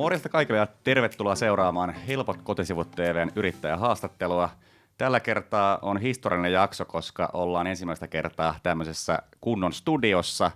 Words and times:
Morjesta 0.00 0.28
kaikille 0.28 0.58
ja 0.58 0.66
tervetuloa 0.84 1.34
seuraamaan 1.34 1.90
Helpot 1.90 2.42
kotisivut 2.42 2.90
TVn 2.90 3.30
yrittäjähaastattelua. 3.36 4.50
Tällä 4.98 5.20
kertaa 5.20 5.78
on 5.82 5.98
historiallinen 5.98 6.52
jakso, 6.52 6.84
koska 6.84 7.30
ollaan 7.32 7.66
ensimmäistä 7.66 8.08
kertaa 8.08 8.54
tämmöisessä 8.62 9.18
kunnon 9.40 9.72
studiossa. 9.72 10.50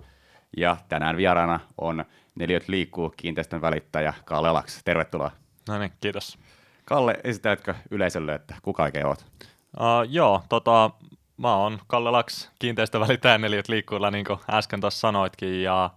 Ja 0.57 0.77
tänään 0.89 1.17
vieraana 1.17 1.61
on 1.79 2.05
Neliöt 2.35 2.69
liikkuu 2.69 3.15
kiinteistön 3.17 3.61
välittäjä 3.61 4.15
Kalle 4.25 4.53
Laks. 4.53 4.81
Tervetuloa. 4.85 5.31
No 5.69 5.79
niin, 5.79 5.93
kiitos. 6.01 6.39
Kalle, 6.85 7.21
esitätkö 7.25 7.75
yleisölle, 7.91 8.35
että 8.35 8.55
kuka 8.63 8.83
oikein 8.83 9.07
oot? 9.07 9.27
Uh, 9.45 10.09
joo, 10.09 10.43
tota, 10.49 10.91
mä 11.37 11.57
oon 11.57 11.79
Kalle 11.87 12.11
Laks, 12.11 12.51
kiinteistövälittäjä 12.59 13.39
Neliöt 13.39 13.69
liikkuilla, 13.69 14.11
niin 14.11 14.25
kuin 14.25 14.39
äsken 14.51 14.81
tuossa 14.81 15.01
sanoitkin. 15.01 15.63
Ja 15.63 15.91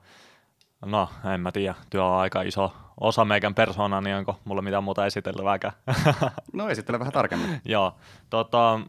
no, 0.86 1.10
en 1.34 1.42
mä 1.42 1.52
tiedä, 1.52 1.76
työ 1.90 2.04
on 2.04 2.20
aika 2.20 2.42
iso 2.42 2.74
osa 3.00 3.26
meikän 3.26 3.56
persoonaa, 3.56 4.02
niin 4.02 4.16
onko 4.16 4.40
mulla 4.46 4.62
mitään 4.62 4.84
muuta 4.84 5.06
esiteltävääkään? 5.06 5.74
no 6.54 6.70
esittele 6.70 7.00
vähän 7.00 7.14
tarkemmin. 7.14 7.62
Joo, 7.66 7.96
tota, 8.30 8.80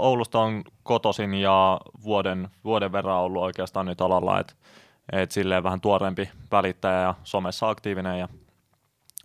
Oulusta 0.00 0.38
on 0.38 0.64
kotosin 0.82 1.34
ja 1.34 1.80
vuoden, 2.04 2.48
vuoden 2.64 2.92
verran 2.92 3.16
ollut 3.16 3.42
oikeastaan 3.42 3.86
nyt 3.86 4.00
alalla, 4.00 4.40
että 4.40 4.54
et 5.12 5.30
silleen 5.30 5.62
vähän 5.62 5.80
tuorempi 5.80 6.30
välittäjä 6.52 7.00
ja 7.00 7.14
somessa 7.24 7.68
aktiivinen 7.68 8.18
ja 8.18 8.28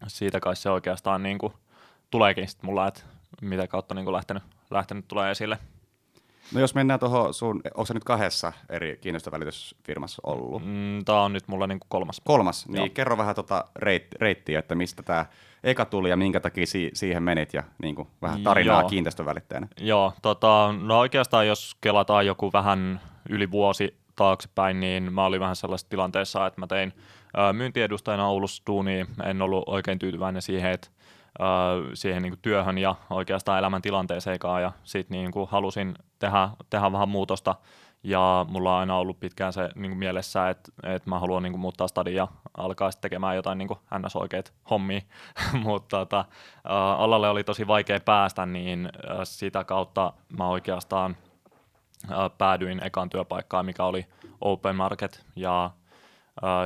siitä 0.07 0.40
kai 0.40 0.55
se 0.55 0.70
oikeastaan 0.70 1.23
niin 1.23 1.37
kuin 1.37 1.53
tuleekin 2.12 2.48
sitten 2.48 2.70
mulla, 2.70 2.87
että 2.87 3.01
mitä 3.41 3.67
kautta 3.67 3.95
niin 3.95 4.05
kuin 4.05 4.15
lähtenyt, 4.15 4.43
lähtenyt 4.71 5.07
tulee 5.07 5.31
esille. 5.31 5.57
No 6.53 6.59
jos 6.59 6.76
mennään 6.76 6.99
tuohon 6.99 7.34
sun, 7.34 7.62
onko 7.66 7.85
se 7.85 7.94
nyt 7.94 8.03
kahdessa 8.03 8.53
eri 8.70 8.98
kiinnostövälitysfirmassa 9.02 10.21
ollut? 10.26 10.66
Mm, 10.66 11.05
tämä 11.05 11.21
on 11.21 11.34
nyt 11.34 11.48
mulla 11.48 11.67
niin 11.67 11.80
kuin 11.80 11.90
kolmas. 11.90 12.21
Kolmas, 12.26 12.67
niin 12.67 12.77
Joo. 12.77 12.90
kerro 12.94 13.17
vähän 13.17 13.35
tota 13.35 13.66
reit, 13.76 14.07
reittiä, 14.16 14.59
että 14.59 14.76
mistä 14.76 15.04
tämä 15.04 15.26
eka 15.63 15.85
tuli 15.85 16.09
ja 16.09 16.18
minkä 16.18 16.40
takia 16.40 16.65
si- 16.65 16.91
siihen 16.93 17.24
menit 17.24 17.54
ja 17.54 17.63
niin 17.82 17.96
kuin 17.96 18.07
vähän 18.21 18.43
tarinaa 18.43 18.82
Joo. 18.82 18.90
kiinteistövälittäjänä. 18.90 19.68
Joo, 19.79 20.13
tota, 20.21 20.74
no 20.82 20.99
oikeastaan 20.99 21.48
jos 21.48 21.77
kelataan 21.82 22.26
joku 22.26 22.54
vähän 22.54 23.02
yli 23.29 23.52
vuosi 23.52 23.98
taaksepäin, 24.15 24.79
niin 24.79 25.13
mä 25.13 25.26
olin 25.26 25.40
vähän 25.40 25.55
sellaisessa 25.55 25.90
tilanteessa, 25.90 26.46
että 26.48 26.59
mä 26.59 26.68
tein 26.68 26.93
myyntiedustajana 27.54 28.27
Oulussa 28.27 28.63
duunia, 28.68 29.05
en 29.24 29.41
ollut 29.41 29.63
oikein 29.68 29.99
tyytyväinen 29.99 30.41
siihen, 30.41 30.71
että 30.71 30.87
siihen 31.94 32.22
niin 32.22 32.32
kuin 32.32 32.41
työhön 32.41 32.77
ja 32.77 32.96
oikeastaan 33.10 33.60
elämäntilanteeseenkaan 33.60 34.62
ja 34.62 34.72
sitten 34.84 35.18
niin 35.18 35.32
halusin 35.48 35.96
tehdä, 36.20 36.49
tehdä 36.70 36.91
vähän 36.91 37.10
muutosta. 37.10 37.55
Ja 38.04 38.46
mulla 38.49 38.74
on 38.74 38.80
aina 38.80 38.98
ollut 38.98 39.20
pitkään 39.20 39.54
se 39.54 39.70
niin 39.76 39.91
kuin 39.91 39.99
mielessä, 39.99 40.49
että, 40.49 40.71
että 40.84 41.10
mä 41.10 41.20
haluan 41.20 41.44
niin 41.44 41.54
kuin 41.54 41.62
muuttaa 41.62 41.88
stadin 41.88 42.16
ja 42.16 42.27
alkaa 42.58 42.91
sitten 42.91 43.02
tekemään 43.02 43.36
jotain 43.36 43.58
niin 43.58 43.68
kuin 43.68 43.80
ns. 43.99 44.16
oikeat 44.16 44.54
hommia, 44.70 45.02
mutta 45.63 45.98
tota, 45.98 46.26
alalle 46.98 47.30
oli 47.30 47.43
tosi 47.43 47.68
vaikea 47.68 47.99
päästä, 47.99 48.46
niin 48.46 48.90
sitä 49.24 49.64
kautta 49.64 50.14
mä 50.38 50.48
oikeastaan 50.48 51.18
päädyin 52.38 52.84
ekaan 52.84 53.10
työpaikkaan, 53.10 53.66
mikä 53.66 53.84
oli 53.84 54.05
Open 54.41 54.76
Market. 54.76 55.26
Ja 55.36 55.71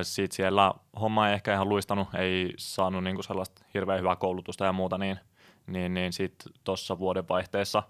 sitten 0.01 0.35
siellä 0.35 0.73
homma 1.01 1.27
ei 1.27 1.33
ehkä 1.33 1.53
ihan 1.53 1.69
luistanut, 1.69 2.07
ei 2.15 2.53
saanut 2.57 3.03
niinku 3.03 3.23
sellaista 3.23 3.65
hirveän 3.73 3.99
hyvää 3.99 4.15
koulutusta 4.15 4.65
ja 4.65 4.73
muuta, 4.73 4.97
niin, 4.97 5.19
niin, 5.67 5.93
niin 5.93 6.13
sitten 6.13 6.53
tuossa 6.63 6.99
vuodenvaihteessa 6.99 7.83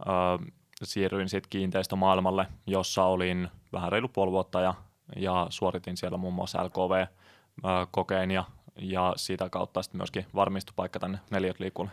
äh, 0.00 0.46
siirryin 0.82 1.28
sitten 1.28 1.50
kiinteistömaailmalle, 1.50 2.46
jossa 2.66 3.04
olin 3.04 3.48
vähän 3.72 3.92
reilu 3.92 4.08
puoli 4.08 4.32
vuotta 4.32 4.60
ja, 4.60 4.74
ja 5.16 5.46
suoritin 5.50 5.96
siellä 5.96 6.18
muun 6.18 6.34
muassa 6.34 6.64
LKV-kokeen 6.64 8.30
ja, 8.30 8.44
ja 8.76 9.12
sitä 9.16 9.50
kautta 9.50 9.82
sitten 9.82 9.98
myöskin 9.98 10.26
varmistupaikka 10.34 10.98
tänne 10.98 11.18
neljät 11.30 11.60
liikulle. 11.60 11.90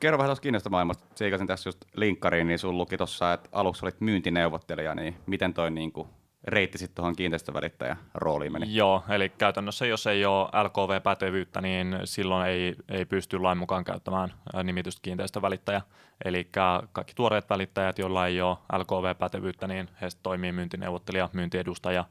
Kerro 0.00 0.18
vähän 0.18 0.28
tuosta 0.28 0.42
kiinteistömaailmasta. 0.42 1.04
Siikasin 1.14 1.46
tässä 1.46 1.68
just 1.68 1.84
linkkariin, 1.96 2.46
niin 2.46 2.58
sun 2.58 2.78
luki 2.78 2.96
tuossa, 2.96 3.32
että 3.32 3.48
aluksi 3.52 3.84
olit 3.84 4.00
myyntineuvottelija, 4.00 4.94
niin 4.94 5.16
miten 5.26 5.54
toi 5.54 5.70
niin 5.70 5.92
kuin 5.92 6.08
reitti 6.44 6.78
sitten 6.78 6.94
tuohon 6.94 7.16
kiinteistövälittäjän 7.16 7.96
rooliin 8.14 8.52
meni? 8.52 8.74
Joo, 8.74 9.04
eli 9.08 9.28
käytännössä 9.28 9.86
jos 9.86 10.06
ei 10.06 10.24
ole 10.24 10.48
LKV-pätevyyttä, 10.62 11.60
niin 11.60 12.00
silloin 12.04 12.48
ei, 12.48 12.76
ei 12.88 13.04
pysty 13.04 13.38
lain 13.38 13.58
mukaan 13.58 13.84
käyttämään 13.84 14.32
nimitystä 14.62 15.02
kiinteistövälittäjä. 15.02 15.82
Eli 16.24 16.48
kaikki 16.92 17.14
tuoreet 17.14 17.50
välittäjät, 17.50 17.98
joilla 17.98 18.26
ei 18.26 18.40
ole 18.40 18.56
LKV-pätevyyttä, 18.72 19.68
niin 19.68 19.88
he 20.00 20.08
toimii 20.22 20.52
myyntineuvottelija, 20.52 21.28
myyntiedustaja, 21.32 22.04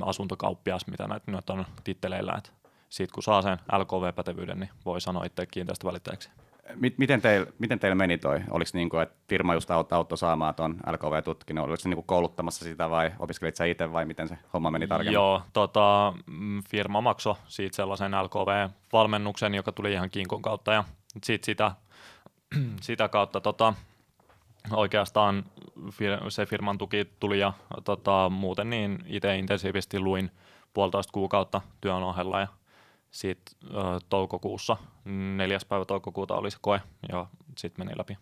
asuntokauppias, 0.00 0.86
mitä 0.86 1.08
näitä 1.08 1.30
nyt 1.30 1.50
on 1.50 1.66
titteleillä. 1.84 2.42
Sitten 2.88 3.14
kun 3.14 3.22
saa 3.22 3.42
sen 3.42 3.58
LKV-pätevyyden, 3.72 4.60
niin 4.60 4.70
voi 4.84 5.00
sanoa 5.00 5.24
itse 5.24 5.46
kiinteistövälittäjäksi 5.46 6.30
miten, 6.96 7.22
teillä, 7.22 7.46
miten 7.58 7.78
teillä 7.78 7.94
meni 7.94 8.18
toi? 8.18 8.40
Oliko 8.50 8.70
niin 8.74 8.88
kuin, 8.88 9.02
että 9.02 9.16
firma 9.28 9.54
just 9.54 9.70
auttoi 9.70 10.18
saamaan 10.18 10.54
tuon 10.54 10.76
LKV-tutkinnon? 10.92 11.64
Oliko 11.64 11.76
se 11.76 11.88
niin 11.88 11.96
kuin 11.96 12.06
kouluttamassa 12.06 12.64
sitä 12.64 12.90
vai 12.90 13.12
opiskelit 13.18 13.56
sä 13.56 13.64
itse 13.64 13.92
vai 13.92 14.04
miten 14.04 14.28
se 14.28 14.38
homma 14.52 14.70
meni 14.70 14.86
tarkemmin? 14.86 15.14
Joo, 15.14 15.42
tota, 15.52 16.12
mm, 16.26 16.62
firma 16.70 17.00
maksoi 17.00 17.34
siitä 17.48 17.76
sellaisen 17.76 18.12
LKV-valmennuksen, 18.12 19.54
joka 19.54 19.72
tuli 19.72 19.92
ihan 19.92 20.10
kinkon 20.10 20.42
kautta 20.42 20.72
ja 20.72 20.84
sit 21.24 21.44
sitä, 21.44 21.72
sitä 22.80 23.08
kautta 23.08 23.40
tota, 23.40 23.74
oikeastaan 24.70 25.44
se 26.28 26.46
firman 26.46 26.78
tuki 26.78 27.10
tuli 27.20 27.38
ja 27.38 27.52
tota, 27.84 28.30
muuten 28.30 28.70
niin 28.70 28.98
itse 29.06 29.38
intensiivisesti 29.38 30.00
luin 30.00 30.30
puolitoista 30.74 31.12
kuukautta 31.12 31.60
työn 31.80 32.02
ohella 32.02 32.40
ja 32.40 32.48
sitten 33.10 33.56
toukokuussa, 34.08 34.76
neljäs 35.36 35.64
päivä 35.64 35.84
toukokuuta 35.84 36.34
oli 36.34 36.50
se 36.50 36.58
koe 36.60 36.80
ja 37.08 37.26
sitten 37.58 37.86
meni 37.86 37.98
läpi. 37.98 38.18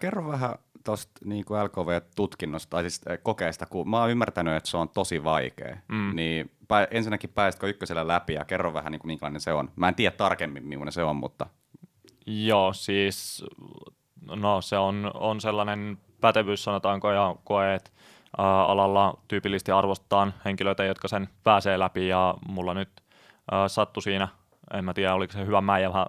Kerro 0.00 0.28
vähän 0.28 0.54
tuosta 0.84 1.12
niin 1.24 1.44
LKV-tutkinnosta, 1.64 2.70
tai 2.70 2.82
siis 2.82 3.00
kokeesta, 3.22 3.66
kun 3.66 3.90
mä 3.90 4.00
oon 4.00 4.10
ymmärtänyt, 4.10 4.56
että 4.56 4.70
se 4.70 4.76
on 4.76 4.88
tosi 4.88 5.24
vaikea, 5.24 5.76
mm. 5.88 6.16
niin 6.16 6.50
pä, 6.68 6.88
ensinnäkin 6.90 7.30
pääsitkö 7.30 7.68
ykkösellä 7.68 8.08
läpi 8.08 8.32
ja 8.34 8.44
kerro 8.44 8.74
vähän, 8.74 8.92
niin 8.92 9.00
kuin, 9.00 9.08
minkälainen 9.08 9.40
se 9.40 9.52
on. 9.52 9.70
Mä 9.76 9.88
en 9.88 9.94
tiedä 9.94 10.16
tarkemmin, 10.16 10.66
millainen 10.66 10.92
se 10.92 11.04
on, 11.04 11.16
mutta... 11.16 11.46
Joo, 12.26 12.72
siis 12.72 13.44
no 14.36 14.60
se 14.60 14.78
on, 14.78 15.10
on 15.14 15.40
sellainen 15.40 15.98
pätevyys, 16.20 16.64
sanotaanko, 16.64 17.12
ja 17.12 17.36
koe, 17.44 17.74
että 17.74 17.90
alalla 18.38 19.18
tyypillisesti 19.28 19.72
arvostetaan 19.72 20.34
henkilöitä, 20.44 20.84
jotka 20.84 21.08
sen 21.08 21.28
pääsee 21.44 21.78
läpi, 21.78 22.08
ja 22.08 22.34
mulla 22.48 22.74
nyt– 22.74 22.88
sattui 23.66 24.02
siinä, 24.02 24.28
en 24.74 24.84
mä 24.84 24.94
tiedä 24.94 25.14
oliko 25.14 25.32
se 25.32 25.46
hyvä 25.46 25.60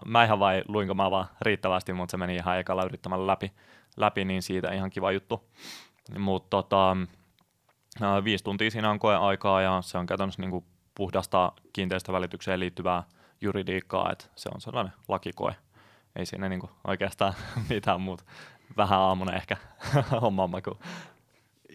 mäihä, 0.05 0.39
vai 0.39 0.63
luinko 0.67 0.93
mä 0.93 1.11
vaan 1.11 1.27
riittävästi, 1.41 1.93
mutta 1.93 2.11
se 2.11 2.17
meni 2.17 2.35
ihan 2.35 2.59
ekalla 2.59 2.83
yrittämällä 2.83 3.27
läpi, 3.27 3.51
läpi 3.97 4.25
niin 4.25 4.41
siitä 4.41 4.73
ihan 4.73 4.89
kiva 4.89 5.11
juttu. 5.11 5.49
Mutta 6.17 6.49
tota, 6.49 6.97
viisi 8.23 8.43
tuntia 8.43 8.71
siinä 8.71 8.89
on 8.89 8.99
koeaikaa 8.99 9.61
ja 9.61 9.81
se 9.81 9.97
on 9.97 10.05
käytännössä 10.05 10.41
niin 10.41 10.51
kuin 10.51 10.65
puhdasta 10.95 11.51
kiinteistövälitykseen 11.73 12.59
liittyvää 12.59 13.03
juridiikkaa, 13.41 14.11
että 14.11 14.25
se 14.35 14.49
on 14.55 14.61
sellainen 14.61 14.93
lakikoe. 15.07 15.55
Ei 16.15 16.25
siinä 16.25 16.49
niin 16.49 16.59
kuin 16.59 16.71
oikeastaan 16.87 17.33
mitään 17.69 18.01
muuta. 18.01 18.23
Vähän 18.77 18.99
aamuna 18.99 19.35
ehkä 19.35 19.57
homma 20.21 20.49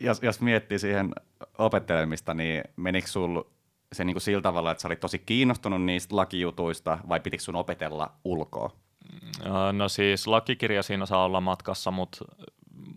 jos, 0.00 0.22
jos 0.22 0.40
miettii 0.40 0.78
siihen 0.78 1.12
opettelemista, 1.58 2.34
niin 2.34 2.64
menikö 2.76 3.08
sinulla 3.08 3.46
se 3.94 4.04
niin 4.04 4.14
kuin 4.14 4.22
sillä 4.22 4.42
tavalla, 4.42 4.70
että 4.70 4.82
sä 4.82 4.88
olit 4.88 5.00
tosi 5.00 5.18
kiinnostunut 5.18 5.82
niistä 5.82 6.16
lakijutuista, 6.16 6.98
vai 7.08 7.20
pitikö 7.20 7.42
sun 7.42 7.56
opetella 7.56 8.12
ulkoa? 8.24 8.70
No 9.72 9.88
siis 9.88 10.26
lakikirja 10.26 10.82
siinä 10.82 11.06
saa 11.06 11.24
olla 11.24 11.40
matkassa, 11.40 11.90
mutta 11.90 12.24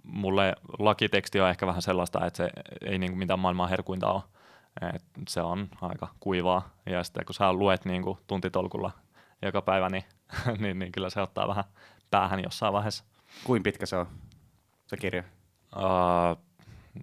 mulle 0.03 0.55
lakiteksti 0.79 1.41
on 1.41 1.49
ehkä 1.49 1.67
vähän 1.67 1.81
sellaista, 1.81 2.25
että 2.25 2.37
se 2.37 2.49
ei 2.85 2.97
niin 2.97 3.11
kuin 3.11 3.19
mitään 3.19 3.39
maailmaa 3.39 3.67
herkuinta 3.67 4.11
ole. 4.11 4.23
Et 4.93 5.03
se 5.29 5.41
on 5.41 5.69
aika 5.81 6.07
kuivaa, 6.19 6.69
ja 6.85 7.03
sitten 7.03 7.25
kun 7.25 7.35
sä 7.35 7.53
luet 7.53 7.85
niin 7.85 8.03
kuin 8.03 8.17
tuntitolkulla 8.27 8.91
joka 9.41 9.61
päivä, 9.61 9.89
niin, 9.89 10.03
niin, 10.59 10.79
niin 10.79 10.91
kyllä 10.91 11.09
se 11.09 11.21
ottaa 11.21 11.47
vähän 11.47 11.63
päähän 12.11 12.43
jossain 12.43 12.73
vaiheessa. 12.73 13.03
Kuin 13.43 13.63
pitkä 13.63 13.85
se 13.85 13.95
on, 13.95 14.07
se 14.87 14.97
kirja? 14.97 15.23
Uh, 15.75 16.37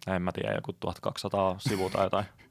en 0.07 0.23
mä 0.23 0.33
tiedä, 0.33 0.55
joku 0.55 0.73
1200 0.73 1.57
sivua 1.59 1.91
tai 1.91 2.07
jotain. 2.07 2.25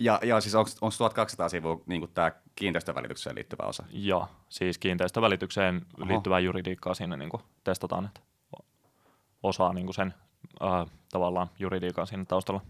Ja, 0.00 0.20
ja 0.22 0.40
siis 0.40 0.54
onko 0.54 0.70
1200 0.80 1.48
sivua 1.48 1.80
niin 1.86 2.08
tämä 2.14 2.32
kiinteistövälitykseen 2.54 3.36
liittyvä 3.36 3.66
osa? 3.66 3.84
Joo, 3.90 4.28
siis 4.48 4.78
kiinteistövälitykseen 4.78 5.86
Oho. 6.00 6.08
liittyvää 6.08 6.38
juridiikkaa 6.38 6.94
siinä 6.94 7.16
niin 7.16 7.30
kuin 7.30 7.42
testataan, 7.64 8.04
että 8.04 8.20
osaa 9.42 9.72
niin 9.72 9.86
kuin 9.86 9.94
sen 9.94 10.14
äh, 10.62 10.86
tavallaan 11.12 11.48
juridiikan 11.58 12.06
siinä 12.06 12.24
taustalla. 12.24 12.60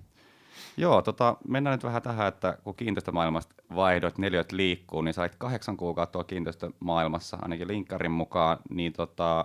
Joo, 0.76 1.02
tota, 1.02 1.36
mennään 1.48 1.74
nyt 1.74 1.84
vähän 1.84 2.02
tähän, 2.02 2.28
että 2.28 2.58
kun 2.64 2.74
kiinteistömaailmasta 2.74 3.54
vaihdot, 3.74 4.18
neljät 4.18 4.52
liikkuu, 4.52 5.02
niin 5.02 5.14
sait 5.14 5.34
kahdeksan 5.34 5.76
kuukautta 5.76 6.24
kiinteistömaailmassa, 6.24 7.38
ainakin 7.42 7.68
linkkarin 7.68 8.10
mukaan, 8.10 8.58
niin 8.70 8.92
tota, 8.92 9.44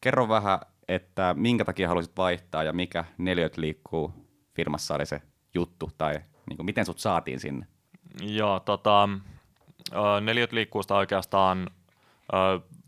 kerro 0.00 0.28
vähän, 0.28 0.58
että 0.88 1.34
minkä 1.38 1.64
takia 1.64 1.88
haluaisit 1.88 2.16
vaihtaa 2.16 2.62
ja 2.62 2.72
mikä 2.72 3.04
neljät 3.18 3.56
liikkuu 3.56 4.12
firmassa 4.54 4.94
oli 4.94 5.06
se 5.06 5.22
juttu 5.54 5.90
tai 5.98 6.20
niin 6.48 6.56
kuin, 6.56 6.66
miten 6.66 6.86
sut 6.86 6.98
saatiin 6.98 7.40
sinne? 7.40 7.66
Joo, 8.20 8.60
tota, 8.60 9.08
Ö, 9.92 10.20
Neliöt 10.20 10.52
liikkuusta 10.52 10.96
oikeastaan 10.96 11.70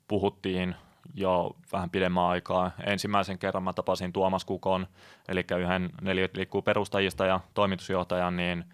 puhuttiin 0.09 0.75
jo 1.15 1.56
vähän 1.73 1.91
pidemmän 1.91 2.25
aikaa. 2.25 2.71
Ensimmäisen 2.87 3.39
kerran 3.39 3.62
mä 3.62 3.73
tapasin 3.73 4.12
Tuomas 4.12 4.45
Kukon, 4.45 4.87
eli 5.29 5.45
yhden 5.61 5.91
Neliöt 6.01 6.37
liikkuu 6.37 6.62
perustajista 6.62 7.27
ja 7.27 7.41
toimitusjohtajan, 7.55 8.37
niin 8.37 8.65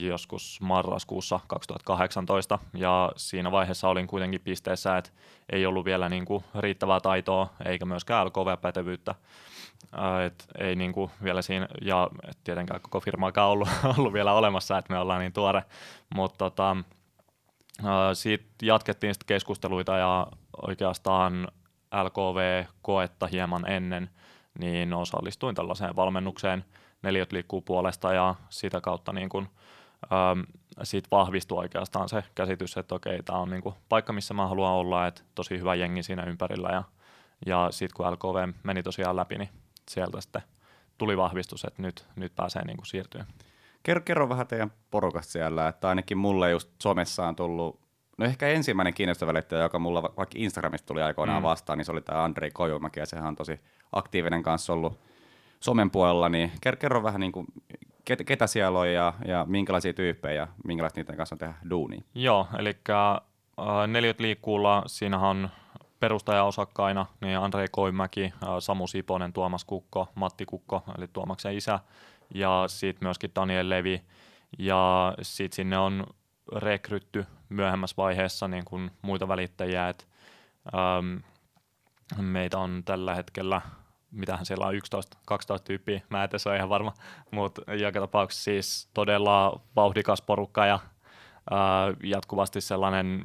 joskus 0.00 0.60
marraskuussa 0.60 1.40
2018, 1.46 2.58
ja 2.74 3.12
siinä 3.16 3.52
vaiheessa 3.52 3.88
olin 3.88 4.06
kuitenkin 4.06 4.40
pisteessä, 4.40 4.96
että 4.96 5.10
ei 5.52 5.66
ollut 5.66 5.84
vielä 5.84 6.08
niin 6.08 6.24
kuin 6.24 6.44
riittävää 6.58 7.00
taitoa 7.00 7.48
eikä 7.64 7.84
myöskään 7.84 8.26
LKV-pätevyyttä. 8.26 9.14
Ää, 9.92 10.24
Et 10.24 10.46
ei 10.58 10.76
niinku 10.76 11.10
vielä 11.22 11.42
siinä, 11.42 11.68
ja 11.82 12.08
et 12.28 12.38
tietenkään 12.44 12.80
koko 12.80 13.00
firmaakaan 13.00 13.50
ollut, 13.50 13.68
ollut 13.98 14.12
vielä 14.12 14.32
olemassa, 14.32 14.78
että 14.78 14.92
me 14.92 14.98
ollaan 14.98 15.20
niin 15.20 15.32
tuore, 15.32 15.64
mutta 16.14 16.38
tota, 16.38 16.76
ää, 17.84 18.14
siitä 18.14 18.44
jatkettiin 18.62 19.14
sitten 19.14 19.26
keskusteluita 19.26 19.96
ja 19.96 20.26
oikeastaan 20.66 21.48
LKV-koetta 22.04 23.26
hieman 23.26 23.70
ennen, 23.70 24.10
niin 24.58 24.94
osallistuin 24.94 25.54
tällaiseen 25.54 25.96
valmennukseen. 25.96 26.64
Neliöt 27.02 27.32
liikkuu 27.32 27.60
puolesta 27.60 28.12
ja 28.12 28.34
sitä 28.50 28.80
kautta 28.80 29.12
niin 29.12 29.28
kun, 29.28 29.48
äm, 30.12 30.44
siitä 30.82 31.08
vahvistui 31.10 31.58
oikeastaan 31.58 32.08
se 32.08 32.24
käsitys, 32.34 32.76
että 32.76 32.94
okei, 32.94 33.22
tämä 33.22 33.38
on 33.38 33.50
niin 33.50 33.62
kuin 33.62 33.74
paikka, 33.88 34.12
missä 34.12 34.34
mä 34.34 34.46
haluan 34.46 34.72
olla, 34.72 35.06
että 35.06 35.22
tosi 35.34 35.58
hyvä 35.58 35.74
jengi 35.74 36.02
siinä 36.02 36.22
ympärillä 36.22 36.68
ja, 36.68 36.82
ja 37.46 37.68
sitten 37.70 37.96
kun 37.96 38.12
LKV 38.12 38.52
meni 38.62 38.82
tosiaan 38.82 39.16
läpi, 39.16 39.38
niin 39.38 39.48
sieltä 39.88 40.20
sitten 40.20 40.42
tuli 40.98 41.16
vahvistus, 41.16 41.64
että 41.64 41.82
nyt, 41.82 42.06
nyt 42.16 42.32
pääsee 42.36 42.64
niin 42.64 42.76
kuin 42.76 42.86
siirtyä. 42.86 43.24
Kerro, 43.82 44.02
kerro 44.04 44.28
vähän 44.28 44.46
teidän 44.46 44.72
porukasta 44.90 45.32
siellä, 45.32 45.68
että 45.68 45.88
ainakin 45.88 46.18
mulle 46.18 46.50
just 46.50 46.70
somessa 46.82 47.26
on 47.28 47.36
tullut, 47.36 47.80
no 48.18 48.24
ehkä 48.26 48.48
ensimmäinen 48.48 48.94
kiinnostava 48.94 49.28
välittäjä, 49.32 49.62
joka 49.62 49.78
mulla 49.78 50.02
va- 50.02 50.14
vaikka 50.16 50.34
Instagramista 50.38 50.86
tuli 50.86 51.02
aikoinaan 51.02 51.42
Mm. 51.42 51.44
vastaan, 51.44 51.78
niin 51.78 51.84
se 51.84 51.92
oli 51.92 52.00
tämä 52.00 52.24
Andrei 52.24 52.50
Kojumäki, 52.50 53.00
ja 53.00 53.06
sehän 53.06 53.26
on 53.26 53.36
tosi 53.36 53.60
aktiivinen 53.92 54.42
kanssa 54.42 54.72
ollut 54.72 54.98
somen 55.60 55.90
puolella, 55.90 56.28
niin 56.28 56.52
kerro, 56.60 56.78
kerro 56.78 57.02
vähän 57.02 57.20
niin 57.20 57.32
kuin, 57.32 57.46
ketä, 58.04 58.46
siellä 58.46 58.78
on 58.78 58.92
ja, 58.92 59.12
ja 59.26 59.44
minkälaisia 59.48 59.92
tyyppejä 59.92 60.34
ja 60.34 60.48
minkälaista 60.64 61.00
niiden 61.00 61.16
kanssa 61.16 61.34
on 61.34 61.38
tehdä 61.38 61.54
duunia. 61.70 62.00
Joo, 62.14 62.46
eli 62.58 62.76
äh, 62.90 63.20
Neliöt 63.88 64.20
liikkuulla, 64.20 64.82
siinähän 64.86 65.28
on 65.28 65.48
perustajaosakkaina 66.00 67.06
niin 67.20 67.38
Andrei 67.38 67.66
Koimäki, 67.70 68.24
äh, 68.24 68.48
Samu 68.58 68.86
Siponen, 68.86 69.32
Tuomas 69.32 69.64
Kukko, 69.64 70.08
Matti 70.14 70.46
Kukko, 70.46 70.82
eli 70.98 71.08
Tuomaksen 71.12 71.56
isä, 71.56 71.80
ja 72.34 72.64
sitten 72.66 73.06
myöskin 73.06 73.30
Daniel 73.34 73.68
Levi, 73.68 74.02
ja 74.58 75.14
sitten 75.22 75.56
sinne 75.56 75.78
on 75.78 76.06
rekrytty 76.56 77.26
myöhemmässä 77.48 77.94
vaiheessa 77.96 78.48
niin 78.48 78.64
kuin 78.64 78.90
muita 79.02 79.28
välittäjiä, 79.28 79.88
että 79.88 80.04
ähm, 80.74 81.16
meitä 82.20 82.58
on 82.58 82.82
tällä 82.84 83.14
hetkellä, 83.14 83.60
mitähän 84.10 84.46
siellä 84.46 84.66
on, 84.66 84.74
11-12 84.74 84.78
tyyppiä, 85.64 86.00
mä 86.10 86.24
en 86.24 86.30
tässä 86.30 86.50
ole 86.50 86.56
ihan 86.56 86.68
varma, 86.68 86.94
mutta 87.30 87.74
joka 87.74 88.00
tapauksessa 88.00 88.44
siis 88.44 88.88
todella 88.94 89.60
vauhdikas 89.76 90.22
porukka 90.22 90.66
ja 90.66 90.78
ää, 91.50 91.58
jatkuvasti 92.02 92.60
sellainen 92.60 93.24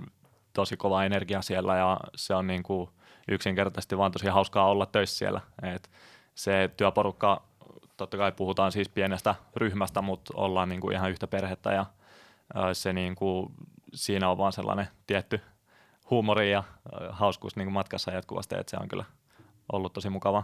tosi 0.54 0.78
kova 0.78 1.04
energia 1.04 1.42
siellä 1.42 1.78
ja 1.78 2.00
se 2.16 2.36
on 2.36 2.48
niin 2.48 2.64
kuin 2.64 2.90
yksinkertaisesti 3.28 3.98
vaan 3.98 4.12
tosi 4.12 4.28
hauskaa 4.28 4.70
olla 4.70 4.86
töissä 4.86 5.18
siellä. 5.18 5.42
Et 5.64 5.90
se 6.36 6.70
työporukka, 6.78 7.44
totta 7.98 8.18
kai 8.18 8.32
puhutaan 8.32 8.72
siis 8.72 8.90
pienestä 8.90 9.36
ryhmästä, 9.56 10.02
mutta 10.02 10.34
ollaan 10.36 10.70
niin 10.70 10.82
kuin 10.82 10.96
ihan 10.96 11.12
yhtä 11.12 11.28
perhettä 11.28 11.72
ja 11.72 11.86
se 12.74 12.94
niin 12.94 13.16
kuin, 13.16 13.52
siinä 13.94 14.30
on 14.30 14.38
vaan 14.38 14.54
sellainen 14.54 14.88
tietty 15.08 15.42
huumori 16.10 16.52
ja 16.52 16.64
hauskuus 17.10 17.56
niin 17.56 17.66
kuin 17.66 17.74
matkassa 17.74 18.12
jatkuvasti, 18.12 18.56
että 18.60 18.72
se 18.72 18.78
on 18.82 18.88
kyllä 18.88 19.06
ollut 19.72 19.94
tosi 19.94 20.10
mukavaa. 20.10 20.44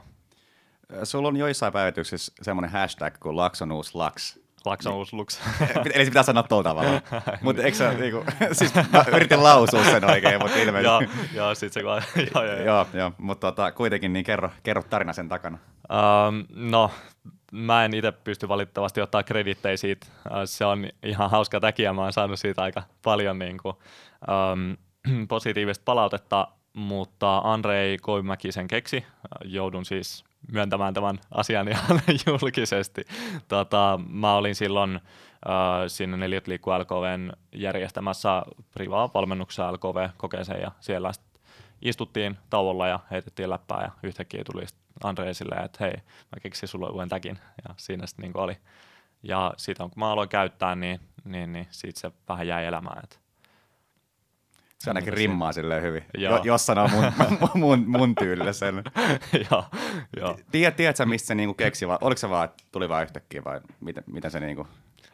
Sulla 1.04 1.28
on 1.28 1.38
joissain 1.38 1.74
päivityksissä 1.74 2.34
semmoinen 2.42 2.72
hashtag 2.72 3.14
kuin 3.20 3.36
Lakson 3.36 3.72
uusi 3.72 3.92
laks. 3.96 4.40
Lakson 4.66 4.94
uusi 4.94 5.16
luks. 5.16 5.42
Eli 5.94 6.06
se 6.06 6.12
pitää 6.12 6.24
sanoa 6.24 6.44
tuolla 6.44 6.64
tavalla. 6.64 7.02
Mutta 7.42 7.64
eikö 7.64 7.78
sä, 7.78 7.94
niinku, 7.94 8.24
siis 8.52 8.76
mä 8.76 9.06
yritin 9.16 9.44
lausua 9.44 9.84
sen 9.84 10.06
oikein, 10.06 10.42
mutta 10.42 10.58
joo, 10.58 10.66
ilmeisesti. 10.66 11.36
joo, 11.38 11.56
sit 11.56 11.74
se 11.74 11.84
vaan, 11.84 12.04
joo, 12.36 12.46
joo, 12.46 12.56
joo. 12.56 12.66
Joo, 12.66 12.88
joo, 12.94 13.12
mutta 13.18 13.52
tota, 13.52 13.72
kuitenkin 13.72 14.14
niin 14.14 14.26
kerro, 14.26 14.50
kerro 14.64 14.84
tarina 14.84 15.14
sen 15.14 15.30
takana. 15.30 15.58
Um, 16.28 16.46
no, 16.50 16.92
mä 17.52 17.86
en 17.86 17.94
itse 17.94 18.12
pysty 18.12 18.48
valitettavasti 18.48 19.02
ottaa 19.02 19.24
kredittejä 19.24 19.78
siitä. 19.78 20.08
Uh, 20.30 20.36
se 20.46 20.66
on 20.66 20.88
ihan 21.04 21.30
hauska 21.30 21.60
takia, 21.60 21.94
mä 21.94 22.02
oon 22.02 22.14
saanut 22.14 22.40
siitä 22.40 22.62
aika 22.62 22.84
paljon 23.04 23.40
niin 23.40 23.58
kuin, 23.58 23.76
um, 24.28 24.78
positiivista 25.28 25.84
palautetta, 25.86 26.48
mutta 26.74 27.38
Andrei 27.38 27.98
Koimäki 27.98 28.52
sen 28.52 28.68
keksi. 28.68 28.98
Uh, 28.98 29.52
joudun 29.52 29.86
siis 29.86 30.29
myöntämään 30.52 30.94
tämän 30.94 31.20
asian 31.32 31.68
ihan 31.74 32.02
julkisesti. 32.28 33.06
Tota, 33.48 34.00
mä 34.10 34.36
olin 34.36 34.56
silloin 34.56 34.96
uh, 34.96 35.02
siinä 35.88 36.18
Neliöt 36.18 36.48
liikkuu 36.48 36.74
LKVn 36.74 37.32
järjestämässä 37.56 38.44
Priva-valmennuksessa 38.72 39.74
LKV-kokeeseen 39.74 40.62
ja 40.62 40.72
siellä 40.80 41.12
istuttiin 41.82 42.38
tauolla 42.50 42.88
ja 42.88 43.00
heitettiin 43.12 43.50
läppää 43.50 43.82
ja 43.82 43.92
yhtäkkiä 44.04 44.44
tuli 44.52 44.68
sit 44.68 44.78
Andre 45.04 45.34
silleen, 45.34 45.66
että 45.66 45.78
hei, 45.84 45.94
mä 45.96 46.40
keksin 46.42 46.70
sulle 46.70 46.90
uuden 46.90 47.10
täkin 47.10 47.40
ja 47.68 47.74
siinä 47.78 48.08
sitten 48.08 48.24
niin 48.24 48.38
oli. 48.38 48.58
Ja 49.24 49.54
siitä 49.58 49.84
kun 49.84 49.92
mä 49.96 50.12
aloin 50.12 50.30
käyttää, 50.30 50.76
niin, 50.76 51.00
niin, 51.24 51.54
niin 51.54 51.68
siitä 51.72 52.00
se 52.00 52.12
vähän 52.30 52.48
jäi 52.48 52.66
elämään. 52.66 53.04
Et. 53.04 53.20
Se 54.80 54.90
ainakin 54.90 55.14
rimmaa 55.14 55.54
silleen 55.54 55.84
hyvin. 55.84 56.06
Jo, 56.18 56.42
jos 56.44 56.66
sanoo 56.66 56.88
mun, 56.88 57.04
mun, 57.54 57.84
mun 57.88 58.16
tyylillä 58.16 58.54
sen. 58.54 58.76
joo, 59.52 59.66
joo. 60.18 60.38
Tiedät, 60.52 60.76
tiedät 60.76 60.96
sä, 60.96 61.06
mistä 61.06 61.28
se 61.28 61.36
niinku 61.36 61.54
keksi, 61.54 61.88
vai 61.88 61.98
oliko 62.02 62.20
se 62.20 62.30
vaan, 62.30 62.46
että 62.46 62.64
tuli 62.72 62.90
vaan 62.90 63.04
yhtäkkiä, 63.04 63.44
vai 63.44 63.62
miten, 63.80 64.04
miten 64.08 64.32
se 64.32 64.40
niinku... 64.40 64.68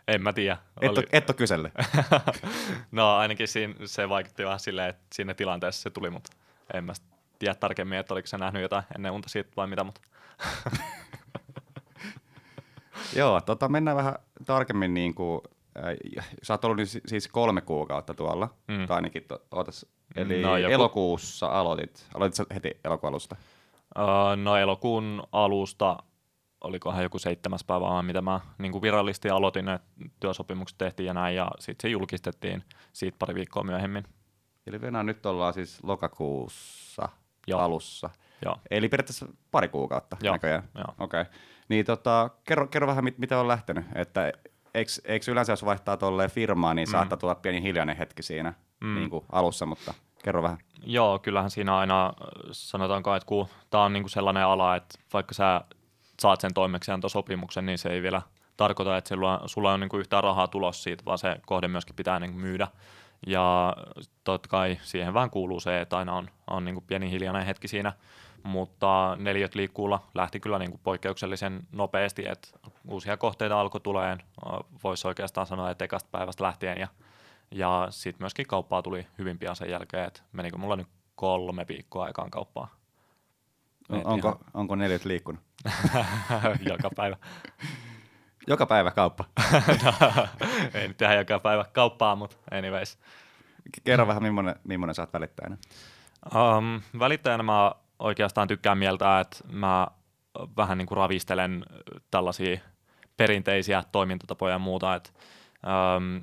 En 0.07 0.23
mä 0.23 0.33
tiedä. 0.33 0.57
Et, 0.81 0.91
Oli... 0.91 1.03
et 1.11 1.29
ole 1.29 1.35
kysellyt. 1.35 1.73
no 2.91 3.15
ainakin 3.15 3.47
siinä, 3.47 3.73
se 3.85 4.09
vaikutti 4.09 4.45
vähän 4.45 4.59
silleen, 4.59 4.89
että 4.89 5.03
siinä 5.13 5.33
tilanteessa 5.33 5.81
se 5.81 5.89
tuli, 5.89 6.09
mutta 6.09 6.31
en 6.73 6.83
mä 6.83 6.93
tiedä 7.39 7.55
tarkemmin, 7.55 7.99
että 7.99 8.13
oliko 8.13 8.27
se 8.27 8.37
nähnyt 8.37 8.61
jotain 8.61 8.83
ennen 8.95 9.11
unta 9.11 9.29
siitä 9.29 9.49
vai 9.57 9.67
mitä, 9.67 9.83
mutta 9.83 10.01
Joo, 13.15 13.41
tota, 13.41 13.69
mennään 13.69 13.97
vähän 13.97 14.15
tarkemmin 14.45 14.93
niin 14.93 15.15
kuin, 15.15 15.41
sä 16.43 16.53
oot 16.53 16.65
ollut 16.65 16.77
nyt 16.77 16.89
siis 17.07 17.27
kolme 17.27 17.61
kuukautta 17.61 18.13
tuolla, 18.13 18.49
Mm. 18.67 18.85
tai 18.87 18.95
ainakin 18.95 19.23
to, 19.27 19.41
ootas, 19.51 19.85
eli 20.15 20.41
No, 20.41 20.57
joku- 20.57 20.73
elokuussa 20.73 21.47
aloitit, 21.47 22.07
aloitit 22.15 22.35
sä 22.35 22.45
heti 22.53 22.71
elokuun 22.83 23.09
alusta. 23.09 23.35
Öö, 23.97 24.35
no 24.35 24.55
elokuun 24.57 25.23
alusta, 25.31 25.97
olikohan 26.61 27.03
joku 27.03 27.19
seitsemäs 27.19 27.63
päivä, 27.63 28.01
mitä 28.01 28.21
mä 28.21 28.39
niin 28.57 28.71
kuin 28.71 28.81
virallisesti 28.81 29.29
aloitin, 29.29 29.69
että 29.69 29.87
työsopimukset 30.19 30.77
tehtiin 30.77 31.07
ja 31.07 31.13
näin, 31.13 31.35
ja 31.35 31.51
sitten 31.59 31.89
se 31.89 31.91
julkistettiin 31.91 32.63
siitä 32.93 33.15
pari 33.19 33.35
viikkoa 33.35 33.63
myöhemmin. 33.63 34.03
Eli 34.67 34.81
Venä 34.81 35.03
nyt 35.03 35.25
ollaan 35.25 35.53
siis 35.53 35.83
lokakuussa 35.83 37.09
Joo. 37.47 37.59
alussa. 37.59 38.09
Joo. 38.45 38.55
Eli 38.71 38.89
periaatteessa 38.89 39.25
pari 39.51 39.67
kuukautta 39.67 40.17
Joo, 40.23 40.33
näköjään. 40.35 40.63
joo. 40.75 40.85
Okei. 40.99 41.21
Okay. 41.21 41.33
Niin 41.69 41.85
tota, 41.85 42.29
kerro, 42.43 42.67
kerro 42.67 42.87
vähän, 42.87 43.03
mit, 43.03 43.17
mitä 43.17 43.39
on 43.39 43.47
lähtenyt. 43.47 43.85
Että 43.95 44.31
eikö, 44.75 44.91
eikö 45.05 45.31
yleensä, 45.31 45.51
jos 45.51 45.65
vaihtaa 45.65 45.97
tolleen 45.97 46.29
firmaa, 46.31 46.73
niin 46.73 46.87
Mm. 46.87 46.91
saattaa 46.91 47.17
tulla 47.17 47.35
pieni 47.35 47.61
hiljainen 47.61 47.97
hetki 47.97 48.23
siinä 48.23 48.53
Mm. 48.81 48.95
niin 48.95 49.09
kuin 49.09 49.25
alussa, 49.31 49.65
mutta 49.65 49.93
kerro 50.23 50.43
vähän. 50.43 50.57
Joo, 50.85 51.19
kyllähän 51.19 51.51
siinä 51.51 51.77
aina 51.77 52.05
äh, 52.05 52.13
sanotaanko, 52.51 53.15
että 53.15 53.25
kun 53.27 53.47
tämä 53.69 53.83
on 53.83 53.93
niinku 53.93 54.09
sellainen 54.09 54.45
ala, 54.45 54.75
että 54.75 54.99
vaikka 55.13 55.33
sä 55.33 55.61
saat 56.19 56.41
sen 56.41 56.53
toimeksiantosopimuksen, 56.53 57.65
niin 57.65 57.77
se 57.77 57.89
ei 57.89 58.01
vielä 58.01 58.21
tarkoita, 58.57 58.97
että 58.97 59.07
sulla, 59.15 59.41
sulla 59.45 59.73
on 59.73 59.79
niinku 59.79 59.97
yhtään 59.97 60.23
rahaa 60.23 60.47
tulossa 60.47 60.83
siitä, 60.83 61.05
vaan 61.05 61.17
se 61.17 61.35
kohde 61.45 61.67
myöskin 61.67 61.95
pitää 61.95 62.19
niinku 62.19 62.39
myydä. 62.39 62.67
Ja 63.27 63.75
totta 64.23 64.49
kai 64.49 64.77
siihen 64.81 65.13
vähän 65.13 65.29
kuuluu 65.29 65.59
se, 65.59 65.81
että 65.81 65.97
aina 65.97 66.13
on, 66.13 66.29
on 66.49 66.65
niinku 66.65 66.81
pieni 66.87 67.11
hiljainen 67.11 67.45
hetki 67.45 67.67
siinä, 67.67 67.93
mutta 68.45 69.17
neliöt 69.19 69.55
liikkuulla 69.55 70.07
lähti 70.13 70.39
kyllä 70.39 70.59
niinku 70.59 70.79
poikkeuksellisen 70.83 71.67
nopeasti, 71.71 72.25
että 72.27 72.47
uusia 72.87 73.17
kohteita 73.17 73.59
alkoi 73.59 73.81
tuleen, 73.81 74.23
voisi 74.83 75.07
oikeastaan 75.07 75.47
sanoa, 75.47 75.69
että 75.69 75.85
ekasta 75.85 76.09
päivästä 76.11 76.43
lähtien, 76.43 76.79
ja, 76.79 76.87
ja 77.51 77.87
sitten 77.89 78.23
myöskin 78.23 78.47
kauppaa 78.47 78.81
tuli 78.81 79.07
hyvin 79.17 79.39
pian 79.39 79.55
sen 79.55 79.69
jälkeen, 79.69 80.07
että 80.07 80.21
menikö 80.31 80.57
mulla 80.57 80.75
nyt 80.75 80.87
kolme 81.15 81.65
viikkoa 81.67 82.05
aikaan 82.05 82.31
kauppaa. 82.31 82.75
Meet 83.89 84.05
onko, 84.05 84.39
onko 84.53 84.75
neljät 84.75 85.05
liikkunut? 85.05 85.41
ihan 86.41 86.57
joka 86.65 86.89
päivä. 86.95 87.17
Joka 88.47 88.65
päivä 88.65 88.91
kauppa. 88.91 89.25
no, 89.83 89.93
ei 90.73 90.87
nyt 90.87 90.97
tehdä 90.97 91.13
joka 91.15 91.39
päivä 91.39 91.65
kauppaa, 91.73 92.15
mutta 92.15 92.35
anyways. 92.51 92.99
Kerro 93.83 94.07
vähän, 94.07 94.23
millainen, 94.23 94.55
millainen 94.63 94.95
sä 94.95 95.01
oot 95.01 95.13
välittäjänä. 95.13 95.57
Um, 96.35 96.81
välittäjänä 96.99 97.43
mä 97.43 97.71
oikeastaan 97.99 98.47
tykkään 98.47 98.77
mieltä, 98.77 99.19
että 99.19 99.37
mä 99.51 99.87
vähän 100.57 100.77
niin 100.77 100.85
kuin 100.85 100.97
ravistelen 100.97 101.65
tällaisia 102.11 102.57
perinteisiä 103.17 103.83
toimintatapoja 103.91 104.53
ja 104.53 104.59
muuta. 104.59 104.95
Et, 104.95 105.13
um, 105.97 106.21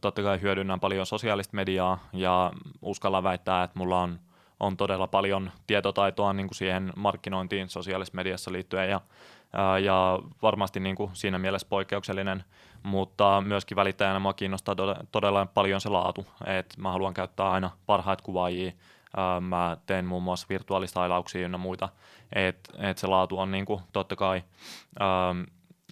totta 0.00 0.22
kai 0.22 0.40
hyödynnän 0.40 0.80
paljon 0.80 1.06
sosiaalista 1.06 1.56
mediaa 1.56 1.98
ja 2.12 2.52
uskalla 2.82 3.22
väittää, 3.22 3.62
että 3.62 3.78
mulla 3.78 4.00
on, 4.00 4.20
on 4.60 4.76
todella 4.76 5.06
paljon 5.06 5.50
tietotaitoa 5.66 6.32
niin 6.32 6.48
kuin 6.48 6.56
siihen 6.56 6.92
markkinointiin 6.96 7.68
sosiaalisessa 7.68 8.16
mediassa 8.16 8.52
liittyen 8.52 8.90
ja, 8.90 9.00
ja 9.84 10.18
varmasti 10.42 10.80
niin 10.80 10.96
kuin 10.96 11.10
siinä 11.12 11.38
mielessä 11.38 11.68
poikkeuksellinen, 11.70 12.44
mutta 12.82 13.42
myöskin 13.46 13.76
välittäjänä 13.76 14.18
mua 14.18 14.32
kiinnostaa 14.32 14.76
todella 15.12 15.46
paljon 15.46 15.80
se 15.80 15.88
laatu, 15.88 16.26
että 16.46 16.74
mä 16.80 16.92
haluan 16.92 17.14
käyttää 17.14 17.50
aina 17.50 17.70
parhaat 17.86 18.20
kuvaajia, 18.20 18.72
mä 19.40 19.76
teen 19.86 20.04
muun 20.04 20.22
muassa 20.22 20.46
virtuaalistailauksia 20.48 21.48
ja 21.48 21.58
muita, 21.58 21.88
että 22.32 22.72
et 22.90 22.98
se 22.98 23.06
laatu 23.06 23.38
on 23.38 23.50
niin 23.50 23.66
totta 23.92 24.16
kai 24.16 24.42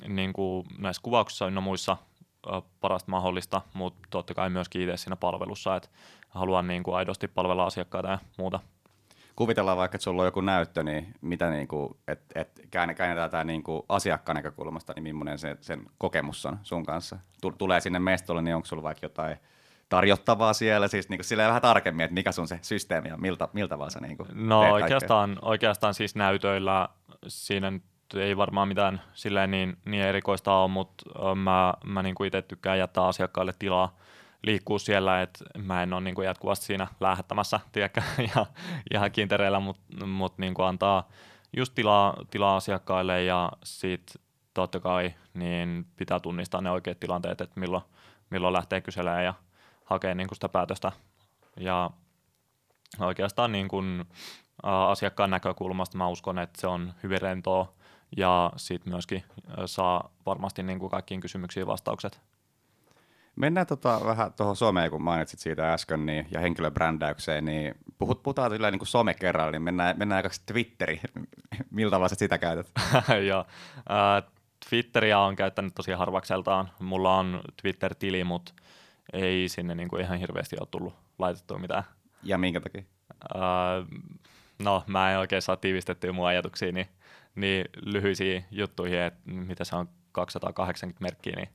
niin 0.09 0.33
kuin 0.33 0.67
näissä 0.79 1.03
kuvauksissa 1.03 1.45
ja 1.45 1.61
muissa 1.61 1.97
parasta 2.81 3.11
mahdollista, 3.11 3.63
mutta 3.75 4.09
totta 4.11 4.35
kai 4.35 4.51
myöskin 4.51 4.83
itse 4.83 4.97
siinä 4.97 5.17
palvelussa, 5.17 5.77
että 5.77 5.89
haluan 6.29 6.67
niin 6.67 6.83
aidosti 6.93 7.29
palvella 7.29 7.67
asiakkaita 7.67 8.09
ja 8.09 8.19
muuta. 8.39 8.61
Kuvitellaan 9.37 9.79
vaikka, 9.79 9.97
että 9.97 10.03
sulla 10.03 10.23
on 10.23 10.27
joku 10.27 10.41
näyttö, 10.41 10.83
niin 10.83 11.15
mitä 11.21 11.51
niin 11.51 11.69
että 12.09 12.41
et 12.41 12.61
käännetään 12.71 13.31
tämä 13.31 13.45
niin 13.45 13.63
asiakkaan 13.89 14.37
näkökulmasta, 14.37 14.93
niin 14.93 15.03
millainen 15.03 15.39
se, 15.39 15.57
sen 15.61 15.87
kokemus 15.99 16.47
on 16.47 16.59
sun 16.63 16.87
kanssa? 16.87 17.19
Tulee 17.59 17.81
sinne 17.81 17.99
mestolle, 17.99 18.43
niin 18.43 18.57
onko 18.57 18.67
sulla 18.67 18.83
vaikka 18.83 19.05
jotain 19.07 19.37
tarjottavaa 19.93 20.53
siellä, 20.53 20.89
siis 20.89 21.09
niin 21.09 21.21
kuin 21.29 21.39
vähän 21.39 21.63
tarkemmin, 21.63 22.05
että 22.05 22.15
mikä 22.15 22.33
sun 22.33 22.49
se 22.49 22.59
systeemi 22.63 23.13
on, 23.13 23.21
miltä, 23.21 23.49
miltä 23.53 23.79
vaan 23.79 23.91
sä 23.91 24.01
niin 24.01 24.17
kuin 24.17 24.29
No 24.35 24.73
oikeastaan, 24.73 25.39
oikeastaan 25.43 25.95
siis 25.95 26.15
näytöillä 26.15 26.89
siinä 27.29 27.71
nyt 27.71 27.83
ei 28.15 28.37
varmaan 28.37 28.69
mitään 28.69 29.03
silleen 29.15 29.51
niin, 29.51 29.77
niin 29.85 30.03
erikoista 30.03 30.55
ole, 30.55 30.71
mutta 30.71 31.05
mä, 31.35 31.75
mä 31.85 32.03
niin 32.03 32.15
kuin 32.15 32.27
itse 32.27 32.43
tykkään 32.43 32.79
jättää 32.79 33.05
asiakkaille 33.05 33.53
tilaa 33.59 33.97
liikkuu 34.43 34.79
siellä, 34.79 35.23
että 35.23 35.45
mä 35.59 35.83
en 35.83 35.93
ole 35.93 36.01
niin 36.01 36.15
kuin 36.15 36.27
jatkuvasti 36.27 36.67
siinä 36.67 36.87
lähettämässä, 37.01 37.61
tiedäkö, 37.73 38.03
ja, 38.35 38.47
ihan 38.95 39.13
kintereillä, 39.13 39.61
mutta 39.61 40.07
mut 40.07 40.39
niin 40.39 40.55
kuin 40.55 40.67
antaa 40.67 41.09
just 41.57 41.75
tilaa, 41.75 42.17
tilaa 42.31 42.57
asiakkaille 42.57 43.25
ja 43.25 43.53
sitten 43.65 44.23
totta 44.55 44.81
kai 44.81 45.15
niin 45.35 45.87
pitää 45.97 46.21
tunnistaa 46.21 46.61
ne 46.61 46.71
oikeat 46.71 47.01
tilanteet, 47.01 47.41
että 47.41 47.61
milloin, 47.61 47.83
milloin 48.31 48.53
lähtee 48.53 48.81
kyselemään 48.81 49.25
ja 49.25 49.35
hakee 49.85 50.15
niin 50.15 50.29
kuin 50.29 50.37
sitä 50.37 50.49
päätöstä. 50.49 50.93
Ja 51.57 51.91
oikeastaan 53.01 53.53
niin 53.53 53.69
kuin, 53.69 54.05
asiakkaan 54.63 55.31
näkökulmasta 55.31 55.99
mä 55.99 56.09
uskon, 56.09 56.39
että 56.39 56.61
se 56.61 56.67
on 56.67 56.93
hyvin 57.03 57.23
rentoa 57.23 57.73
ja 58.17 58.53
sitten 58.57 58.93
myöskin 58.93 59.25
saa 59.67 60.11
varmasti 60.27 60.63
niin 60.63 60.79
kuin 60.79 60.91
kaikkiin 60.91 61.21
kysymyksiin 61.21 61.67
vastaukset. 61.67 62.21
Mennään 63.37 63.67
tota 63.67 64.01
vähän 64.05 64.33
tuohon 64.33 64.57
someen, 64.57 64.91
kun 64.91 65.03
mainitsit 65.03 65.41
siitä 65.41 65.73
äsken, 65.73 66.07
niin, 66.07 66.27
ja 66.31 66.41
henkilöbrändäykseen, 66.41 67.45
niin 67.45 67.75
puhut, 67.99 68.23
puhutaan 68.23 68.51
kyllä 68.51 68.71
niin 68.71 68.79
kuin 68.79 68.89
some 68.89 69.15
kerralla, 69.15 69.51
niin 69.51 69.63
mennään, 69.63 69.99
mennään 69.99 70.17
aikaksi 70.17 70.43
Twitteri. 70.47 71.01
Miltä 71.71 71.91
tavalla 71.91 72.09
sitä 72.09 72.39
käytät? 72.39 72.71
Joo, 73.29 73.47
äh, 73.77 74.33
Twitteriä 74.71 75.19
on 75.19 75.37
käyttänyt 75.37 75.75
tosi 75.75 75.93
harvakseltaan. 75.93 76.71
Mulla 76.81 77.19
on 77.19 77.41
Twitter-tili, 77.63 78.25
mutta 78.25 78.53
ei 79.13 79.49
sinne 79.49 79.75
niin 79.75 79.89
kuin 79.89 80.03
ihan 80.03 80.19
hirveästi 80.19 80.57
ole 80.61 80.69
tullut 80.71 80.95
laitettua 81.19 81.59
mitään. 81.59 81.85
Ja 82.23 82.39
minkä 82.39 82.61
takia? 82.61 82.83
Äh, 83.37 84.03
no, 84.59 84.85
mä 84.87 85.13
en 85.13 85.19
oikein 85.19 85.43
saa 85.43 85.57
tiivistettyä 85.57 86.13
mun 86.13 86.27
ajatuksia 86.27 86.73
niin, 86.73 86.89
niin 87.35 87.65
lyhyisiin 87.83 88.45
juttuihin, 88.51 89.01
että 89.01 89.21
mitä 89.25 89.65
se 89.65 89.77
on 89.77 89.89
280 90.13 91.03
merkkiä, 91.03 91.37
niin 91.37 91.49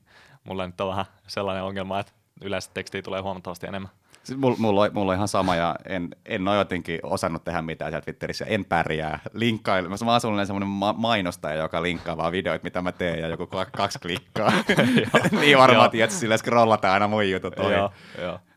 mulla 0.44 0.68
nyt 0.68 0.82
on 0.82 0.90
vähän 0.90 1.06
sellainen 1.28 1.64
ongelma, 1.64 2.00
että 2.00 2.12
yleensä 2.42 2.72
tekstiä 2.74 3.02
tulee 3.02 3.22
huomattavasti 3.22 3.68
enemmän. 3.68 3.92
Mulla, 4.36 4.56
mulla, 4.60 4.82
on, 4.82 4.90
mulla 4.94 5.14
ihan 5.14 5.28
sama 5.28 5.56
ja 5.56 5.76
en, 5.86 6.10
en 6.26 6.48
ole 6.48 6.58
jotenkin 6.58 7.00
osannut 7.04 7.44
tehdä 7.44 7.62
mitään 7.62 7.92
siellä 7.92 8.04
Twitterissä. 8.04 8.46
En 8.46 8.66
pärjää. 8.66 9.20
Linkkailu. 9.34 9.90
Mä 9.90 10.12
oon 10.12 10.22
sellainen 10.22 10.48
semmoinen 10.48 10.70
ma- 10.70 10.94
mainostaja, 10.94 11.62
joka 11.62 11.82
linkkaa 11.82 12.18
vaan 12.18 12.32
videoita, 12.32 12.64
mitä 12.64 12.82
mä 12.82 12.92
teen 12.92 13.20
ja 13.20 13.28
joku 13.28 13.48
kaksi 13.78 14.00
klikkaa. 14.00 14.52
niin 15.42 15.58
varmaan, 15.58 15.90
että 15.94 16.16
sillä 16.16 16.38
scrollataan 16.38 16.94
aina 16.94 17.08
mun 17.08 17.30
jutut 17.30 17.56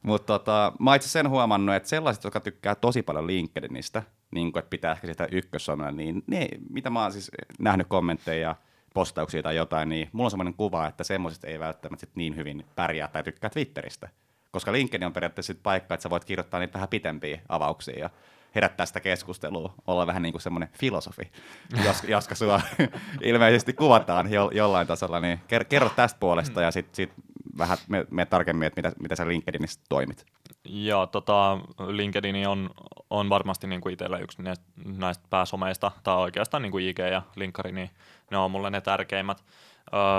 Mutta 0.02 0.26
tota, 0.26 0.72
mä 0.78 0.94
itse 0.94 1.08
sen 1.08 1.28
huomannut, 1.28 1.74
että 1.74 1.88
sellaiset, 1.88 2.24
jotka 2.24 2.40
tykkää 2.40 2.74
tosi 2.74 3.02
paljon 3.02 3.26
LinkedInistä, 3.26 4.02
niin 4.30 4.52
kuin, 4.52 4.60
että 4.60 4.70
pitää 4.70 4.92
ehkä 4.92 5.06
sitä 5.06 5.28
ykkössomella, 5.32 5.90
niin 5.90 6.22
ne, 6.26 6.48
mitä 6.70 6.90
mä 6.90 7.02
oon 7.02 7.12
siis 7.12 7.30
nähnyt 7.58 7.86
kommentteja– 7.88 8.56
postauksia 8.94 9.42
tai 9.42 9.56
jotain, 9.56 9.88
niin 9.88 10.08
mulla 10.12 10.26
on 10.26 10.30
semmoinen 10.30 10.54
kuva, 10.54 10.86
että 10.86 11.04
semmoiset 11.04 11.44
ei 11.44 11.58
välttämättä 11.58 12.06
sit 12.06 12.16
niin 12.16 12.36
hyvin 12.36 12.66
pärjää 12.76 13.08
tai 13.08 13.22
tykkää 13.22 13.50
Twitteristä. 13.50 14.08
Koska 14.50 14.72
LinkedIn 14.72 15.06
on 15.06 15.12
periaatteessa 15.12 15.54
paikka, 15.62 15.94
että 15.94 16.02
sä 16.02 16.10
voit 16.10 16.24
kirjoittaa 16.24 16.60
niitä 16.60 16.74
vähän 16.74 16.88
pitempiä 16.88 17.40
avauksia 17.48 17.98
ja 17.98 18.10
herättää 18.54 18.86
sitä 18.86 19.00
keskustelua, 19.00 19.74
olla 19.86 20.06
vähän 20.06 20.22
niin 20.22 20.32
kuin 20.32 20.42
semmoinen 20.42 20.68
filosofi, 20.78 21.32
jos, 21.86 22.04
joska 22.04 22.34
sua 22.34 22.60
ilmeisesti 23.22 23.72
kuvataan 23.72 24.32
jo, 24.32 24.50
jollain 24.54 24.86
tasolla, 24.86 25.20
niin 25.20 25.40
kerro 25.68 25.90
tästä 25.96 26.20
puolesta 26.20 26.62
ja 26.62 26.70
sitten 26.70 26.94
sit 26.94 27.12
vähän 27.58 27.78
me, 27.88 28.06
me 28.10 28.26
tarkemmin, 28.26 28.66
että 28.66 28.78
mitä, 28.78 28.92
mitä 29.02 29.16
sä 29.16 29.28
LinkedInissä 29.28 29.80
toimit. 29.88 30.26
Joo, 30.64 31.06
tota, 31.06 31.58
LinkedIn 31.86 32.48
on, 32.48 32.70
on 33.10 33.28
varmasti 33.28 33.66
niin 33.66 33.80
kuin 33.80 33.92
itsellä 33.92 34.18
yksi 34.18 34.42
näistä 34.84 35.24
pääsomeista, 35.30 35.90
tai 36.02 36.16
oikeastaan 36.16 36.62
niin 36.62 36.72
kuin 36.72 36.88
IG 36.88 36.98
ja 36.98 37.22
Linkari, 37.36 37.72
niin 37.72 37.90
ne 38.30 38.36
on 38.36 38.50
mulle 38.50 38.70
ne 38.70 38.80
tärkeimmät. 38.80 39.44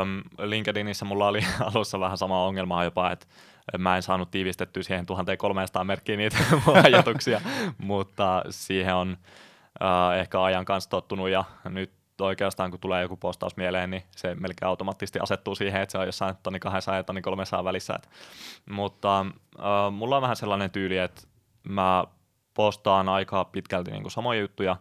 Öm, 0.02 0.22
LinkedInissä 0.50 1.06
mulla 1.06 1.28
oli 1.28 1.40
alussa 1.74 2.00
vähän 2.00 2.18
sama 2.18 2.46
ongelma 2.46 2.84
jopa, 2.84 3.12
että 3.12 3.26
mä 3.78 3.96
en 3.96 4.04
saanut 4.04 4.32
tiivistettyä 4.32 4.84
siihen 4.84 5.06
1300 5.06 5.84
merkkiä 5.84 6.18
niitä 6.18 6.38
ajatuksia, 6.84 7.42
mutta 7.78 8.44
siihen 8.50 8.96
on 8.96 9.18
äh, 9.84 10.20
ehkä 10.20 10.44
ajan 10.44 10.66
kanssa 10.66 10.90
tottunut 10.90 11.30
ja 11.30 11.44
nyt 11.70 11.92
oikeastaan 12.22 12.72
kun 12.72 12.80
tulee 12.80 13.02
joku 13.02 13.18
postaus 13.18 13.58
mieleen, 13.58 13.90
niin 13.90 14.04
se 14.16 14.36
melkein 14.36 14.68
automaattisesti 14.70 15.20
asettuu 15.20 15.56
siihen, 15.56 15.82
että 15.82 15.92
se 15.92 15.98
on 15.98 16.06
jossain 16.06 16.36
tonni 16.44 16.60
200 16.60 16.96
ja 16.96 17.04
tonni 17.04 17.22
300 17.22 17.64
välissä. 17.64 17.94
Et, 17.94 18.10
mutta 18.70 19.20
äh, 19.20 19.92
mulla 19.92 20.16
on 20.16 20.22
vähän 20.22 20.36
sellainen 20.36 20.72
tyyli, 20.72 20.98
että 20.98 21.22
mä 21.64 22.06
postaan 22.54 23.10
aika 23.10 23.46
pitkälti 23.46 23.92
niin 23.92 24.04
kuin 24.04 24.12
samoja 24.12 24.40
juttuja 24.40 24.72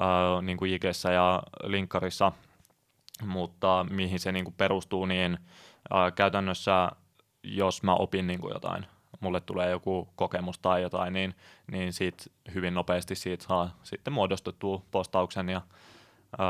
äh, 0.00 0.42
niin 0.42 0.56
kuin 0.56 0.72
IGssä 0.72 1.12
ja 1.12 1.42
linkkarissa, 1.64 2.32
mutta 3.26 3.86
mihin 3.90 4.20
se 4.20 4.32
niin 4.32 4.44
kuin 4.44 4.54
perustuu, 4.58 5.06
niin 5.06 5.38
äh, 5.94 6.12
käytännössä 6.14 6.90
jos 7.42 7.82
mä 7.82 7.94
opin 7.94 8.26
niin 8.26 8.40
kuin 8.40 8.52
jotain, 8.52 8.86
mulle 9.20 9.40
tulee 9.40 9.70
joku 9.70 10.08
kokemus 10.16 10.58
tai 10.58 10.82
jotain, 10.82 11.12
niin, 11.12 11.34
niin 11.70 11.92
siitä 11.92 12.24
hyvin 12.54 12.74
nopeasti 12.74 13.14
siitä 13.14 13.44
saa 13.44 13.78
sitten 13.82 14.12
muodostettua 14.12 14.82
postauksen 14.90 15.48
ja 15.48 15.60
öö, 16.40 16.46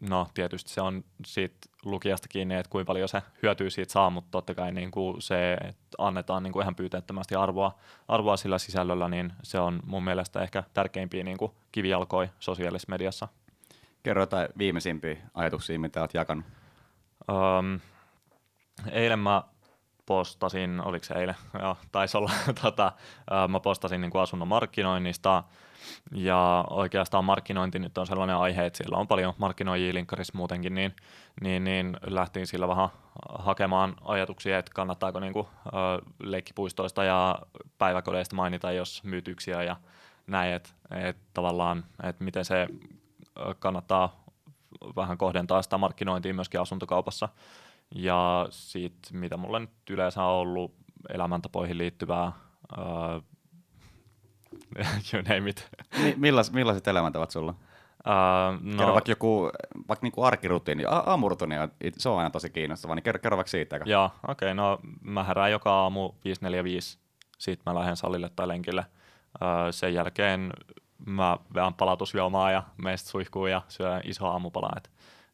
no 0.00 0.28
tietysti 0.34 0.70
se 0.70 0.80
on 0.80 1.04
siitä 1.24 1.56
lukijasta 1.84 2.28
kiinni, 2.28 2.54
että 2.54 2.70
kuinka 2.70 2.86
paljon 2.86 3.08
se 3.08 3.22
hyötyy 3.42 3.70
siitä 3.70 3.92
saa, 3.92 4.10
mutta 4.10 4.30
totta 4.30 4.54
kai 4.54 4.72
niin 4.72 4.90
kuin 4.90 5.22
se, 5.22 5.52
että 5.52 5.96
annetaan 5.98 6.42
niin 6.42 6.52
kuin 6.52 6.62
ihan 6.62 6.74
pyyteettömästi 6.74 7.34
arvoa, 7.34 7.78
arvoa 8.08 8.36
sillä 8.36 8.58
sisällöllä, 8.58 9.08
niin 9.08 9.32
se 9.42 9.58
on 9.58 9.80
mun 9.86 10.04
mielestä 10.04 10.42
ehkä 10.42 10.64
tärkeimpiä 10.74 11.24
niin 11.24 11.38
kuin 11.38 11.52
kivijalkoi 11.72 12.28
sosiaalisessa 12.38 12.90
mediassa. 12.90 13.28
Kerro 14.02 14.22
jotain 14.22 14.48
viimeisimpiä 14.58 15.16
ajatuksia, 15.34 15.78
mitä 15.78 16.00
olet 16.00 16.14
jakanut. 16.14 16.44
Öö, 17.30 17.78
eilen 18.92 19.18
mä 19.18 19.42
postasin, 20.10 20.80
oliko 20.84 21.04
se 21.04 21.14
eilen, 21.14 21.34
joo, 21.62 21.76
taisi 21.92 22.16
olla, 22.16 22.30
tota, 22.62 22.92
mä 23.48 23.60
postasin 23.60 24.00
niin 24.00 24.10
kuin 24.10 24.22
asunnon 24.22 24.48
markkinoinnista, 24.48 25.44
ja 26.12 26.64
oikeastaan 26.70 27.24
markkinointi 27.24 27.78
nyt 27.78 27.98
on 27.98 28.06
sellainen 28.06 28.36
aihe, 28.36 28.66
että 28.66 28.76
siellä 28.76 28.98
on 28.98 29.08
paljon 29.08 29.34
markkinoijia 29.38 29.94
linkkarissa 29.94 30.36
muutenkin, 30.36 30.74
niin, 30.74 30.94
niin, 31.40 31.64
niin 31.64 31.96
lähtiin 32.06 32.46
sillä 32.46 32.68
vähän 32.68 32.88
hakemaan 33.38 33.96
ajatuksia, 34.04 34.58
että 34.58 34.72
kannattaako 34.74 35.20
niin 35.20 35.32
kuin, 35.32 35.46
leikkipuistoista 36.18 37.04
ja 37.04 37.38
päiväkodeista 37.78 38.36
mainita, 38.36 38.72
jos 38.72 39.04
myytyksiä 39.04 39.62
ja 39.62 39.76
näin, 40.26 40.54
että, 40.54 40.70
että 40.90 41.22
tavallaan, 41.34 41.84
että 42.02 42.24
miten 42.24 42.44
se 42.44 42.66
kannattaa 43.58 44.24
vähän 44.96 45.18
kohdentaa 45.18 45.62
sitä 45.62 45.78
markkinointia 45.78 46.34
myöskin 46.34 46.60
asuntokaupassa. 46.60 47.28
Ja 47.94 48.46
sitten 48.50 49.20
mitä 49.20 49.36
mulla 49.36 49.58
nyt 49.58 49.70
yleensä 49.90 50.22
on 50.22 50.30
ollut 50.30 50.74
elämäntapoihin 51.08 51.78
liittyvää, 51.78 52.32
uh, 52.78 53.22
you 55.12 55.22
name 55.28 55.50
it. 55.50 55.70
Millais, 56.16 56.52
millaiset 56.52 56.88
elämäntavat 56.88 57.30
sulla? 57.30 57.54
Uh, 58.06 58.62
no, 58.62 58.78
kerro 58.78 58.94
vaikka 58.94 59.10
joku 59.10 59.50
vaikka 59.88 60.04
niinku 60.04 60.22
arkirutiini, 60.22 60.84
aamurutini, 60.84 61.54
se 61.98 62.08
on 62.08 62.18
aina 62.18 62.30
tosi 62.30 62.50
kiinnostava, 62.50 62.94
niin 62.94 63.02
kerro, 63.02 63.18
kerro 63.18 63.36
vaikka 63.36 63.50
siitä. 63.50 63.80
Joo, 63.84 64.04
okei, 64.04 64.46
okay, 64.46 64.54
no 64.54 64.78
mä 65.02 65.24
herään 65.24 65.50
joka 65.50 65.72
aamu 65.72 66.12
545, 66.24 66.98
sitten 67.38 67.72
mä 67.72 67.80
lähden 67.80 67.96
salille 67.96 68.30
tai 68.36 68.48
lenkille. 68.48 68.84
Uh, 69.34 69.46
sen 69.70 69.94
jälkeen 69.94 70.52
mä 71.06 71.38
vean 71.54 71.74
palautusjuomaa 71.74 72.50
ja 72.50 72.62
meistä 72.82 73.10
suihkuu 73.10 73.46
ja 73.46 73.62
syön 73.68 74.00
iso 74.04 74.26
aamupala, 74.26 74.72
että 74.76 74.90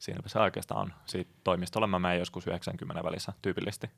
siinäpä 0.07 0.29
se 0.29 0.39
oikeastaan 0.39 0.81
on. 0.81 0.93
Siitä 1.07 1.31
toimistolle 1.45 1.87
mä 1.87 1.99
menen 1.99 2.19
joskus 2.19 2.47
90 2.47 3.05
välissä 3.05 3.33
tyypillisesti. 3.43 3.91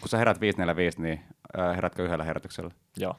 kun 0.00 0.08
sä 0.08 0.18
herät 0.18 0.40
545, 0.40 1.02
niin 1.02 1.20
äh, 1.58 1.76
herätkö 1.76 2.04
yhdellä 2.04 2.24
herätyksellä? 2.24 2.70
Joo. 2.96 3.16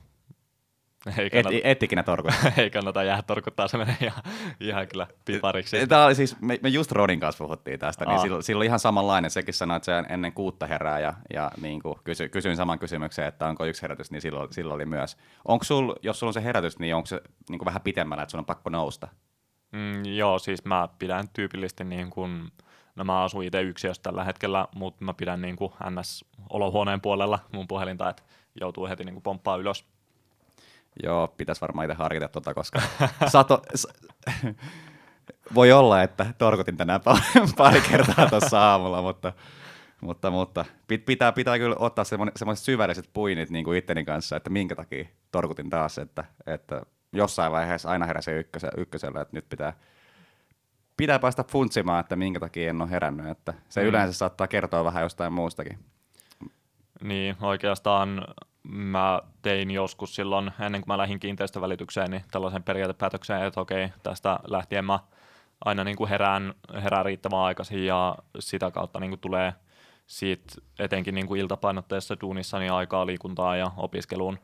Ei 1.18 1.26
Et, 1.26 1.44
kannata, 1.44 1.62
et 1.64 1.84
ikinä 1.84 2.04
torkuttaa. 2.04 2.52
ei 2.58 2.70
kannata 2.70 3.04
jäädä 3.04 3.22
torkuttaa, 3.22 3.68
se 3.68 3.78
menee 3.78 3.98
ihan, 4.02 4.24
ihan 4.60 4.88
kyllä 4.88 5.08
pipariksi. 5.26 5.88
Tämä 5.88 6.06
oli 6.06 6.16
siis, 6.16 6.42
me, 6.42 6.60
me 6.64 6.70
just 6.70 6.92
Rodin 6.92 7.20
kanssa 7.20 7.44
puhuttiin 7.44 7.80
tästä, 7.80 8.06
niin 8.06 8.16
Aa. 8.16 8.22
silloin, 8.22 8.44
silloin 8.44 8.66
ihan 8.66 8.80
samanlainen. 8.80 9.32
Sekin 9.32 9.54
sanoi, 9.54 9.78
että 9.78 9.86
se 9.86 10.14
ennen 10.14 10.34
kuutta 10.34 10.68
herää 10.68 11.00
ja, 11.00 11.14
ja 11.34 11.52
niin 11.62 11.82
kuin 11.82 11.96
kysy, 12.04 12.30
kysyin 12.30 12.56
saman 12.56 12.80
kysymyksen, 12.80 13.26
että 13.26 13.48
onko 13.48 13.66
yksi 13.66 13.82
herätys, 13.82 14.12
niin 14.12 14.22
silloin, 14.22 14.54
silloin 14.54 14.76
oli 14.76 14.86
myös. 14.86 15.18
Onko 15.46 15.64
sul, 15.64 15.94
jos 16.02 16.20
sulla 16.20 16.30
on 16.30 16.34
se 16.34 16.44
herätys, 16.44 16.80
niin 16.80 16.96
onko 16.96 17.06
se 17.06 17.22
niin 17.50 17.60
kuin 17.60 17.66
vähän 17.66 17.82
pitemmällä, 17.82 18.24
että 18.24 18.32
sun 18.32 18.40
on 18.40 18.46
pakko 18.46 18.70
nousta? 18.70 19.08
Mm, 19.72 20.06
joo, 20.06 20.40
siis 20.40 20.66
mä 20.66 20.90
pidän 21.00 21.26
tyypillisesti 21.34 21.84
niin 21.84 22.10
kuin, 22.10 22.52
no 22.96 23.04
mä 23.04 23.24
asun 23.24 23.44
itse 23.44 23.62
yksiössä 23.62 24.04
tällä 24.04 24.24
hetkellä, 24.24 24.68
mutta 24.76 25.06
mä 25.06 25.14
pidän 25.14 25.42
niin 25.42 25.56
kuin 25.56 25.74
NS-olohuoneen 25.90 27.02
puolella 27.02 27.40
mun 27.54 27.68
puhelinta, 27.68 28.10
että 28.10 28.24
joutuu 28.62 28.88
heti 28.88 29.04
niin 29.04 29.16
kuin 29.16 29.24
pomppaa 29.24 29.58
ylös. 29.58 29.86
Joo, 31.04 31.28
pitäisi 31.28 31.62
varmaan 31.62 31.86
itse 31.86 31.98
harkita 31.98 32.28
tota, 32.28 32.54
koska 32.54 32.82
sato, 33.28 33.62
voi 35.56 35.72
olla, 35.72 36.02
että 36.02 36.26
torkutin 36.38 36.78
tänään 36.78 37.02
pari, 37.58 37.82
kertaa 37.82 38.30
tuossa 38.30 38.72
aamulla, 38.72 39.02
mutta, 39.02 39.34
mutta, 40.02 40.32
mutta 40.32 40.66
pit- 40.94 41.04
pitää, 41.06 41.32
pitää 41.32 41.58
kyllä 41.58 41.76
ottaa 41.80 42.06
semmoiset 42.06 42.66
syvälliset 42.66 43.10
puinit 43.14 43.50
niin 43.50 43.66
kuin 43.66 43.78
itteni 43.78 44.06
kanssa, 44.06 44.36
että 44.36 44.50
minkä 44.50 44.76
takia 44.76 45.06
torkutin 45.32 45.70
taas, 45.70 45.98
että, 45.98 46.26
että 46.48 46.82
jossain 47.16 47.52
vaiheessa 47.52 47.90
aina 47.90 48.06
heräsi 48.06 48.32
ykköse, 48.32 48.70
ykkösellä, 48.78 49.22
että 49.22 49.38
nyt 49.38 49.50
pitää, 49.50 49.74
pitää 50.98 51.20
päästä 51.20 51.44
funtsimaan, 51.44 52.00
että 52.00 52.16
minkä 52.16 52.40
takia 52.40 52.70
en 52.70 52.82
ole 52.82 52.90
herännyt, 52.90 53.28
että 53.28 53.54
se 53.70 53.82
Mm. 53.82 53.88
yleensä 53.88 54.14
saattaa 54.14 54.48
kertoa 54.48 54.84
vähän 54.84 55.04
jostain 55.04 55.34
muustakin. 55.34 55.80
Niin, 57.02 57.38
oikeastaan 57.42 58.26
mä 58.64 59.22
tein 59.42 59.72
joskus 59.72 60.16
silloin, 60.16 60.52
ennen 60.60 60.82
kuin 60.82 60.88
mä 60.94 60.98
lähdin 60.98 61.20
kiinteistövälitykseen, 61.20 62.12
niin 62.12 62.24
tällaisen 62.32 62.64
periaatepäätöksen, 62.64 63.44
että 63.44 63.62
okei, 63.62 63.90
tästä 64.04 64.40
lähtien 64.48 64.86
mä 64.86 65.00
aina 65.66 65.84
niin 65.84 65.98
kuin 65.98 66.10
herään, 66.10 66.54
herään 66.84 67.06
riittävän 67.06 67.40
aikaisin 67.40 67.86
ja 67.86 68.16
sitä 68.40 68.72
kautta 68.72 69.00
niin 69.00 69.12
kuin 69.12 69.20
tulee 69.20 69.54
siitä 70.08 70.54
etenkin 70.80 71.16
niin 71.16 71.28
kuin 71.28 71.42
iltapainotteessa 71.42 72.18
duunissa 72.22 72.60
niin 72.60 72.72
aikaa 72.72 73.06
liikuntaa 73.06 73.56
ja 73.56 73.72
opiskeluun. 73.78 74.40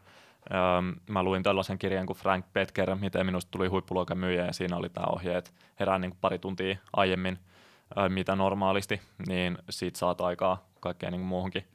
Mä 1.10 1.24
luin 1.24 1.44
tällaisen 1.44 1.78
kirjan 1.78 2.06
kuin 2.06 2.18
Frank 2.18 2.46
Petker, 2.54 2.96
miten 2.96 3.26
minusta 3.26 3.52
tuli 3.52 3.68
huippuluokan 3.68 4.18
myyjä 4.18 4.46
ja 4.46 4.54
siinä 4.54 4.78
oli 4.78 4.90
tämä 4.90 5.08
ohje, 5.10 5.38
että 5.38 5.52
herään 5.80 6.02
niin 6.02 6.12
kuin 6.12 6.20
pari 6.22 6.40
tuntia 6.40 6.78
aiemmin 6.94 7.40
mitä 8.10 8.36
normaalisti, 8.36 9.02
niin 9.28 9.58
siitä 9.70 10.00
saat 10.00 10.22
aikaa 10.22 10.66
kaikkeen 10.80 11.12
niin 11.12 11.22
kuin 11.22 11.28
muuhunkin. 11.28 11.66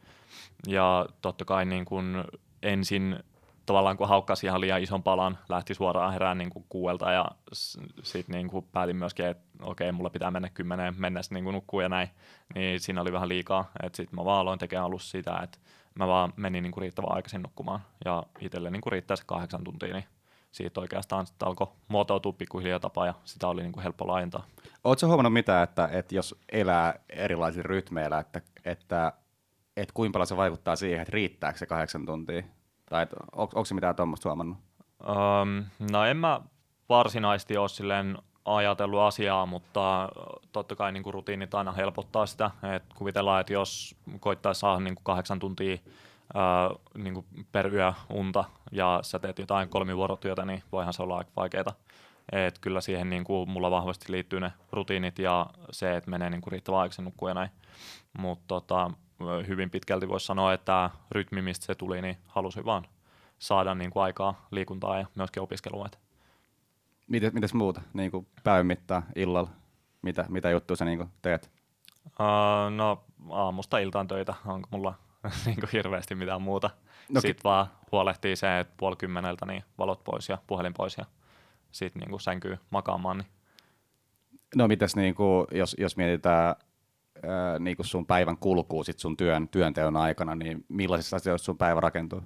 Ja 0.66 1.06
totta 1.22 1.44
kai 1.44 1.64
niin 1.64 1.84
kun 1.84 2.24
ensin 2.62 3.18
tavallaan 3.66 3.96
kun 3.96 4.08
haukkasi 4.08 4.46
ihan 4.46 4.60
liian 4.60 4.82
ison 4.82 5.02
palan, 5.02 5.38
lähti 5.48 5.74
suoraan 5.74 6.12
herään 6.12 6.38
niin 6.38 6.50
kuin 6.50 6.64
kuuelta 6.68 7.12
ja 7.12 7.26
sitten 8.02 8.34
niin 8.34 8.48
kuin 8.48 8.66
päätin 8.72 8.96
myöskin, 8.96 9.26
että 9.26 9.44
okei, 9.62 9.92
mulla 9.92 10.10
pitää 10.10 10.30
mennä 10.30 10.48
kymmeneen 10.48 10.94
mennessä 10.98 11.34
niin 11.34 11.44
kuin 11.44 11.54
nukkuu 11.54 11.80
ja 11.80 11.88
näin, 11.88 12.08
niin 12.54 12.80
siinä 12.80 13.00
oli 13.00 13.12
vähän 13.12 13.28
liikaa, 13.28 13.70
että 13.82 13.96
sitten 13.96 14.16
mä 14.16 14.24
vaan 14.24 14.40
aloin 14.40 14.58
tekemään 14.58 14.86
alussa 14.86 15.10
sitä, 15.10 15.40
että 15.42 15.58
mä 15.98 16.06
vaan 16.06 16.32
menin 16.36 16.62
niin 16.62 16.72
kuin 16.72 16.82
riittävän 16.82 17.12
aikaisin 17.12 17.42
nukkumaan 17.42 17.80
ja 18.04 18.22
itselle 18.40 18.70
niin 18.70 18.80
kuin 18.80 18.92
riittää 18.92 19.16
se 19.16 19.22
kahdeksan 19.26 19.64
tuntia, 19.64 19.94
niin 19.94 20.04
siitä 20.52 20.80
oikeastaan 20.80 21.26
sitten 21.26 21.48
alkoi 21.48 21.66
muotoutua 21.88 22.32
pikkuhiljaa 22.32 22.80
tapa 22.80 23.06
ja 23.06 23.14
sitä 23.24 23.48
oli 23.48 23.62
niin 23.62 23.72
kuin 23.72 23.82
helppo 23.82 24.06
laajentaa. 24.06 24.46
Oletko 24.84 25.06
huomannut 25.06 25.32
mitään, 25.32 25.64
että, 25.64 25.88
että 25.92 26.14
jos 26.14 26.34
elää 26.52 26.94
erilaisilla 27.08 27.66
rytmeillä, 27.66 28.18
että, 28.18 28.40
että, 28.64 29.12
että 29.76 29.94
kuinka 29.94 30.12
paljon 30.12 30.26
se 30.26 30.36
vaikuttaa 30.36 30.76
siihen, 30.76 31.00
että 31.00 31.12
riittääkö 31.12 31.58
se 31.58 31.66
kahdeksan 31.66 32.06
tuntia? 32.06 32.42
Tai 32.90 33.06
on, 33.32 33.42
onko 33.42 33.64
se 33.64 33.74
mitään 33.74 33.96
tuommoista 33.96 34.28
huomannut? 34.28 34.58
Öm, 35.02 35.64
no 35.92 36.04
en 36.04 36.16
mä 36.16 36.40
varsinaisesti 36.88 37.56
ole 37.56 37.68
silleen 37.68 38.18
ajatellut 38.46 39.00
asiaa, 39.00 39.46
mutta 39.46 40.08
totta 40.52 40.76
kai 40.76 40.92
niin 40.92 41.02
kuin 41.02 41.14
rutiinit 41.14 41.54
aina 41.54 41.72
helpottaa 41.72 42.26
sitä. 42.26 42.50
Et 42.74 42.84
kuvitellaan, 42.94 43.40
että 43.40 43.52
jos 43.52 43.96
koittaisi 44.20 44.58
saada 44.58 44.80
niin 44.80 44.94
kuin 44.94 45.04
kahdeksan 45.04 45.38
tuntia 45.38 45.76
ää, 46.34 46.70
niin 46.94 47.14
kuin 47.14 47.26
per 47.52 47.74
yö 47.74 47.92
unta 48.10 48.44
ja 48.72 48.98
sä 49.02 49.18
teet 49.18 49.38
jotain 49.38 49.68
kolmivuorotyötä, 49.68 50.44
niin 50.44 50.62
voihan 50.72 50.92
se 50.92 51.02
olla 51.02 51.18
aika 51.18 51.30
vaikeaa. 51.36 51.74
Et 52.32 52.58
kyllä 52.58 52.80
siihen 52.80 53.10
niin 53.10 53.24
kuin 53.24 53.50
mulla 53.50 53.70
vahvasti 53.70 54.12
liittyy 54.12 54.40
ne 54.40 54.52
rutiinit 54.72 55.18
ja 55.18 55.46
se, 55.70 55.96
että 55.96 56.10
menee 56.10 56.30
niin 56.30 56.42
riittävän 56.46 56.80
aikaisin 56.80 57.04
nukkuu 57.04 57.28
ja 57.28 57.34
näin. 57.34 57.50
Mutta 58.18 58.44
tota, 58.46 58.90
hyvin 59.46 59.70
pitkälti 59.70 60.08
voisi 60.08 60.26
sanoa, 60.26 60.52
että 60.52 60.90
rytmi, 61.10 61.42
mistä 61.42 61.66
se 61.66 61.74
tuli, 61.74 62.02
niin 62.02 62.16
halusin 62.26 62.64
vaan 62.64 62.86
saada 63.38 63.74
niin 63.74 63.90
kuin 63.90 64.02
aikaa 64.02 64.46
liikuntaa 64.50 64.98
ja 64.98 65.06
myöskin 65.14 65.42
opiskelua. 65.42 65.86
Et 65.86 66.05
Mites, 67.06 67.32
mites 67.32 67.54
muuta, 67.54 67.80
niin 67.94 68.10
kuin 68.10 68.26
päivän 68.44 68.66
mittaan, 68.66 69.02
illalla? 69.16 69.50
Mitä, 70.02 70.24
mitä 70.28 70.50
juttuja 70.50 70.76
sä 70.76 70.84
niin 70.84 70.98
kuin 70.98 71.10
teet? 71.22 71.50
Uh, 72.06 72.70
no 72.76 73.04
aamusta 73.30 73.78
iltaan 73.78 74.08
töitä, 74.08 74.34
onko 74.46 74.68
mulla 74.70 74.94
niin 75.46 75.60
kuin 75.60 75.70
hirveästi 75.72 76.14
mitään 76.14 76.42
muuta. 76.42 76.70
No 77.08 77.20
sitten 77.20 77.44
vaan 77.44 77.66
huolehtii 77.92 78.36
se, 78.36 78.60
että 78.60 78.74
puoli 78.76 78.96
kymmeneltä 78.96 79.46
niin 79.46 79.62
valot 79.78 80.04
pois 80.04 80.28
ja 80.28 80.38
puhelin 80.46 80.74
pois 80.74 80.96
ja 80.98 81.04
sitten 81.72 82.00
niin 82.00 82.20
sänkyy 82.20 82.58
makaamaan. 82.70 83.18
Niin. 83.18 83.26
No 84.56 84.68
mitäs, 84.68 84.96
niin 84.96 85.14
kuin, 85.14 85.46
jos, 85.52 85.76
jos 85.78 85.96
mietitään 85.96 86.54
ää, 87.22 87.58
niin 87.58 87.76
kuin 87.76 87.86
sun 87.86 88.06
päivän 88.06 88.36
kulkuu 88.36 88.84
sit 88.84 88.98
sun 88.98 89.16
työn, 89.16 89.48
työnteon 89.48 89.96
aikana, 89.96 90.34
niin 90.34 90.64
millaisissa 90.68 91.16
asioissa 91.16 91.44
sun 91.44 91.58
päivä 91.58 91.80
rakentuu? 91.80 92.22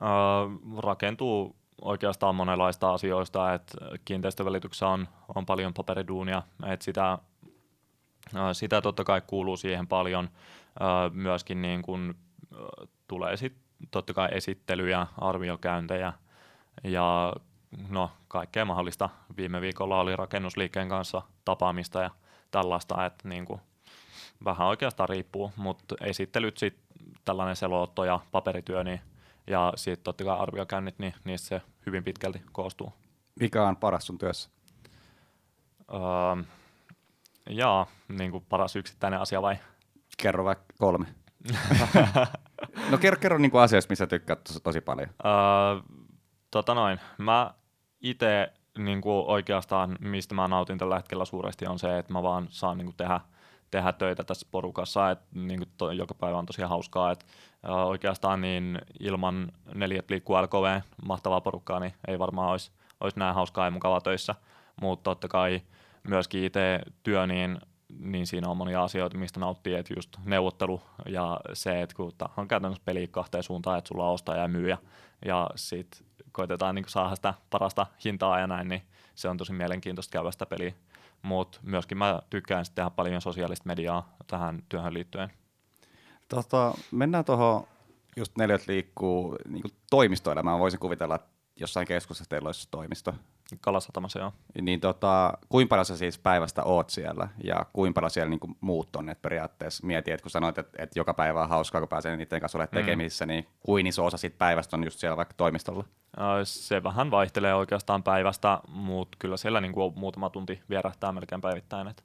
Uh, 0.00 0.78
rakentuu 0.82 1.56
oikeastaan 1.82 2.34
monenlaista 2.34 2.92
asioista, 2.92 3.54
että 3.54 3.78
kiinteistövälityksessä 4.04 4.88
on, 4.88 5.08
on 5.34 5.46
paljon 5.46 5.74
paperiduunia, 5.74 6.42
että 6.66 6.84
sitä, 6.84 7.18
uh, 8.34 8.40
sitä 8.52 8.80
totta 8.80 9.04
kai 9.04 9.22
kuuluu 9.26 9.56
siihen 9.56 9.86
paljon. 9.86 10.24
Uh, 10.80 11.14
myöskin 11.14 11.62
niin 11.62 11.82
kun, 11.82 12.14
uh, 12.52 12.88
tulee 13.08 13.36
sitten 13.36 13.62
totta 13.90 14.14
kai 14.14 14.28
esittelyjä, 14.32 15.06
arviokäyntejä 15.18 16.12
ja 16.84 17.32
no, 17.88 18.10
kaikkea 18.28 18.64
mahdollista. 18.64 19.08
Viime 19.36 19.60
viikolla 19.60 20.00
oli 20.00 20.16
rakennusliikkeen 20.16 20.88
kanssa 20.88 21.22
tapaamista 21.44 22.02
ja 22.02 22.10
tällaista, 22.50 23.06
että 23.06 23.28
niin 23.28 23.44
kuin, 23.44 23.60
vähän 24.44 24.68
oikeastaan 24.68 25.08
riippuu, 25.08 25.52
mutta 25.56 25.94
esittelyt 26.00 26.56
sitten 26.56 26.84
tällainen 27.24 27.56
selotto 27.56 28.04
ja 28.04 28.20
paperityö, 28.32 28.84
niin, 28.84 29.00
ja 29.50 29.72
sitten 29.76 30.04
totta 30.04 30.24
kai 30.24 30.38
arviokäynnit, 30.38 30.98
niin 30.98 31.14
niistä 31.24 31.48
se 31.48 31.62
hyvin 31.86 32.04
pitkälti 32.04 32.42
koostuu. 32.52 32.92
Mikä 33.40 33.68
on 33.68 33.76
paras 33.76 34.06
sun 34.06 34.18
työssä? 34.18 34.50
Öö, 35.94 36.44
jaa, 37.50 37.86
niin 38.08 38.30
kuin 38.30 38.44
paras 38.48 38.76
yksittäinen 38.76 39.20
asia 39.20 39.42
vai? 39.42 39.56
Kerro 40.22 40.44
vaikka 40.44 40.64
kolme. 40.78 41.06
no 42.90 42.98
kerro, 42.98 43.20
kerro 43.20 43.38
niin 43.38 43.50
kuin 43.50 43.62
asioista, 43.62 43.92
missä 43.92 44.06
tykkäät 44.06 44.44
tosi, 44.44 44.60
tosi 44.60 44.80
paljon. 44.80 45.08
Öö, 45.24 45.30
tota 46.50 46.74
noin, 46.74 47.00
mä 47.18 47.54
itse 48.00 48.52
niin 48.78 49.00
kuin 49.00 49.26
oikeastaan, 49.26 49.96
mistä 50.00 50.34
mä 50.34 50.48
nautin 50.48 50.78
tällä 50.78 50.96
hetkellä 50.96 51.24
suuresti, 51.24 51.66
on 51.66 51.78
se, 51.78 51.98
että 51.98 52.12
mä 52.12 52.22
vaan 52.22 52.46
saan 52.50 52.78
niin 52.78 52.86
kuin 52.86 52.96
tehdä, 52.96 53.20
tehdä 53.70 53.92
töitä 53.92 54.24
tässä 54.24 54.46
porukassa, 54.50 55.10
että 55.10 55.24
niin 55.34 55.66
to, 55.76 55.90
joka 55.90 56.14
päivä 56.14 56.38
on 56.38 56.46
tosiaan 56.46 56.68
hauskaa, 56.68 57.12
että 57.12 57.26
öö, 57.64 57.72
oikeastaan 57.72 58.40
niin 58.40 58.78
ilman 59.00 59.52
neljät 59.74 60.10
liikkuu 60.10 60.36
LKV, 60.42 60.80
mahtavaa 61.06 61.40
porukkaa, 61.40 61.80
niin 61.80 61.94
ei 62.08 62.18
varmaan 62.18 62.50
olisi, 62.50 62.70
olisi 63.00 63.18
näin 63.18 63.34
hauskaa 63.34 63.64
ja 63.64 63.70
mukavaa 63.70 64.00
töissä, 64.00 64.34
mutta 64.80 65.10
totta 65.10 65.28
kai 65.28 65.62
myöskin 66.08 66.44
itse 66.44 66.80
työ, 67.02 67.26
niin 67.26 67.58
niin 67.98 68.26
siinä 68.26 68.48
on 68.48 68.56
monia 68.56 68.82
asioita, 68.82 69.18
mistä 69.18 69.40
nauttii, 69.40 69.74
että 69.74 69.94
just 69.96 70.16
neuvottelu 70.24 70.82
ja 71.06 71.40
se, 71.52 71.82
että 71.82 71.96
kun 71.96 72.12
on 72.36 72.48
käytännössä 72.48 72.82
peli 72.84 73.08
kahteen 73.10 73.42
suuntaan, 73.42 73.78
että 73.78 73.88
sulla 73.88 74.06
on 74.06 74.14
ostaja 74.14 74.42
ja 74.42 74.48
myyjä 74.48 74.78
ja 75.24 75.50
sitten 75.54 76.06
koitetaan 76.32 76.74
niin 76.74 76.84
saada 76.88 77.14
sitä 77.14 77.34
parasta 77.50 77.86
hintaa 78.04 78.40
ja 78.40 78.46
näin, 78.46 78.68
niin 78.68 78.82
se 79.14 79.28
on 79.28 79.36
tosi 79.36 79.52
mielenkiintoista 79.52 80.12
käydä 80.12 80.30
sitä 80.30 80.46
peliä. 80.46 80.72
Mutta 81.22 81.58
myöskin 81.62 81.98
mä 81.98 82.20
tykkään 82.30 82.64
sitten 82.64 82.82
tehdä 82.82 82.90
paljon 82.90 83.20
sosiaalista 83.20 83.66
mediaa 83.66 84.16
tähän 84.26 84.62
työhön 84.68 84.94
liittyen. 84.94 85.32
Tota, 86.28 86.74
mennään 86.90 87.24
tuohon, 87.24 87.66
just 88.16 88.36
neljät 88.38 88.66
liikkuu 88.68 89.38
niin 89.48 89.62
toimistoelämään. 89.90 90.58
Voisin 90.58 90.80
kuvitella, 90.80 91.14
että 91.14 91.28
jossain 91.56 91.86
keskustassa 91.86 92.30
teillä 92.30 92.48
olisi 92.48 92.68
toimisto. 92.70 93.14
Kalasatamassa 93.60 94.18
joo. 94.18 94.32
Niin 94.60 94.80
tota, 94.80 95.38
kuinka 95.48 95.68
paljon 95.68 95.86
sä 95.86 95.96
siis 95.96 96.18
päivästä 96.18 96.64
oot 96.64 96.90
siellä 96.90 97.28
ja 97.44 97.66
kuinka 97.72 97.94
paljon 97.94 98.10
siellä 98.10 98.30
niin 98.30 98.40
kuin 98.40 98.56
muut 98.60 98.96
on, 98.96 99.08
että 99.08 99.22
periaatteessa 99.22 99.86
mieti, 99.86 100.10
että 100.10 100.22
kun 100.22 100.30
sanoit, 100.30 100.58
että, 100.58 100.82
että 100.82 100.98
joka 100.98 101.14
päivä 101.14 101.42
on 101.42 101.48
hauskaa, 101.48 101.80
kun 101.80 101.88
pääsee 101.88 102.16
niiden 102.16 102.40
kanssa 102.40 102.58
olemaan 102.58 102.74
tekemisissä, 102.74 103.26
mm. 103.26 103.28
niin 103.28 103.46
kuin 103.60 103.86
iso 103.86 104.04
osa 104.04 104.16
siitä 104.16 104.38
päivästä 104.38 104.76
on 104.76 104.84
just 104.84 104.98
siellä 104.98 105.16
vaikka 105.16 105.34
toimistolla? 105.36 105.84
Se 106.44 106.82
vähän 106.82 107.10
vaihtelee 107.10 107.54
oikeastaan 107.54 108.02
päivästä, 108.02 108.60
mutta 108.68 109.16
kyllä 109.18 109.36
siellä 109.36 109.60
niin 109.60 109.72
kuin 109.72 109.92
muutama 109.96 110.30
tunti 110.30 110.60
vierähtää 110.68 111.12
melkein 111.12 111.40
päivittäin. 111.40 111.88
Et. 111.88 112.04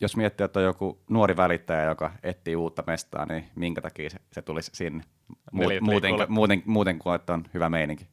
jos 0.00 0.16
miettii, 0.16 0.44
että 0.44 0.58
on 0.58 0.64
joku 0.64 1.00
nuori 1.10 1.36
välittäjä, 1.36 1.84
joka 1.84 2.12
etsii 2.22 2.56
uutta 2.56 2.84
mestaa, 2.86 3.26
niin 3.26 3.44
minkä 3.54 3.80
takia 3.80 4.10
se, 4.10 4.18
se 4.32 4.42
tulisi 4.42 4.70
sinne? 4.74 5.04
Muut, 5.52 5.72
muuten, 5.80 6.14
muuten, 6.28 6.62
muuten 6.66 6.98
kuin, 6.98 7.14
että 7.14 7.34
on 7.34 7.44
hyvä 7.54 7.68
meininki. 7.68 8.08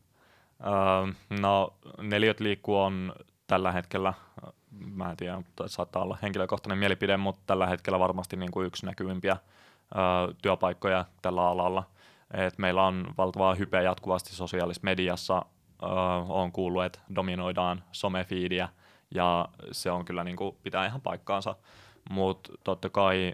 Öö, 0.65 1.13
no, 1.39 1.73
neliöt 2.01 2.39
liikkuu 2.39 2.77
on 2.79 3.13
tällä 3.47 3.71
hetkellä, 3.71 4.13
mä 4.71 5.11
en 5.11 5.17
tiedä, 5.17 5.41
saattaa 5.65 6.03
olla 6.03 6.17
henkilökohtainen 6.21 6.77
mielipide, 6.77 7.17
mutta 7.17 7.41
tällä 7.47 7.67
hetkellä 7.67 7.99
varmasti 7.99 8.35
niin 8.35 8.51
kuin 8.51 8.67
yksi 8.67 8.85
näkyvimpiä 8.85 9.37
öö, 9.95 10.33
työpaikkoja 10.41 11.05
tällä 11.21 11.47
alalla. 11.47 11.83
Et 12.33 12.57
meillä 12.57 12.83
on 12.83 13.13
valtavaa 13.17 13.55
hypeä 13.55 13.81
jatkuvasti 13.81 14.35
sosiaalisessa 14.35 14.85
mediassa. 14.85 15.45
Öö, 15.83 15.89
on 16.29 16.51
kuullut, 16.51 16.83
että 16.83 16.99
dominoidaan 17.15 17.83
somefiidiä 17.91 18.69
ja 19.15 19.49
se 19.71 19.91
on 19.91 20.05
kyllä 20.05 20.23
niin 20.23 20.37
kuin, 20.37 20.55
pitää 20.63 20.85
ihan 20.85 21.01
paikkaansa. 21.01 21.55
Mutta 22.09 22.53
totta 22.63 22.89
kai 22.89 23.33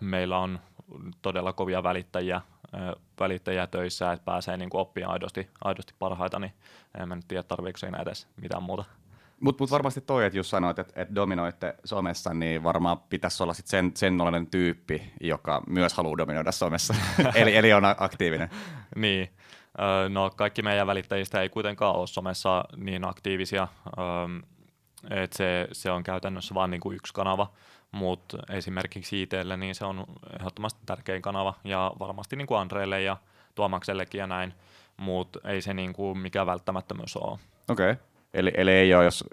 meillä 0.00 0.38
on 0.38 0.58
todella 1.22 1.52
kovia 1.52 1.82
välittäjiä, 1.82 2.40
öö, 2.76 2.92
välittäjiä 3.20 3.66
töissä, 3.66 4.12
että 4.12 4.24
pääsee 4.24 4.56
niin 4.56 4.70
oppia 4.72 5.08
aidosti, 5.08 5.50
aidosti 5.64 5.94
parhaita, 5.98 6.38
niin 6.38 6.52
en 7.00 7.08
mä 7.08 7.16
nyt 7.16 7.28
tiedä, 7.28 7.42
tarviiko 7.42 7.78
siinä 7.78 7.98
edes 7.98 8.28
mitään 8.42 8.62
muuta. 8.62 8.84
Mutta 9.40 9.62
mut 9.62 9.70
varmasti 9.70 10.00
toi, 10.00 10.26
että 10.26 10.38
jos 10.38 10.50
sanoit, 10.50 10.78
että 10.78 11.02
et 11.02 11.14
dominoitte 11.14 11.74
somessa, 11.84 12.34
niin 12.34 12.62
varmaan 12.62 12.98
pitäisi 12.98 13.42
olla 13.42 13.54
sit 13.54 13.66
sen, 13.66 13.92
sen 13.94 14.18
tyyppi, 14.50 15.12
joka 15.20 15.62
myös 15.66 15.94
haluaa 15.94 16.18
dominoida 16.18 16.52
somessa, 16.52 16.94
eli, 17.34 17.56
eli 17.56 17.72
on 17.72 17.84
aktiivinen. 17.84 18.50
niin, 18.96 19.28
no 20.08 20.30
kaikki 20.36 20.62
meidän 20.62 20.86
välittäjistä 20.86 21.42
ei 21.42 21.48
kuitenkaan 21.48 21.96
ole 21.96 22.06
somessa 22.06 22.64
niin 22.76 23.08
aktiivisia, 23.08 23.68
että 25.10 25.36
se, 25.36 25.68
se 25.72 25.90
on 25.90 26.02
käytännössä 26.02 26.54
vain 26.54 26.70
niin 26.70 26.94
yksi 26.94 27.14
kanava, 27.14 27.52
mutta 27.92 28.38
esimerkiksi 28.50 29.22
ITlle 29.22 29.56
niin 29.56 29.74
se 29.74 29.84
on 29.84 30.04
ehdottomasti 30.40 30.80
tärkein 30.86 31.22
kanava 31.22 31.54
ja 31.64 31.92
varmasti 31.98 32.36
niin 32.36 32.46
kuin 32.46 32.58
Andreelle 32.58 33.02
ja 33.02 33.16
Tuomaksellekin 33.54 34.18
ja 34.18 34.26
näin, 34.26 34.54
mutta 34.96 35.38
ei 35.44 35.62
se 35.62 35.74
niin 35.74 35.92
kuin 35.92 36.18
mikä 36.18 36.46
välttämättömyys 36.46 37.16
ole. 37.16 37.38
Okei. 37.68 37.90
Okay. 37.90 38.04
Eli, 38.34 38.52
eli 38.56 38.70
ei 38.70 38.94
ole, 38.94 39.04
jos 39.04 39.24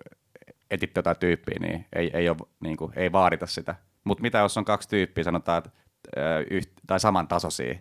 etit 0.71 0.95
jotain 0.95 1.17
tyyppiä, 1.17 1.57
niin 1.59 1.85
ei, 1.93 2.11
ei, 2.13 2.29
ole, 2.29 2.37
niin 2.59 2.77
kuin, 2.77 2.93
ei 2.95 3.11
vaadita 3.11 3.47
sitä. 3.47 3.75
Mutta 4.03 4.21
mitä 4.21 4.37
jos 4.37 4.57
on 4.57 4.65
kaksi 4.65 4.89
tyyppiä, 4.89 5.23
sanotaan, 5.23 5.57
että, 5.57 5.69
yht, 6.49 6.71
tai 6.87 6.99
samantasoisia, 6.99 7.75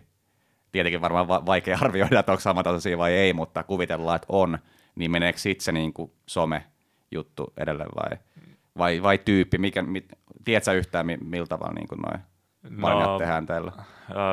tietenkin 0.71 1.01
varmaan 1.01 1.27
va- 1.27 1.45
vaikea 1.45 1.77
arvioida, 1.81 2.19
että 2.19 2.31
onko 2.31 2.41
samantasoisia 2.41 2.97
vai 2.97 3.13
ei, 3.13 3.33
mutta 3.33 3.63
kuvitellaan, 3.63 4.15
että 4.15 4.25
on, 4.29 4.59
niin 4.95 5.11
meneekö 5.11 5.39
sitten 5.39 5.63
se 5.63 5.71
niin 5.71 5.93
kuin 5.93 6.11
some-juttu 6.25 7.53
edelleen 7.57 7.89
vai, 7.95 8.17
vai, 8.77 9.03
vai 9.03 9.17
tyyppi, 9.17 9.57
mikä, 9.57 9.81
mit, 9.81 10.05
tiedätkö 10.45 10.73
yhtään 10.73 11.05
miltä 11.21 11.49
tavalla 11.49 11.73
niin 11.73 11.87
noin 12.07 12.23
valinnat 12.81 13.07
no, 13.09 13.17
tehdään 13.17 13.45
tällä? 13.45 13.71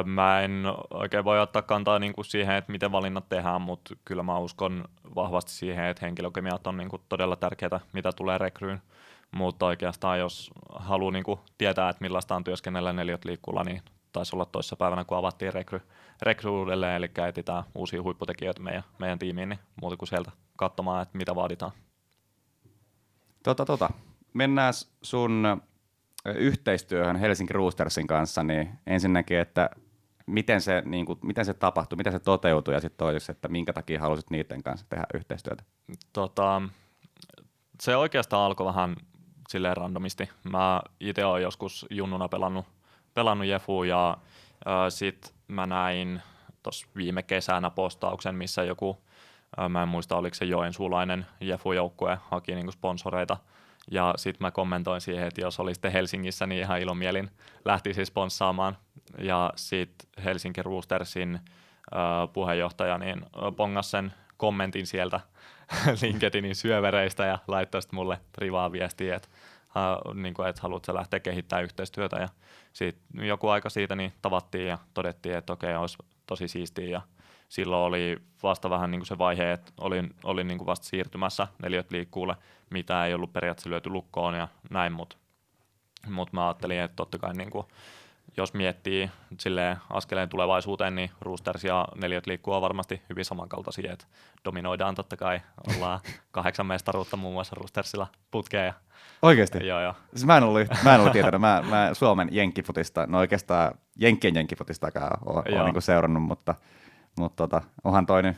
Mä 0.05 0.41
en 0.41 0.65
oikein 0.91 1.25
voi 1.25 1.41
ottaa 1.41 1.63
kantaa 1.63 1.99
niin 1.99 2.13
kuin 2.13 2.25
siihen, 2.25 2.57
että 2.57 2.73
miten 2.73 2.93
valinnat 2.93 3.29
tehdään, 3.29 3.63
mutta 3.63 3.95
kyllä 4.05 4.23
mä 4.23 4.39
uskon 4.39 4.85
vahvasti 5.15 5.53
siihen, 5.53 5.85
että 5.85 6.07
henkilökemiat 6.07 6.67
on 6.67 6.77
niin 6.77 6.89
kuin 6.89 7.03
todella 7.09 7.37
tärkeää, 7.37 7.81
mitä 7.93 8.13
tulee 8.13 8.39
rekryyn. 8.39 8.83
Mutta 9.31 9.67
oikeastaan 9.67 10.19
jos 10.19 10.51
haluaa 10.75 11.13
niin 11.13 11.25
kuin 11.25 11.41
tietää, 11.59 11.89
että 11.89 12.03
millaista 12.05 12.37
on 12.37 12.45
työskennellä 12.45 12.93
neljät 12.93 13.25
liikkulla, 13.25 13.65
niin 13.65 13.83
taisi 14.13 14.37
olla 14.37 14.45
toissa 14.45 14.77
päivänä, 14.77 15.05
kun 15.05 15.19
avattiin 15.19 15.53
rekry, 15.53 15.81
rekry 16.23 16.51
uudelleen, 16.51 16.97
eli 16.97 17.11
etsitään 17.29 17.65
uusia 17.75 18.03
huipputekijöitä 18.03 18.63
meidän, 18.63 18.83
meidän 18.99 19.19
tiimiin, 19.19 19.49
niin 19.49 19.59
muuta 19.81 19.97
kuin 19.97 20.09
sieltä 20.09 20.31
katsomaan, 20.57 21.03
että 21.03 21.19
mitä 21.19 21.35
vaaditaan. 21.35 21.73
Tota, 23.43 23.65
tota. 23.65 23.91
Mennään 24.35 24.73
sun 25.03 25.63
yhteistyöhön 26.25 27.17
Helsinki 27.17 27.53
Roostersin 27.53 28.07
kanssa, 28.07 28.43
niin 28.43 28.71
ensinnäkin, 28.87 29.39
että 29.39 29.71
miten 30.27 30.61
se, 30.61 30.83
niin 30.85 31.07
kuin, 31.07 31.19
miten 31.23 31.45
se 31.45 31.55
tapahtui, 31.55 31.97
miten 31.97 32.13
se 32.13 32.19
toteutui 32.19 32.75
ja 32.75 32.81
sitten 32.81 32.99
toiseksi, 32.99 33.33
että 33.33 33.49
minkä 33.49 33.73
takia 33.73 34.01
halusit 34.01 34.31
niiden 34.31 34.63
kanssa 34.63 34.87
tehdä 34.89 35.05
yhteistyötä? 35.15 35.63
Tota, 36.13 36.63
se 37.81 37.97
oikeastaan 37.97 38.43
alkoi 38.43 38.67
vähän 38.67 38.97
silleen 39.49 39.77
randomisti. 39.77 40.31
Mä 40.51 40.83
itse 41.01 41.25
olen 41.25 41.43
joskus 41.43 41.87
junnuna 41.91 42.29
pelannut, 42.29 42.67
pelannut 43.15 43.47
Jefu 43.47 43.83
ja 43.83 44.19
sitten 44.89 45.33
mä 45.49 45.67
näin 45.67 46.23
tuossa 46.63 46.87
viime 46.97 47.23
kesänä 47.23 47.71
postauksen, 47.71 48.35
missä 48.35 48.63
joku, 48.63 48.99
äh, 49.61 49.69
mä 49.69 49.83
en 49.83 49.89
muista 49.89 50.17
oliko 50.17 50.35
se 50.35 50.45
Joensuulainen 50.45 51.27
Jefu-joukkue, 51.41 52.19
haki 52.31 52.55
niinku 52.55 52.73
sponsoreita– 52.73 53.37
ja 53.91 54.15
sitten 54.17 54.45
mä 54.45 54.51
kommentoin 54.51 55.01
siihen, 55.01 55.27
että 55.27 55.41
jos 55.41 55.61
olisitte 55.61 55.93
Helsingissä, 55.93 56.47
niin 56.47 56.61
ihan 56.61 56.81
ilomielin 56.81 57.31
lähtisi 57.65 58.05
sponssaamaan. 58.05 58.77
Ja 59.19 59.53
sitten 59.57 60.09
Helsinki 60.25 60.63
Roostersin 60.63 61.35
äh, 61.35 62.33
puheenjohtaja 62.33 62.99
niin 62.99 63.23
pongas 63.57 63.91
sen 63.91 64.13
kommentin 64.37 64.87
sieltä 64.87 65.21
LinkedInin 66.03 66.55
syövereistä 66.55 67.25
ja 67.25 67.39
laittoi 67.49 67.83
sitten 67.83 67.97
mulle 67.97 68.21
privaa 68.33 68.73
viestiä, 68.73 69.17
että 69.17 69.29
niin 70.15 70.35
että 70.49 70.63
haluatko 70.63 70.95
lähteä 70.95 71.21
kehittämään 71.21 71.65
yhteistyötä. 71.65 72.17
Ja 72.17 72.29
sitten 72.73 73.25
joku 73.27 73.49
aika 73.49 73.71
siitä 73.71 73.97
niin 73.97 74.13
tavattiin 74.23 74.67
ja 74.67 74.79
todettiin, 74.95 75.35
että 75.35 75.53
okei, 75.53 75.77
olisi 75.77 75.99
tosi 76.27 76.49
siistiä 76.49 76.89
ja 76.89 77.01
silloin 77.51 77.83
oli 77.83 78.17
vasta 78.43 78.71
vähän 78.71 78.91
niin 78.91 79.01
kuin 79.01 79.07
se 79.07 79.19
vaihe, 79.19 79.53
että 79.53 79.73
olin, 79.81 80.15
olin 80.25 80.49
niin 80.49 80.59
kuin 80.59 80.67
vasta 80.67 80.87
siirtymässä 80.87 81.47
neljät 81.63 81.91
liikkuulle, 81.91 82.37
mitä 82.71 83.07
ei 83.07 83.15
ollut 83.15 83.33
periaatteessa 83.33 83.71
lyöty 83.71 83.91
lukkoon 83.91 84.35
ja 84.35 84.49
näin, 84.71 84.93
mutta 84.93 85.17
mut 86.09 86.33
mä 86.33 86.47
ajattelin, 86.47 86.81
että 86.81 86.97
totta 86.97 87.19
kai 87.19 87.35
niin 87.35 87.51
kuin, 87.51 87.67
jos 88.37 88.55
miettii 88.55 89.11
silleen 89.39 89.77
askeleen 89.91 90.29
tulevaisuuteen, 90.29 90.95
niin 90.95 91.11
Roosters 91.21 91.65
ja 91.65 91.89
neljät 91.95 92.27
liikkuu 92.27 92.55
on 92.55 92.63
varmasti 92.63 93.03
hyvin 93.09 93.25
samankaltaisia, 93.25 93.93
että 93.93 94.05
dominoidaan 94.45 94.95
totta 94.95 95.17
kai, 95.17 95.41
ollaan 95.75 96.01
kahdeksan 96.31 96.67
mestaruutta 96.67 97.17
muun 97.17 97.35
muassa 97.35 97.57
Roostersilla 97.57 98.07
putkeen. 98.31 98.73
Oikeasti? 99.23 99.67
Joo, 99.67 99.81
joo. 99.81 99.95
Siis 100.15 100.27
mä 100.27 100.37
en 100.37 100.43
ollut, 100.43 100.69
mä 100.85 100.95
en 100.95 101.01
ollut 101.01 101.13
tietänyt, 101.13 101.41
mä, 101.41 101.63
mä 101.71 101.91
Suomen 101.93 102.29
jenkkifutista, 102.33 103.07
no 103.07 103.19
oikeastaan 103.19 103.75
jenkkien 103.97 104.35
jenkkifutistakaan 104.35 105.19
olen 105.27 105.73
niin 105.73 105.83
seurannut, 105.83 106.23
mutta 106.23 106.55
mutta 107.21 107.49
tota, 107.49 107.63
onhan 107.85 108.07
toinen 108.07 108.37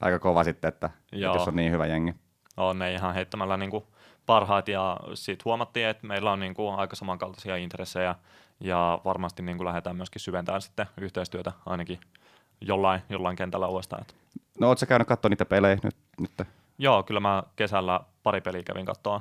aika 0.00 0.18
kova 0.18 0.44
sitten, 0.44 0.68
että, 0.68 0.90
että 1.12 1.26
jos 1.26 1.48
on 1.48 1.56
niin 1.56 1.72
hyvä 1.72 1.86
jengi. 1.86 2.14
On 2.56 2.78
ne 2.78 2.92
ihan 2.92 3.14
heittämällä 3.14 3.56
niin 3.56 3.70
kuin 3.70 3.84
parhaat 4.26 4.68
ja 4.68 4.96
sitten 5.14 5.44
huomattiin, 5.44 5.86
että 5.86 6.06
meillä 6.06 6.32
on 6.32 6.40
niin 6.40 6.54
kuin 6.54 6.74
aika 6.74 6.96
samankaltaisia 6.96 7.56
intressejä 7.56 8.14
ja 8.60 9.00
varmasti 9.04 9.42
niin 9.42 9.56
kuin 9.56 9.66
lähdetään 9.66 9.96
myöskin 9.96 10.20
syventämään 10.20 10.62
sitten 10.62 10.86
yhteistyötä 11.00 11.52
ainakin 11.66 12.00
jollain, 12.60 13.02
jollain 13.08 13.36
kentällä 13.36 13.66
uudestaan. 13.66 14.04
No 14.60 14.68
ootko 14.68 14.86
käynyt 14.86 15.08
katsoa 15.08 15.28
niitä 15.28 15.44
pelejä 15.44 15.78
nyt? 15.82 15.96
nyt? 16.20 16.48
Joo, 16.78 17.02
kyllä 17.02 17.20
mä 17.20 17.42
kesällä 17.56 18.00
pari 18.22 18.40
peliä 18.40 18.62
kävin 18.62 18.86
katsoa, 18.86 19.20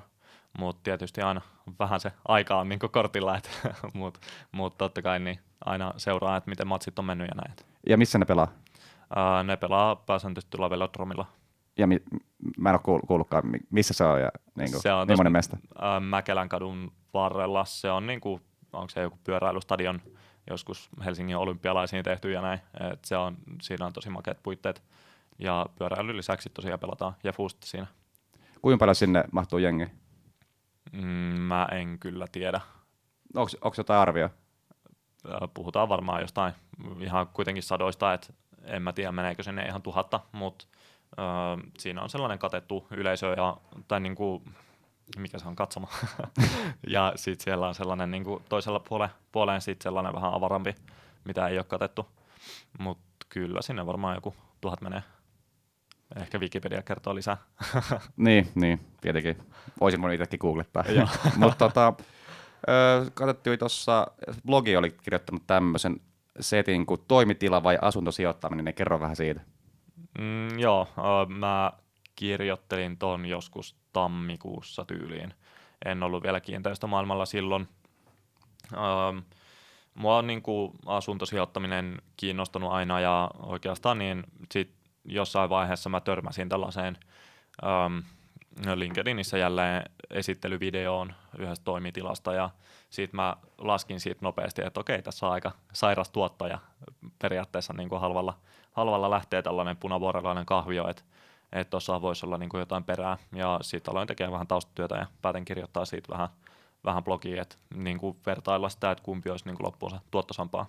mutta 0.60 0.82
tietysti 0.84 1.22
aina 1.22 1.42
vähän 1.80 2.00
se 2.00 2.12
aika 2.28 2.60
on 2.60 2.70
niin 2.70 2.80
kortilla, 2.80 3.40
mutta 3.94 4.20
mut 4.52 4.78
totta 4.78 5.02
kai 5.02 5.20
niin 5.20 5.40
aina 5.66 5.94
seuraa, 5.98 6.38
että 6.38 6.50
miten 6.50 6.68
matsit 6.68 7.00
on 7.00 7.06
mennyt 7.06 7.28
ja 7.28 7.36
näin. 7.36 7.56
Ja 7.90 7.98
missä 7.98 8.20
ne 8.20 8.26
pelaa? 8.26 8.48
Uh, 9.12 9.44
ne 9.44 9.58
pelaa 9.58 9.96
pääsääntöisesti 9.96 10.52
tuolla 10.52 10.70
Velodromilla. 10.70 11.26
Ja 11.78 11.88
mi- 11.88 12.04
mä 12.58 12.70
en 12.70 12.80
ole 12.86 13.00
kuullutkaan, 13.08 13.44
missä 13.70 13.94
se 13.94 14.04
on 14.04 14.22
ja 14.22 14.32
niin 14.58 14.72
kuin, 14.72 14.82
se 14.82 14.94
on 14.94 15.08
millainen 15.08 15.32
mesta? 15.32 15.58
Mäkelän 16.00 16.50
kadun 16.50 16.92
varrella. 17.14 17.66
Se 17.66 17.92
on 17.92 18.08
niin 18.08 18.22
kuin, 18.22 18.42
onko 18.74 18.90
se 18.90 19.02
joku 19.02 19.20
pyöräilystadion, 19.24 20.02
joskus 20.50 20.90
Helsingin 21.06 21.38
olympialaisiin 21.38 22.04
tehty 22.04 22.32
ja 22.32 22.42
näin. 22.42 22.60
Et 22.92 23.06
se 23.06 23.18
on, 23.18 23.38
siinä 23.62 23.86
on 23.86 23.94
tosi 23.94 24.10
makeat 24.10 24.44
puitteet. 24.44 24.84
Ja 25.40 25.66
pyöräilyn 25.78 26.18
lisäksi 26.18 26.50
tosiaan 26.50 26.80
pelataan 26.80 27.14
ja 27.24 27.34
Fust 27.34 27.64
siinä. 27.64 27.88
Kuinka 28.62 28.80
paljon 28.80 28.96
sinne 28.96 29.24
mahtuu 29.32 29.60
jengi? 29.60 29.88
Mm, 30.92 31.02
mä 31.42 31.68
en 31.72 32.00
kyllä 32.00 32.26
tiedä. 32.32 32.62
Onko 33.36 33.74
jotain 33.78 34.00
arvio? 34.00 34.30
Puhutaan 35.54 35.90
varmaan 35.90 36.22
jostain 36.22 36.54
ihan 37.00 37.28
kuitenkin 37.28 37.64
sadoista, 37.64 38.14
että 38.14 38.34
en 38.64 38.82
mä 38.82 38.94
tiedä 38.94 39.12
meneekö 39.12 39.44
sinne 39.44 39.66
ihan 39.66 39.82
tuhatta, 39.82 40.20
mutta 40.32 40.66
öö, 41.20 41.26
siinä 41.80 42.02
on 42.02 42.10
sellainen 42.10 42.40
katettu 42.40 42.88
yleisö, 42.92 43.34
ja, 43.38 43.58
tai 43.88 44.00
niin 44.00 44.16
kuin, 44.16 44.44
mikä 45.18 45.40
se 45.40 45.48
on 45.48 45.56
katsoma. 45.56 45.88
ja 46.88 47.14
sitten 47.16 47.44
siellä 47.44 47.68
on 47.68 47.76
sellainen 47.76 48.12
niin 48.12 48.24
kuin 48.24 48.44
toisella 48.50 48.80
puole, 48.80 49.10
puoleen 49.32 49.62
sit 49.62 49.82
sellainen 49.82 50.14
vähän 50.14 50.34
avarampi, 50.34 50.76
mitä 51.24 51.48
ei 51.48 51.58
ole 51.58 51.64
katettu. 51.64 52.08
Mutta 52.80 53.26
kyllä 53.30 53.62
sinne 53.62 53.86
varmaan 53.86 54.16
joku 54.16 54.36
tuhat 54.62 54.82
menee. 54.82 55.04
Ehkä 56.16 56.40
Wikipedia 56.40 56.82
kertoo 56.82 57.16
lisää. 57.16 57.38
niin, 58.18 58.52
niin, 58.56 58.80
tietenkin. 59.02 59.38
Voisin 59.82 60.02
voinut 60.02 60.16
itsekin 60.16 60.40
googlettaa. 60.40 60.84
Mutta 61.38 61.56
tota, 61.58 61.94
katsottiin 63.14 63.60
tuossa, 63.60 64.08
blogi 64.46 64.78
oli 64.78 64.92
kirjoittanut 64.92 65.44
tämmöisen 65.48 66.02
setin 66.40 66.86
kuin 66.86 67.02
toimitila 67.08 67.64
vai 67.64 67.78
asuntosijoittaminen, 67.82 68.66
niin 68.66 68.76
kerro 68.76 69.00
vähän 69.00 69.16
siitä. 69.16 69.42
Mm, 70.20 70.60
joo, 70.60 70.88
äh, 70.98 71.38
mä 71.38 71.72
kirjoittelin 72.16 72.98
ton 72.98 73.26
joskus 73.26 73.76
tammikuussa 73.94 74.86
tyyliin. 74.86 75.34
en 75.86 76.04
ollut 76.04 76.24
vielä 76.24 76.40
kiinteistömaailmalla 76.40 77.26
silloin. 77.26 77.68
Ähm, 78.74 79.18
mua 79.94 80.18
on 80.18 80.28
niin 80.28 80.42
kuin 80.42 80.72
asuntosijoittaminen 80.86 82.02
kiinnostunut 82.18 82.72
aina 82.72 83.00
ja 83.00 83.32
oikeastaan 83.40 83.98
niin 83.98 84.24
sit 84.52 84.72
jossain 85.06 85.50
vaiheessa 85.50 85.90
mä 85.90 86.00
törmäsin 86.00 86.50
tällaiseen 86.50 86.98
ähm, 87.64 87.98
LinkedInissä 88.76 89.38
jälleen 89.38 89.84
esittelyvideoon 90.10 91.14
yhdestä 91.38 91.64
toimitilasta 91.64 92.34
ja 92.34 92.50
sitten 92.90 93.16
mä 93.16 93.38
laskin 93.58 94.00
siitä 94.00 94.20
nopeasti, 94.22 94.62
että 94.66 94.80
okei, 94.80 95.02
tässä 95.02 95.28
on 95.28 95.34
aika 95.34 95.52
sairas 95.74 96.10
tuotto 96.10 96.48
ja 96.48 96.60
periaatteessa 97.22 97.74
niin 97.74 97.90
kuin 97.90 98.02
halvalla, 98.02 98.38
halvalla 98.72 99.10
lähtee 99.10 99.42
tällainen 99.42 99.78
punavuorelainen 99.78 100.46
kahvio, 100.46 100.88
että 100.88 101.04
että 101.52 101.72
tuossa 101.72 102.02
voisi 102.02 102.26
olla 102.26 102.38
niin 102.38 102.50
kuin 102.50 102.60
jotain 102.60 102.84
perää. 102.84 103.18
Ja 103.36 103.60
sitten 103.62 103.92
aloin 103.92 104.08
tekemään 104.08 104.32
vähän 104.32 104.48
taustatyötä 104.48 104.96
ja 104.96 105.08
päätin 105.22 105.46
kirjoittaa 105.46 105.86
siitä 105.86 106.10
vähän, 106.10 106.30
vähän 106.84 107.04
blogia, 107.04 107.42
että 107.42 107.56
niin 107.76 107.98
kuin 107.98 108.18
vertailla 108.26 108.70
sitä, 108.70 108.92
että 108.92 109.04
kumpi 109.04 109.30
olisi 109.30 109.46
niin 109.46 109.58
kuin 109.58 109.66
loppuunsa 109.66 110.00
tuottosampaa. 110.12 110.66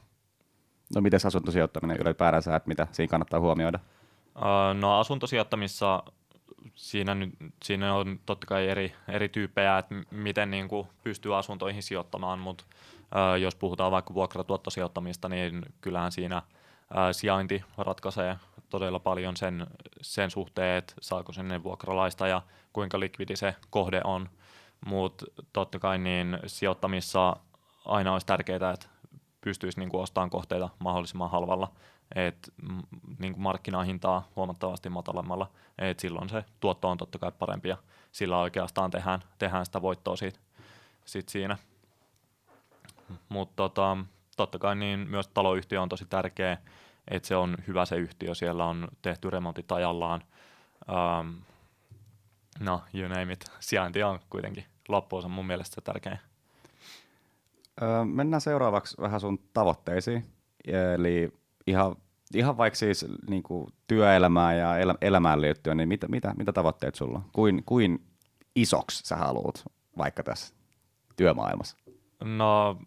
No 0.95 1.01
miten 1.01 1.21
asuntosijoittaminen 1.27 1.97
ylipäänsä, 2.01 2.57
että 2.57 2.69
mitä 2.69 2.87
siinä 2.93 3.11
kannattaa 3.11 3.41
huomioida? 3.41 3.79
No 4.81 4.99
asuntosijoittamissa 4.99 6.03
siinä, 6.75 7.15
nyt, 7.15 7.31
siinä 7.63 7.95
on 7.95 8.21
totta 8.27 8.47
kai 8.47 8.69
eri, 8.69 8.93
eri 9.09 9.29
tyyppejä, 9.29 9.79
että 9.79 9.95
miten 10.11 10.51
niin 10.51 10.69
kuin 10.69 10.89
pystyy 11.05 11.39
asuntoihin 11.39 11.83
sijoittamaan, 11.83 12.39
mutta 12.39 12.65
jos 13.41 13.55
puhutaan 13.55 13.93
vaikka 13.93 14.15
vuokratuottosijoittamista, 14.15 15.29
niin 15.29 15.63
kyllähän 15.81 16.13
siinä 16.13 16.43
sijainti 17.13 17.65
ratkaisee 17.79 18.37
todella 18.71 18.99
paljon 18.99 19.37
sen, 19.37 19.67
sen 20.01 20.31
suhteen, 20.31 20.79
että 20.79 20.95
saako 21.01 21.33
sinne 21.33 21.63
vuokralaista 21.63 22.27
ja 22.27 22.43
kuinka 22.73 23.01
likvidi 23.01 23.37
se 23.37 23.55
kohde 23.71 24.01
on. 24.05 24.29
Mutta 24.87 25.27
totta 25.53 25.79
kai 25.79 25.99
niin 25.99 26.39
sijoittamissa 26.47 27.37
aina 27.85 28.13
olisi 28.13 28.27
tärkeää, 28.27 28.71
että 28.75 28.87
pystyisi 29.41 29.81
niinku 29.81 30.01
ostamaan 30.01 30.31
kohteita 30.31 30.69
mahdollisimman 30.79 31.31
halvalla, 31.31 31.73
että 32.15 32.53
niinku 33.19 33.41
markkinahintaa 33.41 34.29
huomattavasti 34.37 34.89
matalammalla, 34.89 35.51
että 35.79 36.01
silloin 36.01 36.29
se 36.29 36.45
tuotto 36.61 36.89
on 36.89 36.99
totta 36.99 37.19
kai 37.19 37.33
parempi 37.39 37.69
ja 37.69 37.77
sillä 38.13 38.39
oikeastaan 38.39 38.91
tehdään, 38.91 39.21
tehdään 39.39 39.67
sitä 39.67 39.83
voittoa 39.83 40.17
siitä, 40.17 40.39
sit 41.05 41.29
siinä. 41.29 41.59
Mutta 43.29 43.57
tota, 43.57 43.97
totta 44.37 44.59
kai 44.59 44.77
niin 44.77 44.99
myös 44.99 45.29
taloyhtiö 45.29 45.83
on 45.83 45.89
tosi 45.89 46.07
tärkeä, 46.07 46.59
että 47.09 47.29
se 47.29 47.37
on 47.37 47.57
hyvä 47.67 47.85
se 47.85 47.97
yhtiö, 47.97 48.35
siellä 48.35 48.65
on 48.65 48.89
tehty 49.03 49.31
remontit 49.31 49.73
ajallaan. 49.73 50.23
Um, 50.89 51.35
no, 52.61 52.83
you 52.95 53.09
name 53.09 53.33
it. 53.33 53.45
Sijainti 53.61 54.03
on 54.03 54.21
kuitenkin 54.31 54.65
loppuunsa 54.89 55.29
mun 55.29 55.47
mielestä 55.47 55.81
tärkeä. 55.81 56.19
Öö, 57.83 58.05
mennään 58.05 58.41
seuraavaksi 58.41 58.97
vähän 59.01 59.21
sun 59.21 59.39
tavoitteisiin. 59.53 60.27
Eli 60.95 61.33
ihan, 61.67 61.97
ihan 62.35 62.57
vaikka 62.57 62.77
siis 62.77 63.07
niin 63.31 63.43
kuin 63.43 63.67
työelämään 63.87 64.59
ja 64.59 64.79
el- 64.79 64.99
elämään 65.01 65.41
liittyen, 65.41 65.77
niin 65.77 65.89
mitä, 65.89 66.09
mitä, 66.09 66.35
mitä 66.37 66.53
tavoitteet 66.53 66.95
sulla 66.95 67.19
on? 67.19 67.25
Kuin, 67.33 67.63
kuin 67.67 68.07
isoksi 68.55 69.03
sä 69.05 69.17
haluat 69.17 69.65
vaikka 69.99 70.23
tässä 70.23 70.55
työmaailmassa? 71.17 71.77
No 72.25 72.79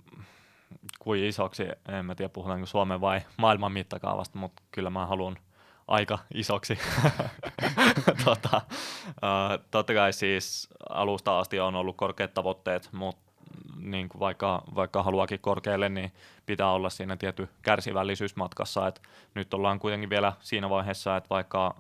kuin 1.00 1.24
isoksi, 1.24 1.64
en 1.90 2.06
mä 2.06 2.16
tiedä 2.16 2.30
puhutaanko 2.30 2.66
Suomen 2.66 3.02
vai 3.02 3.22
maailman 3.38 3.72
mittakaavasta, 3.72 4.40
mutta 4.40 4.64
kyllä 4.72 4.90
mä 4.90 5.06
haluan 5.06 5.38
aika 5.88 6.20
isoksi. 6.34 6.80
tota, 8.26 8.62
uh, 9.08 9.66
totta 9.72 9.94
kai 9.94 10.14
siis 10.14 10.68
alusta 10.90 11.40
asti 11.40 11.60
on 11.60 11.76
ollut 11.76 11.98
korkeat 11.98 12.34
tavoitteet, 12.34 12.90
mutta 12.92 13.25
niin 13.80 14.10
kuin 14.10 14.20
vaikka, 14.20 14.64
vaikka 14.76 15.04
haluakin 15.04 15.40
korkealle, 15.40 15.90
niin 15.90 16.12
pitää 16.46 16.72
olla 16.72 16.90
siinä 16.90 17.18
tietty 17.18 17.50
kärsivällisyys 17.62 18.36
matkassa. 18.36 18.88
Et 18.88 19.02
nyt 19.36 19.54
ollaan 19.54 19.80
kuitenkin 19.80 20.10
vielä 20.10 20.34
siinä 20.40 20.70
vaiheessa, 20.70 21.18
että 21.18 21.30
vaikka 21.30 21.76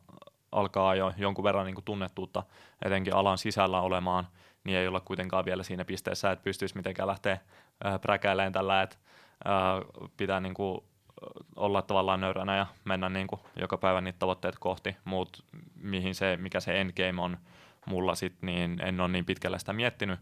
alkaa 0.52 0.96
jo 0.96 1.14
jonkun 1.18 1.44
verran 1.44 1.66
niin 1.66 1.76
kuin 1.76 1.86
tunnettuutta 1.86 2.44
etenkin 2.86 3.16
alan 3.16 3.38
sisällä 3.38 3.82
olemaan, 3.82 4.28
niin 4.64 4.78
ei 4.78 4.88
olla 4.88 5.00
kuitenkaan 5.00 5.46
vielä 5.46 5.64
siinä 5.64 5.86
pisteessä, 5.86 6.32
että 6.32 6.44
pystyisi 6.44 6.76
mitenkään 6.76 7.08
lähteä 7.08 7.38
präkäilemään 8.02 8.54
tällä, 8.54 8.82
että 8.82 8.98
pitää 10.18 10.40
niin 10.40 10.54
kuin 10.54 10.80
olla 11.56 11.82
tavallaan 11.82 12.22
nöyränä 12.22 12.58
ja 12.58 12.66
mennä 12.86 13.10
niin 13.10 13.28
kuin 13.28 13.42
joka 13.56 13.78
päivä 13.78 14.02
niitä 14.02 14.20
tavoitteet 14.20 14.56
kohti, 14.60 14.98
mutta 15.06 15.44
mihin 15.76 16.16
se, 16.16 16.38
mikä 16.38 16.60
se 16.60 16.82
endgame 16.82 17.22
on 17.22 17.38
mulla 17.86 18.16
sitten, 18.16 18.48
niin 18.48 18.82
en 18.82 19.02
ole 19.02 19.08
niin 19.08 19.26
pitkälle 19.26 19.60
sitä 19.60 19.74
miettinyt, 19.74 20.20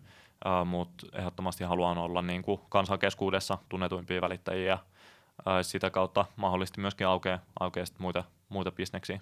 mutta 0.65 1.07
ehdottomasti 1.13 1.63
haluan 1.63 1.97
olla 1.97 2.21
niin 2.21 2.41
kuin 2.41 2.61
kansan 2.69 2.99
keskuudessa 2.99 3.57
tunnetuimpia 3.69 4.21
välittäjiä 4.21 4.67
ja 4.67 4.79
uh, 5.39 5.53
sitä 5.61 5.89
kautta 5.89 6.25
mahdollisesti 6.35 6.81
myöskin 6.81 7.07
aukeaa, 7.07 7.39
aukeaa 7.59 7.85
muita, 7.97 8.23
muita 8.49 8.71
bisneksiä. 8.71 9.19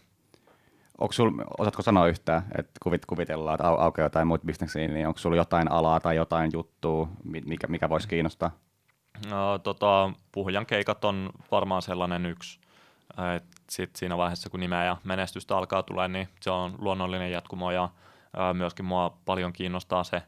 Onko 0.98 1.14
sul, 1.14 1.32
osaatko 1.58 1.82
sanoa 1.82 2.08
yhtään, 2.08 2.44
että 2.58 2.72
kuvit, 2.84 3.06
kuvitellaan, 3.06 3.56
että 3.56 3.68
aukeaa 3.68 4.06
jotain 4.06 4.28
muita 4.28 4.46
bisneksiä, 4.46 4.88
niin 4.88 5.08
onko 5.08 5.18
sulla 5.18 5.36
jotain 5.36 5.72
alaa 5.72 6.00
tai 6.00 6.16
jotain 6.16 6.52
juttua, 6.54 7.08
mikä, 7.24 7.68
mikä 7.68 7.90
voisi 7.90 8.08
kiinnostaa? 8.08 8.52
No, 9.30 9.60
tota, 9.60 10.12
puhujan 10.32 10.66
keikat 10.66 11.06
on 11.06 11.30
varmaan 11.52 11.82
sellainen 11.82 12.26
yksi. 12.26 12.60
Sitten 13.70 14.00
siinä 14.00 14.18
vaiheessa, 14.18 14.50
kun 14.50 14.60
nimeä 14.60 14.86
ja 14.86 14.98
menestystä 15.04 15.58
alkaa 15.58 15.84
tulla, 15.84 16.08
niin 16.08 16.30
se 16.42 16.52
on 16.52 16.76
luonnollinen 16.78 17.32
jatkumo 17.32 17.72
ja 17.72 17.90
myöskin 18.54 18.86
mua 18.86 19.18
paljon 19.26 19.54
kiinnostaa 19.54 20.04
se 20.04 20.22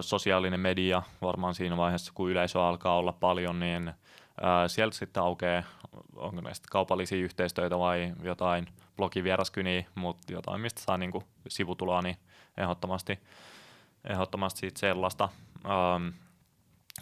sosiaalinen 0.00 0.60
media. 0.60 1.02
Varmaan 1.22 1.54
siinä 1.54 1.76
vaiheessa, 1.76 2.12
kun 2.14 2.30
yleisö 2.30 2.62
alkaa 2.62 2.96
olla 2.96 3.12
paljon, 3.12 3.60
niin 3.60 3.92
ää, 4.40 4.68
sieltä 4.68 4.96
sitten 4.96 5.22
aukeaa, 5.22 5.62
onko 6.16 6.40
sitten 6.40 6.70
kaupallisia 6.70 7.18
yhteistyötä 7.18 7.78
vai 7.78 8.12
jotain 8.22 8.66
blogivieraskyniä, 8.96 9.84
mutta 9.94 10.32
jotain, 10.32 10.60
mistä 10.60 10.80
saa 10.80 10.98
niinku 10.98 11.22
sivutuloa, 11.48 12.02
niin 12.02 12.16
ehdottomasti, 12.56 13.18
ehdottomasti 14.08 14.60
siitä 14.60 14.80
sellaista. 14.80 15.28
Ähm, 15.66 16.08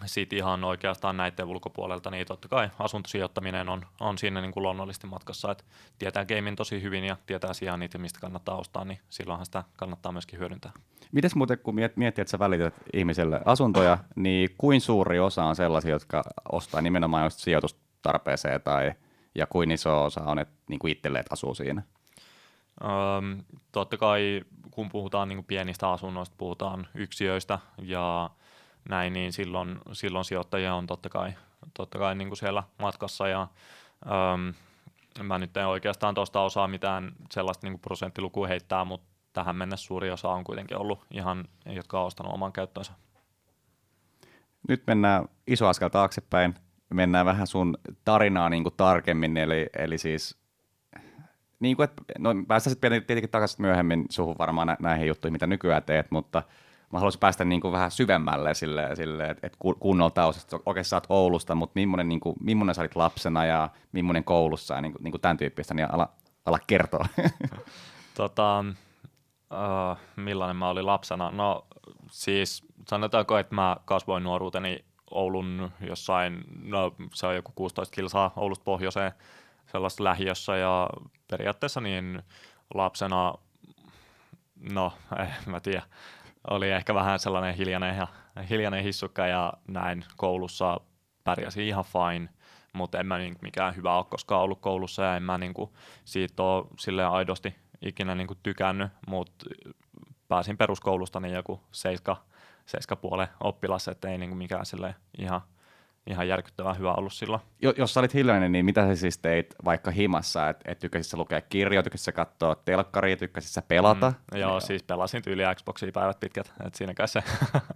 sitten 0.05 0.37
ihan 0.37 0.63
oikeastaan 0.63 1.17
näiden 1.17 1.45
ulkopuolelta, 1.45 2.11
niin 2.11 2.27
totta 2.27 2.47
kai 2.47 2.69
asuntosijoittaminen 2.79 3.69
on, 3.69 3.85
on 3.99 4.17
siinä 4.17 4.41
niin 4.41 4.51
kuin 4.51 4.63
luonnollisesti 4.63 5.07
matkassa, 5.07 5.51
että 5.51 5.63
tietää 5.99 6.25
gamein 6.25 6.55
tosi 6.55 6.81
hyvin 6.81 7.03
ja 7.03 7.17
tietää 7.25 7.53
sijaan 7.53 7.79
niitä, 7.79 7.97
mistä 7.97 8.19
kannattaa 8.19 8.57
ostaa, 8.57 8.85
niin 8.85 8.99
silloinhan 9.09 9.45
sitä 9.45 9.63
kannattaa 9.77 10.11
myöskin 10.11 10.39
hyödyntää. 10.39 10.71
Mites 11.11 11.35
muuten, 11.35 11.59
kun 11.59 11.75
miettii, 11.75 12.21
että 12.21 12.31
sä 12.31 12.39
välität 12.39 12.73
ihmiselle 12.93 13.41
asuntoja, 13.45 13.97
niin 14.15 14.49
kuin 14.57 14.81
suuri 14.81 15.19
osa 15.19 15.43
on 15.43 15.55
sellaisia, 15.55 15.91
jotka 15.91 16.23
ostaa 16.51 16.81
nimenomaan 16.81 17.23
just 17.23 17.39
sijoitustarpeeseen 17.39 18.61
tai 18.61 18.93
ja 19.35 19.47
kuin 19.47 19.71
iso 19.71 20.03
osa 20.03 20.21
on, 20.21 20.39
että 20.39 20.53
niin 20.69 20.79
kuin 20.79 20.91
itselleen 20.91 21.25
asuu 21.29 21.55
siinä? 21.55 21.83
Öm, 22.83 23.43
totta 23.71 23.97
kai, 23.97 24.41
kun 24.71 24.89
puhutaan 24.89 25.29
niin 25.29 25.37
kuin 25.37 25.45
pienistä 25.45 25.91
asunnoista, 25.91 26.35
puhutaan 26.37 26.87
yksiöistä 26.95 27.59
ja 27.81 28.29
näin, 28.89 29.13
niin 29.13 29.33
silloin, 29.33 29.79
silloin 29.93 30.25
sijoittajia 30.25 30.75
on 30.75 30.87
totta 30.87 31.09
kai, 31.09 31.33
totta 31.73 31.99
kai 31.99 32.15
niin 32.15 32.27
kuin 32.27 32.37
siellä 32.37 32.63
matkassa 32.79 33.27
ja 33.27 33.47
öm, 34.05 34.53
mä 35.23 35.37
nyt 35.37 35.57
en 35.57 35.67
oikeastaan 35.67 36.15
tuosta 36.15 36.41
osaa 36.41 36.67
mitään 36.67 37.11
sellaista 37.31 37.67
niin 37.67 37.73
kuin 37.73 37.81
prosenttilukua 37.81 38.47
heittää, 38.47 38.85
mutta 38.85 39.07
tähän 39.33 39.55
mennessä 39.55 39.85
suuri 39.85 40.11
osa 40.11 40.29
on 40.29 40.43
kuitenkin 40.43 40.77
ollut 40.77 41.05
ihan, 41.11 41.45
jotka 41.65 41.99
on 41.99 42.05
ostanut 42.05 42.33
oman 42.33 42.51
käyttöönsä. 42.51 42.93
Nyt 44.67 44.83
mennään 44.87 45.25
iso 45.47 45.67
askel 45.67 45.89
taaksepäin. 45.89 46.55
Mennään 46.93 47.25
vähän 47.25 47.47
sun 47.47 47.77
tarinaa 48.05 48.49
niin 48.49 48.63
kuin 48.63 48.75
tarkemmin, 48.77 49.37
eli, 49.37 49.69
eli 49.77 49.97
siis 49.97 50.37
niin 51.59 51.75
kuin, 51.75 51.83
että, 51.83 52.03
no 52.19 52.29
päästään 52.47 52.71
sitten 52.71 52.91
tietenkin 52.91 53.29
takaisin 53.29 53.61
myöhemmin 53.61 54.05
suhun 54.09 54.35
varmaan 54.37 54.77
näihin 54.79 55.07
juttuihin, 55.07 55.33
mitä 55.33 55.47
nykyään 55.47 55.83
teet, 55.83 56.11
mutta 56.11 56.43
mä 56.91 56.99
haluaisin 56.99 57.19
päästä 57.19 57.45
niin 57.45 57.61
kuin 57.61 57.71
vähän 57.71 57.91
syvemmälle 57.91 58.53
sille, 58.53 58.95
sille 58.95 59.29
että 59.29 59.47
et 59.47 59.55
kunnolla 59.79 60.11
taustasta. 60.11 60.59
Okei, 60.65 60.83
sä 60.83 60.95
oot 60.95 61.05
Oulusta, 61.09 61.55
mutta 61.55 61.71
millainen, 61.75 62.07
niin 62.09 62.19
kuin, 62.19 62.35
millainen 62.39 62.75
sä 62.75 62.81
olit 62.81 62.95
lapsena 62.95 63.45
ja 63.45 63.69
millainen 63.91 64.23
koulussa 64.23 64.75
ja 64.75 64.81
niin 64.81 64.91
kuin, 64.91 65.03
niin 65.03 65.11
kuin 65.11 65.21
tämän 65.21 65.37
tyyppistä, 65.37 65.73
niin 65.73 65.93
ala, 65.93 66.09
ala 66.45 66.59
kertoa. 66.67 67.05
tota, 68.17 68.65
uh, 69.51 69.97
millainen 70.15 70.55
mä 70.55 70.69
olin 70.69 70.85
lapsena? 70.85 71.31
No 71.31 71.67
siis 72.11 72.63
sanotaanko, 72.89 73.37
että 73.37 73.55
mä 73.55 73.77
kasvoin 73.85 74.23
nuoruuteni 74.23 74.85
Oulun 75.11 75.71
jossain, 75.81 76.43
no 76.63 76.95
se 77.13 77.27
on 77.27 77.35
joku 77.35 77.51
16 77.55 77.95
kilsaa 77.95 78.33
Oulusta 78.35 78.63
pohjoiseen 78.63 79.11
sellaista 79.71 80.03
lähiössä 80.03 80.57
ja 80.57 80.89
periaatteessa 81.31 81.81
niin 81.81 82.23
lapsena, 82.73 83.33
no 84.73 84.93
en 85.45 85.51
mä 85.51 85.59
tiedä, 85.59 85.83
oli 86.49 86.69
ehkä 86.71 86.95
vähän 86.95 87.19
sellainen 87.19 87.55
hiljainen, 87.55 87.97
ja, 87.97 88.07
hiljainen 88.49 88.83
hissukka 88.83 89.27
ja 89.27 89.53
näin 89.67 90.05
koulussa 90.17 90.81
pärjäsi 91.23 91.67
ihan 91.67 91.85
fine, 91.85 92.29
mutta 92.73 92.99
en 92.99 93.05
mä 93.05 93.17
niin, 93.17 93.35
mikään 93.41 93.75
hyvä 93.75 93.97
ole 93.97 94.05
koskaan 94.09 94.41
ollut 94.41 94.61
koulussa 94.61 95.03
ja 95.03 95.15
en 95.15 95.23
mä 95.23 95.37
niin 95.37 95.53
siitä 96.05 96.43
ole 96.43 96.67
aidosti 97.11 97.55
ikinä 97.81 98.15
niin 98.15 98.27
tykännyt, 98.43 98.91
mutta 99.07 99.45
pääsin 100.27 100.57
peruskoulusta 100.57 101.19
niin 101.19 101.33
joku 101.33 101.61
7, 101.71 102.17
seiskapuolen 102.65 103.27
oppilas, 103.39 103.87
että 103.87 104.09
ei 104.09 104.17
niin 104.17 104.37
mikään 104.37 104.65
ihan, 105.17 105.41
ihan 106.11 106.27
järkyttävän 106.27 106.77
hyvä 106.77 106.93
ollut 106.93 107.13
silloin. 107.13 107.41
Jo, 107.61 107.73
jos 107.77 107.93
sä 107.93 107.99
olit 107.99 108.13
hiljainen, 108.13 108.51
niin 108.51 108.65
mitä 108.65 108.87
sä 108.87 108.95
siis 108.95 109.17
teit 109.17 109.55
vaikka 109.65 109.91
himassa? 109.91 110.49
Että 110.49 110.71
et 110.71 110.79
tykkäsit 110.79 111.11
sä 111.11 111.17
lukea 111.17 111.41
kirjoja, 111.41 111.83
tykkäsit 111.83 112.05
sä 112.05 112.11
katsoa 112.11 112.55
telkkaria, 112.55 113.17
tykkäsit 113.17 113.51
sä 113.51 113.61
pelata? 113.61 114.13
Mm, 114.33 114.39
joo, 114.39 114.59
siis 114.59 114.83
pelasin 114.83 115.21
tyyliä 115.21 115.55
Xboxia 115.55 115.91
päivät 115.91 116.19
pitkät, 116.19 116.53
että 116.65 116.77
siinä 116.77 116.93
kai 116.93 117.07
se. 117.07 117.23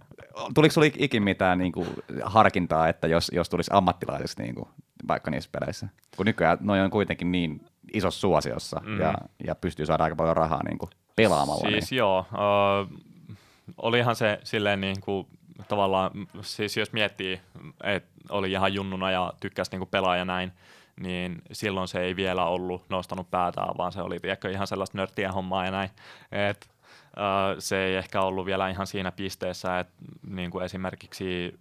Tuliko 0.54 0.72
sulla 0.72 0.86
ikin 0.98 1.22
mitään 1.22 1.58
niin 1.58 1.72
kuin, 1.72 1.88
harkintaa, 2.22 2.88
että 2.88 3.06
jos, 3.06 3.30
jos 3.34 3.48
tulisi 3.48 3.70
ammattilaiseksi 3.74 4.42
niin 4.42 4.54
kuin, 4.54 4.68
vaikka 5.08 5.30
niissä 5.30 5.50
peleissä? 5.52 5.88
Kun 6.16 6.26
nykyään 6.26 6.58
noin 6.60 6.82
on 6.82 6.90
kuitenkin 6.90 7.32
niin 7.32 7.60
isossa 7.92 8.20
suosiossa 8.20 8.80
mm. 8.84 9.00
ja, 9.00 9.14
ja 9.46 9.54
pystyy 9.54 9.86
saada 9.86 10.04
aika 10.04 10.16
paljon 10.16 10.36
rahaa 10.36 10.62
niin 10.62 10.78
kuin, 10.78 10.90
pelaamalla. 11.16 11.70
Siis 11.70 11.90
niin. 11.90 11.98
joo, 11.98 12.26
uh, 12.32 12.98
olihan 13.76 14.16
se 14.16 14.40
silleen 14.44 14.80
niin 14.80 15.00
kuin, 15.00 15.26
tavallaan, 15.68 16.10
siis 16.40 16.76
jos 16.76 16.92
miettii, 16.92 17.40
että 17.84 18.10
oli 18.28 18.52
ihan 18.52 18.74
junnuna 18.74 19.10
ja 19.10 19.32
tykkäsi 19.40 19.76
niin 19.76 19.88
pelaa 19.88 20.16
ja 20.16 20.24
näin, 20.24 20.52
niin 21.00 21.42
silloin 21.52 21.88
se 21.88 22.00
ei 22.00 22.16
vielä 22.16 22.44
ollut 22.44 22.88
nostanut 22.88 23.30
päätään, 23.30 23.74
vaan 23.78 23.92
se 23.92 24.02
oli 24.02 24.20
tiedätkö, 24.20 24.50
ihan 24.50 24.66
sellaista 24.66 24.98
nörttiä 24.98 25.32
hommaa 25.32 25.64
ja 25.64 25.70
näin. 25.70 25.90
Et, 26.32 26.68
uh, 27.16 27.56
se 27.58 27.84
ei 27.84 27.96
ehkä 27.96 28.20
ollut 28.20 28.46
vielä 28.46 28.68
ihan 28.68 28.86
siinä 28.86 29.12
pisteessä, 29.12 29.78
että 29.78 29.94
niin 30.26 30.50
kuin 30.50 30.64
esimerkiksi 30.64 31.58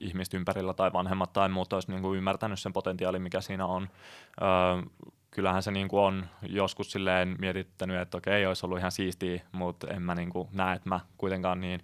ihmiset 0.00 0.34
ympärillä 0.34 0.74
tai 0.74 0.92
vanhemmat 0.92 1.32
tai 1.32 1.48
muut 1.48 1.72
olisi 1.72 1.90
niin 1.90 2.02
kuin 2.02 2.18
ymmärtänyt 2.18 2.58
sen 2.58 2.72
potentiaalin, 2.72 3.22
mikä 3.22 3.40
siinä 3.40 3.66
on. 3.66 3.82
Uh, 3.82 4.92
kyllähän 5.30 5.62
se 5.62 5.70
niin 5.70 5.88
kuin 5.88 6.02
on 6.02 6.26
joskus 6.42 6.92
silleen 6.92 7.36
mietittänyt, 7.38 8.00
että 8.00 8.16
okei, 8.16 8.46
olisi 8.46 8.66
ollut 8.66 8.78
ihan 8.78 8.92
siistiä, 8.92 9.40
mutta 9.52 9.86
en 9.86 10.02
mä 10.02 10.14
niin 10.14 10.30
kuin 10.30 10.48
näe, 10.52 10.76
että 10.76 10.88
mä 10.88 11.00
kuitenkaan 11.18 11.60
niin 11.60 11.80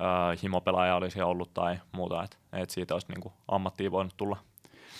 uh, 0.00 0.42
himopelaaja 0.42 0.96
olisi 0.96 1.22
ollut 1.22 1.54
tai 1.54 1.78
muuta, 1.92 2.22
että, 2.22 2.36
että 2.52 2.74
siitä 2.74 2.94
olisi 2.94 3.06
niin 3.08 3.20
kuin 3.20 3.32
ammattiin 3.48 3.92
voinut 3.92 4.16
tulla. 4.16 4.36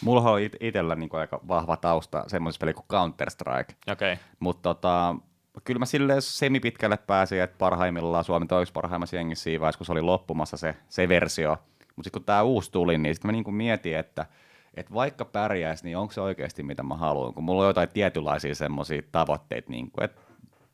Mulla 0.05 0.31
on 0.31 0.41
it- 0.41 0.57
itsellä 0.61 0.95
niin 0.95 1.11
aika 1.13 1.41
vahva 1.49 1.77
tausta 1.77 2.25
semmoisessa 2.27 2.61
peli 2.61 2.75
kuin 2.75 2.87
Counter-Strike, 2.93 3.93
okay. 3.93 4.17
mutta 4.41 4.75
tota, 4.75 5.17
kyllä 5.65 5.79
mä 5.79 5.87
silleen 5.87 6.23
semipitkälle 6.23 6.97
pääsin, 6.97 7.43
että 7.43 7.59
parhaimmillaan 7.59 8.25
Suomen 8.25 8.49
toiseksi 8.49 8.73
parhaimmassa 8.73 9.17
jengissä 9.17 9.43
siinä 9.43 9.61
vaiheessa, 9.61 9.79
kun 9.79 9.87
se 9.87 9.93
oli 9.93 10.03
loppumassa 10.03 10.57
se, 10.57 10.75
se 10.89 11.09
versio. 11.09 11.57
Mutta 11.97 12.07
sitten 12.07 12.21
kun 12.21 12.25
tämä 12.25 12.43
uusi 12.43 12.73
tuli, 12.73 12.99
niin 12.99 13.15
sitten 13.15 13.29
mä 13.29 13.33
niin 13.33 13.55
mietin, 13.55 13.97
että– 13.97 14.27
että 14.75 14.95
vaikka 14.95 15.25
pärjäisi, 15.25 15.85
niin 15.85 15.97
onko 15.97 16.13
se 16.13 16.21
oikeasti 16.21 16.63
mitä 16.63 16.83
mä 16.83 16.95
haluan, 16.95 17.35
kun 17.35 17.45
mulla 17.45 17.63
on 17.63 17.69
jotain 17.69 17.89
tietynlaisia 17.89 18.55
semmoisia 18.55 19.03
tavoitteita, 19.13 19.71
niin 19.71 19.91
kuin, 19.91 20.05
että, 20.05 20.21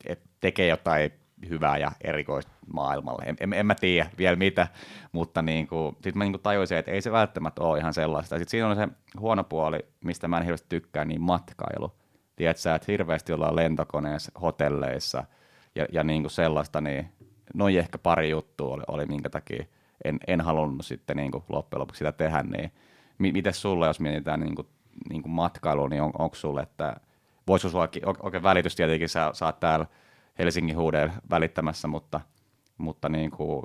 että 0.05 0.29
tekee 0.39 0.67
jotain 0.67 1.11
hyvää 1.49 1.77
ja 1.77 1.91
erikoista 2.01 2.51
maailmalle. 2.73 3.23
En, 3.25 3.35
en, 3.39 3.53
en 3.53 3.65
mä 3.65 3.75
tiedä 3.75 4.09
vielä 4.17 4.35
mitä, 4.35 4.67
mutta 5.11 5.41
niin 5.41 5.67
sitten 5.93 6.17
mä 6.17 6.23
niin 6.23 6.33
kuin 6.33 6.41
tajuisin, 6.41 6.77
että 6.77 6.91
ei 6.91 7.01
se 7.01 7.11
välttämättä 7.11 7.61
ole 7.61 7.79
ihan 7.79 7.93
sellaista. 7.93 8.37
Sitten 8.37 8.51
siinä 8.51 8.67
on 8.67 8.75
se 8.75 8.87
huono 9.19 9.43
puoli, 9.43 9.79
mistä 10.03 10.27
mä 10.27 10.37
en 10.37 10.43
hirveästi 10.43 10.69
tykkää, 10.69 11.05
niin 11.05 11.21
matkailu. 11.21 11.93
Tiedätkö 12.35 12.75
että 12.75 12.91
hirveästi 12.91 13.33
ollaan 13.33 13.55
lentokoneessa, 13.55 14.31
hotelleissa 14.41 15.23
ja, 15.75 15.85
ja 15.91 16.03
niin 16.03 16.23
kuin 16.23 16.31
sellaista, 16.31 16.81
niin 16.81 17.09
noin 17.53 17.79
ehkä 17.79 17.97
pari 17.97 18.29
juttua 18.29 18.73
oli, 18.73 18.83
oli 18.87 19.05
minkä 19.05 19.29
takia 19.29 19.65
en, 20.05 20.19
en 20.27 20.41
halunnut 20.41 20.85
sitten 20.85 21.17
niin 21.17 21.31
kuin 21.31 21.43
loppujen 21.49 21.79
lopuksi 21.79 21.97
sitä 21.97 22.11
tehdä, 22.11 22.43
niin 22.43 22.71
miten 23.17 23.53
sulle, 23.53 23.87
jos 23.87 23.99
mietitään 23.99 24.39
niin 24.39 24.55
kuin, 24.55 24.67
niin 25.09 25.21
kuin 25.21 25.31
matkailua, 25.31 25.89
niin 25.89 26.01
on, 26.01 26.11
onko 26.19 26.35
sulle, 26.35 26.61
että 26.61 26.95
voisi 27.47 27.69
sulla 27.69 27.89
oikein 28.23 28.43
välitys 28.43 28.75
tietenkin, 28.75 29.09
sä 29.09 29.29
saat 29.33 29.59
täällä 29.59 29.85
Helsingin 30.39 30.77
huuden 30.77 31.13
välittämässä, 31.29 31.87
mutta, 31.87 32.21
mutta 32.77 33.09
niin 33.09 33.31
kuin 33.31 33.63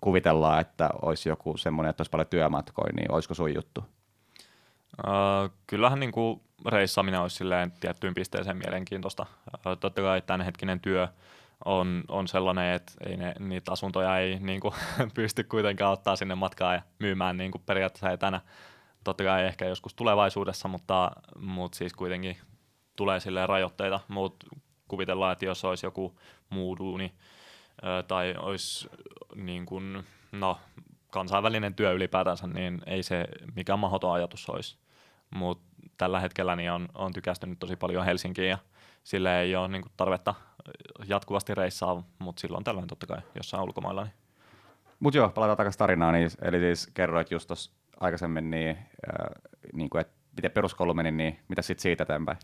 kuvitellaan, 0.00 0.60
että 0.60 0.90
olisi 1.02 1.28
joku 1.28 1.56
semmoinen, 1.56 1.90
että 1.90 2.00
olisi 2.00 2.10
paljon 2.10 2.28
työmatkoja, 2.28 2.92
niin 2.92 3.12
olisiko 3.12 3.34
sun 3.34 3.54
juttu? 3.54 3.84
Uh, 5.06 5.50
kyllähän 5.66 6.00
niin 6.00 6.12
kuin 6.12 6.40
reissaaminen 6.66 7.20
olisi 7.20 7.36
silleen 7.36 7.72
tiettyyn 7.80 8.14
pisteeseen 8.14 8.56
mielenkiintoista. 8.56 9.26
Totta 9.80 10.02
kai 10.02 10.22
tämänhetkinen 10.22 10.80
työ 10.80 11.08
on, 11.64 12.04
on 12.08 12.28
sellainen, 12.28 12.74
että 12.74 12.92
ei 13.06 13.16
ne, 13.16 13.34
niitä 13.38 13.72
asuntoja 13.72 14.18
ei 14.18 14.38
niin 14.40 14.60
kuin, 14.60 14.74
pysty 15.14 15.44
kuitenkaan 15.44 15.92
ottaa 15.92 16.16
sinne 16.16 16.34
matkaan 16.34 16.74
ja 16.74 16.82
myymään 16.98 17.36
niin 17.36 17.50
kuin 17.50 17.62
periaatteessa 17.66 18.10
etänä 18.10 18.40
totta 19.06 19.24
kai 19.24 19.44
ehkä 19.44 19.64
joskus 19.64 19.94
tulevaisuudessa, 19.94 20.68
mutta, 20.68 21.10
mutta 21.38 21.78
siis 21.78 21.92
kuitenkin 21.92 22.36
tulee 22.96 23.20
sille 23.20 23.46
rajoitteita, 23.46 24.00
mutta 24.08 24.46
kuvitellaan, 24.88 25.32
että 25.32 25.44
jos 25.44 25.64
olisi 25.64 25.86
joku 25.86 26.18
muu 26.50 26.78
duuni 26.78 27.14
tai 28.08 28.34
olisi 28.38 28.88
niin 29.34 29.66
kuin, 29.66 30.04
no, 30.32 30.58
kansainvälinen 31.10 31.74
työ 31.74 31.92
ylipäätänsä, 31.92 32.46
niin 32.46 32.80
ei 32.86 33.02
se 33.02 33.24
mikään 33.56 33.78
mahdoton 33.78 34.12
ajatus 34.12 34.48
olisi. 34.48 34.78
Mutta 35.30 35.64
tällä 35.96 36.20
hetkellä 36.20 36.56
niin 36.56 36.70
on, 36.70 36.88
on 36.94 37.12
tykästynyt 37.12 37.58
tosi 37.58 37.76
paljon 37.76 38.04
Helsinkiin 38.04 38.48
ja 38.48 38.58
sille 39.04 39.40
ei 39.40 39.56
ole 39.56 39.68
niin 39.68 39.84
tarvetta 39.96 40.34
jatkuvasti 41.06 41.54
reissaa, 41.54 42.02
mutta 42.18 42.40
silloin 42.40 42.64
tällöin 42.64 42.86
totta 42.86 43.06
kai 43.06 43.18
jossain 43.34 43.62
ulkomailla. 43.62 44.04
Niin. 44.04 44.12
Mutta 45.00 45.18
joo, 45.18 45.28
palataan 45.28 45.56
takaisin 45.56 45.78
tarinaan. 45.78 46.14
Niin, 46.14 46.30
eli 46.42 46.58
siis 46.58 46.86
kerroit 46.94 47.30
just 47.30 47.46
tuossa 47.46 47.70
aikaisemmin, 48.00 48.50
niin, 48.50 48.70
äh, 48.70 49.26
niin 49.72 49.90
kuin, 49.90 50.00
että 50.00 50.14
miten 50.36 50.50
peruskoulu 50.50 50.94
meni, 50.94 51.10
niin 51.10 51.40
mitä 51.48 51.62
sitten 51.62 51.82
siitä 51.82 52.02
eteenpäin? 52.02 52.38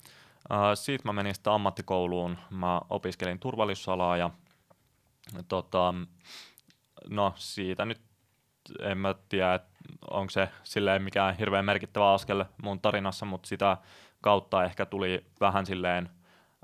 Uh, 0.50 0.58
siitä 0.74 1.04
mä 1.04 1.12
menin 1.12 1.34
sitten 1.34 1.52
ammattikouluun. 1.52 2.38
Mä 2.50 2.80
opiskelin 2.90 3.38
turvallisuusalaa 3.38 4.16
ja 4.16 4.30
tota, 5.48 5.94
no 7.10 7.32
siitä 7.36 7.84
nyt 7.84 8.00
en 8.80 8.98
mä 8.98 9.14
tiedä, 9.28 9.60
onko 10.10 10.30
se 10.30 10.48
silleen 10.62 11.02
mikään 11.02 11.36
hirveän 11.36 11.64
merkittävä 11.64 12.12
askel 12.12 12.44
mun 12.62 12.80
tarinassa, 12.80 13.26
mutta 13.26 13.48
sitä 13.48 13.76
kautta 14.20 14.64
ehkä 14.64 14.86
tuli 14.86 15.26
vähän 15.40 15.66
silleen 15.66 16.10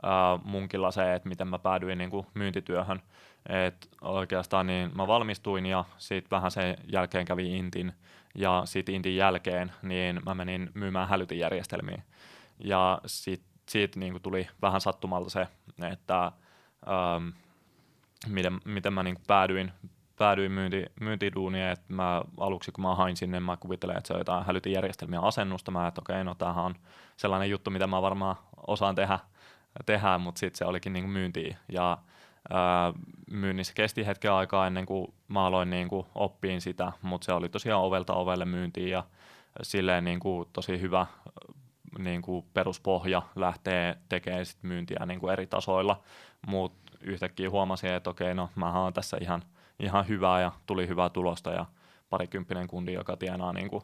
uh, 0.04 0.44
munkilla 0.44 0.90
se, 0.90 1.14
että 1.14 1.28
miten 1.28 1.48
mä 1.48 1.58
päädyin 1.58 1.98
niin 1.98 2.10
kuin 2.10 2.26
myyntityöhön. 2.34 3.02
Et 3.48 3.88
oikeastaan 4.00 4.66
niin 4.66 4.90
mä 4.94 5.06
valmistuin 5.06 5.66
ja 5.66 5.84
sitten 5.98 6.30
vähän 6.30 6.50
sen 6.50 6.76
jälkeen 6.92 7.24
kävi 7.24 7.56
Intin 7.56 7.92
ja 8.34 8.62
sitten 8.64 8.94
Intin 8.94 9.16
jälkeen 9.16 9.72
niin 9.82 10.20
mä 10.26 10.34
menin 10.34 10.70
myymään 10.74 11.08
hälytinjärjestelmiä. 11.08 12.02
Ja 12.64 13.00
sitten 13.06 13.47
siitä 13.68 14.00
niin 14.00 14.22
tuli 14.22 14.48
vähän 14.62 14.80
sattumalta 14.80 15.30
se, 15.30 15.46
että 15.92 16.32
ähm, 16.88 17.28
miten, 18.26 18.60
miten 18.64 18.92
mä 18.92 19.02
niin 19.02 19.18
päädyin, 19.26 19.72
päädyin 20.18 20.52
myynti, 20.52 20.86
myyntiduuniin, 21.00 21.66
että 21.66 21.84
mä 21.94 22.22
aluksi 22.38 22.72
kun 22.72 22.84
mä 22.84 22.94
hain 22.94 23.16
sinne, 23.16 23.40
mä 23.40 23.56
kuvittelen, 23.56 23.96
että 23.96 24.08
se 24.08 24.14
on 24.14 24.20
jotain 24.20 24.46
hälytinjärjestelmiä 24.46 25.20
asennusta, 25.20 25.70
mä 25.70 25.88
että 25.88 26.00
okei, 26.00 26.24
no 26.24 26.34
tämähän 26.34 26.64
on 26.64 26.74
sellainen 27.16 27.50
juttu, 27.50 27.70
mitä 27.70 27.86
mä 27.86 28.02
varmaan 28.02 28.36
osaan 28.66 28.94
tehdä, 28.94 29.18
tehdä 29.86 30.18
mutta 30.18 30.38
sitten 30.38 30.58
se 30.58 30.64
olikin 30.64 30.92
niin 30.92 31.10
myyntiä. 31.10 31.56
Ja 31.72 31.98
myynnissä 33.30 33.74
kesti 33.74 34.06
hetken 34.06 34.32
aikaa 34.32 34.66
ennen 34.66 34.86
kuin 34.86 35.14
mä 35.28 35.46
aloin 35.46 35.70
niin 35.70 35.88
kuin 35.88 36.06
oppiin 36.14 36.60
sitä, 36.60 36.92
mutta 37.02 37.24
se 37.24 37.32
oli 37.32 37.48
tosiaan 37.48 37.82
ovelta 37.82 38.14
ovelle 38.14 38.44
myyntiin 38.44 38.90
ja 38.90 39.04
silleen 39.62 40.04
niin 40.04 40.20
kuin 40.20 40.48
tosi 40.52 40.80
hyvä 40.80 41.06
niin 41.98 42.22
kuin 42.22 42.46
peruspohja 42.54 43.22
lähtee 43.36 43.98
tekemään 44.08 44.46
sit 44.46 44.62
myyntiä 44.62 45.06
niin 45.06 45.20
kuin 45.20 45.32
eri 45.32 45.46
tasoilla, 45.46 46.00
mutta 46.46 46.92
yhtäkkiä 47.00 47.50
huomasin, 47.50 47.90
että 47.90 48.10
okei, 48.10 48.34
no 48.34 48.50
mä 48.54 48.82
oon 48.82 48.92
tässä 48.92 49.16
ihan, 49.20 49.42
ihan 49.80 50.08
hyvää 50.08 50.40
ja 50.40 50.52
tuli 50.66 50.88
hyvää 50.88 51.08
tulosta 51.08 51.50
ja 51.50 51.66
parikymppinen 52.10 52.66
kundi, 52.66 52.92
joka 52.92 53.16
tienaa 53.16 53.52
niin 53.52 53.70
kuin, 53.70 53.82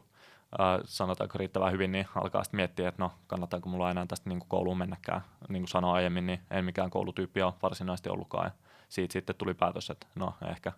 äh, 0.59 0.79
sanotaanko 0.85 1.37
riittävän 1.37 1.71
hyvin, 1.71 1.91
niin 1.91 2.07
alkaa 2.15 2.43
sitten 2.43 2.57
miettiä, 2.57 2.89
että 2.89 3.03
no 3.03 3.11
kannattaako 3.27 3.69
mulla 3.69 3.91
enää 3.91 4.05
tästä 4.05 4.29
niin 4.29 4.39
kuin 4.39 4.49
kouluun 4.49 4.77
mennäkään. 4.77 5.21
Niin 5.49 5.61
kuin 5.61 5.69
sanoin 5.69 5.95
aiemmin, 5.95 6.25
niin 6.25 6.39
en 6.51 6.65
mikään 6.65 6.89
koulutyyppi 6.89 7.41
ole 7.41 7.53
varsinaisesti 7.61 8.09
ollutkaan. 8.09 8.45
Ja 8.45 8.51
siitä 8.89 9.13
sitten 9.13 9.35
tuli 9.35 9.53
päätös, 9.53 9.89
että 9.89 10.07
no 10.15 10.33
ehkä 10.51 10.71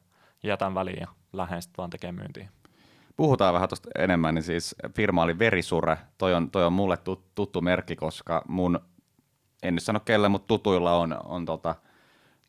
jätän 0.43 0.75
väliin 0.75 0.99
ja 1.01 1.07
lähden 1.33 1.61
sitten 1.61 1.77
vaan 1.77 1.89
tekemään 1.89 2.15
myyntiä. 2.15 2.49
Puhutaan 3.17 3.53
vähän 3.53 3.69
tuosta 3.69 3.89
enemmän, 3.97 4.35
niin 4.35 4.43
siis 4.43 4.75
firma 4.95 5.23
oli 5.23 5.39
Verisure. 5.39 5.97
Toi 6.17 6.33
on, 6.33 6.51
toi 6.51 6.65
on 6.65 6.73
mulle 6.73 6.97
tuttu 7.35 7.61
merkki, 7.61 7.95
koska 7.95 8.41
mun, 8.47 8.79
en 9.63 9.75
nyt 9.75 9.83
sano 9.83 9.99
kelle, 9.99 10.29
mutta 10.29 10.47
tutuilla 10.47 10.97
on, 10.97 11.17
on 11.25 11.45
tota, 11.45 11.75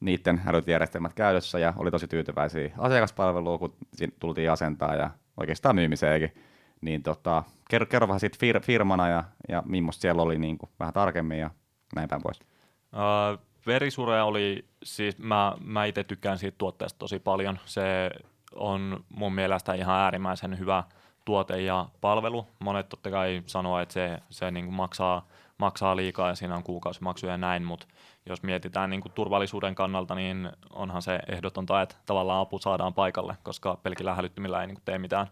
niiden 0.00 0.38
hälytijärjestelmät 0.38 1.14
käytössä 1.14 1.58
ja 1.58 1.72
oli 1.76 1.90
tosi 1.90 2.08
tyytyväisiä 2.08 2.74
asiakaspalveluun, 2.78 3.58
kun 3.58 3.76
tultiin 4.20 4.50
asentaa 4.50 4.94
ja 4.94 5.10
oikeastaan 5.36 5.74
myymiseenkin. 5.74 6.34
Niin 6.80 7.02
tota, 7.02 7.42
kerro, 7.70 7.86
kerro 7.86 8.08
vähän 8.08 8.20
siitä 8.20 8.38
fir- 8.46 8.64
firmana 8.64 9.08
ja, 9.08 9.24
ja 9.48 9.62
millaista 9.66 10.00
siellä 10.00 10.22
oli 10.22 10.38
niin 10.38 10.58
kuin, 10.58 10.70
vähän 10.80 10.94
tarkemmin 10.94 11.38
ja 11.38 11.50
näin 11.96 12.08
päin 12.08 12.22
pois. 12.22 12.40
Uh, 12.40 13.48
Verisure 13.66 14.22
oli, 14.22 14.64
siis 14.82 15.18
mä, 15.18 15.56
mä 15.64 15.84
itse 15.84 16.04
tykkään 16.04 16.38
siitä 16.38 16.58
tuotteesta 16.58 16.98
tosi 16.98 17.18
paljon. 17.18 17.58
Se 17.64 18.10
on 18.54 19.04
mun 19.08 19.32
mielestä 19.32 19.74
ihan 19.74 19.96
äärimmäisen 19.96 20.58
hyvä 20.58 20.84
tuote 21.24 21.60
ja 21.60 21.88
palvelu. 22.00 22.46
Monet 22.58 22.88
totta 22.88 23.10
kai 23.10 23.42
sanoo, 23.46 23.78
että 23.78 23.92
se, 23.92 24.18
se 24.30 24.50
niin 24.50 24.64
kuin 24.64 24.74
maksaa 24.74 25.26
maksaa 25.58 25.96
liikaa 25.96 26.28
ja 26.28 26.34
siinä 26.34 26.56
on 26.56 26.62
kuukausimaksuja 26.62 27.32
ja 27.32 27.38
näin, 27.38 27.64
mutta 27.64 27.86
jos 28.26 28.42
mietitään 28.42 28.90
niin 28.90 29.00
kuin 29.00 29.12
turvallisuuden 29.12 29.74
kannalta, 29.74 30.14
niin 30.14 30.50
onhan 30.70 31.02
se 31.02 31.20
ehdotonta, 31.28 31.82
että 31.82 31.96
tavallaan 32.06 32.40
apu 32.40 32.58
saadaan 32.58 32.94
paikalle, 32.94 33.36
koska 33.42 33.78
pelkillä 33.82 34.14
hälyttimillä 34.14 34.60
ei 34.60 34.66
niin 34.66 34.76
kuin 34.76 34.84
tee 34.84 34.98
mitään. 34.98 35.26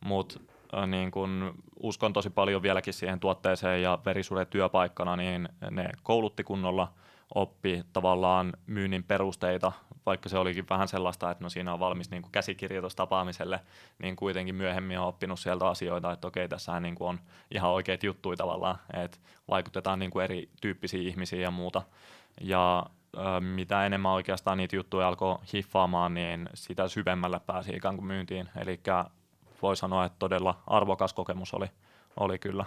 Mutta 0.00 0.40
niin 0.86 1.10
kun 1.10 1.54
uskon 1.82 2.12
tosi 2.12 2.30
paljon 2.30 2.62
vieläkin 2.62 2.94
siihen 2.94 3.20
tuotteeseen 3.20 3.82
ja 3.82 3.98
verisuuden 4.04 4.46
työpaikkana, 4.46 5.16
niin 5.16 5.48
ne 5.70 5.88
koulutti 6.02 6.44
kunnolla, 6.44 6.92
oppi 7.34 7.82
tavallaan 7.92 8.52
myynnin 8.66 9.04
perusteita, 9.04 9.72
vaikka 10.06 10.28
se 10.28 10.38
olikin 10.38 10.66
vähän 10.70 10.88
sellaista, 10.88 11.30
että 11.30 11.44
no 11.44 11.50
siinä 11.50 11.72
on 11.72 11.80
valmis 11.80 12.10
niin 12.10 12.22
kuin 12.22 12.32
käsikirjoitus 12.32 12.96
tapaamiselle, 12.96 13.60
niin 13.98 14.16
kuitenkin 14.16 14.54
myöhemmin 14.54 14.98
on 14.98 15.06
oppinut 15.06 15.40
sieltä 15.40 15.68
asioita, 15.68 16.12
että 16.12 16.26
okei, 16.26 16.48
tässä 16.48 16.80
niin 16.80 16.94
kuin 16.94 17.08
on 17.08 17.20
ihan 17.50 17.70
oikeat 17.70 18.02
juttuja 18.02 18.36
tavallaan, 18.36 18.78
että 18.92 19.18
vaikutetaan 19.50 19.98
niin 19.98 20.10
kuin 20.10 20.24
erityyppisiin 20.24 21.08
ihmisiin 21.08 21.42
ja 21.42 21.50
muuta. 21.50 21.82
Ja 22.40 22.86
mitä 23.40 23.86
enemmän 23.86 24.12
oikeastaan 24.12 24.58
niitä 24.58 24.76
juttuja 24.76 25.08
alkoi 25.08 25.38
hiffaamaan, 25.52 26.14
niin 26.14 26.48
sitä 26.54 26.88
syvemmälle 26.88 27.40
pääsi 27.46 27.76
ikään 27.76 27.96
kuin 27.96 28.06
myyntiin. 28.06 28.48
Eli 28.56 28.80
voi 29.62 29.76
sanoa, 29.76 30.04
että 30.04 30.16
todella 30.18 30.62
arvokas 30.66 31.12
kokemus 31.12 31.54
oli, 31.54 31.66
oli 32.16 32.38
kyllä. 32.38 32.64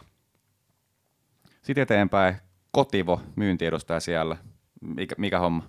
Sitten 1.62 1.82
eteenpäin 1.82 2.36
Kotivo 2.72 3.22
myyntiedustaja 3.36 4.00
siellä. 4.00 4.38
Mikä, 4.82 5.16
mikä 5.18 5.40
homma? 5.40 5.64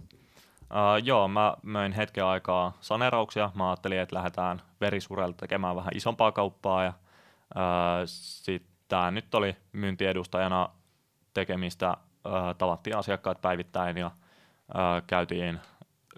Uh, 0.71 1.05
joo, 1.05 1.29
mä 1.29 1.57
möin 1.63 1.93
hetken 1.93 2.25
aikaa 2.25 2.73
sanerauksia. 2.81 3.51
Mä 3.55 3.69
ajattelin, 3.71 3.99
että 3.99 4.17
lähdetään 4.17 4.63
verisurelta 4.81 5.37
tekemään 5.37 5.77
vähän 5.77 5.93
isompaa 5.95 6.33
kauppaa. 6.33 6.85
Ja, 6.85 6.93
uh, 7.57 8.03
sitten 8.05 8.71
tämä 8.89 9.11
nyt 9.11 9.35
oli 9.35 9.57
myyntiedustajana 9.73 10.69
tekemistä. 11.35 11.97
Uh, 12.27 12.55
tavattiin 12.59 12.97
asiakkaat 12.97 13.41
päivittäin 13.43 13.97
ja 13.97 14.07
uh, 14.07 15.07
käytiin 15.07 15.61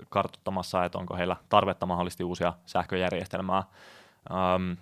kartuttamassa, 0.09 0.85
että 0.85 0.99
onko 0.99 1.17
heillä 1.17 1.37
tarvetta 1.49 1.87
mahdollisesti 1.87 2.25
uusia 2.25 2.53
sähköjärjestelmää. 2.67 3.63
Um, 4.31 4.77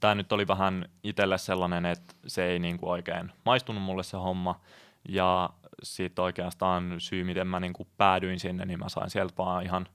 Tämä 0.00 0.14
nyt 0.14 0.32
oli 0.32 0.48
vähän 0.48 0.88
itselle 1.02 1.38
sellainen, 1.38 1.86
että 1.86 2.14
se 2.26 2.44
ei 2.44 2.58
niinku 2.58 2.90
oikein 2.90 3.32
maistunut 3.44 3.82
mulle 3.82 4.02
se 4.02 4.16
homma. 4.16 4.60
Ja 5.08 5.50
sitten 5.82 6.22
oikeastaan 6.22 6.94
syy, 6.98 7.24
miten 7.24 7.46
mä 7.46 7.60
niinku 7.60 7.86
päädyin 7.96 8.40
sinne, 8.40 8.64
niin 8.64 8.78
mä 8.78 8.88
sain 8.88 9.10
sieltä 9.10 9.34
vaan 9.38 9.64
ihan 9.64 9.86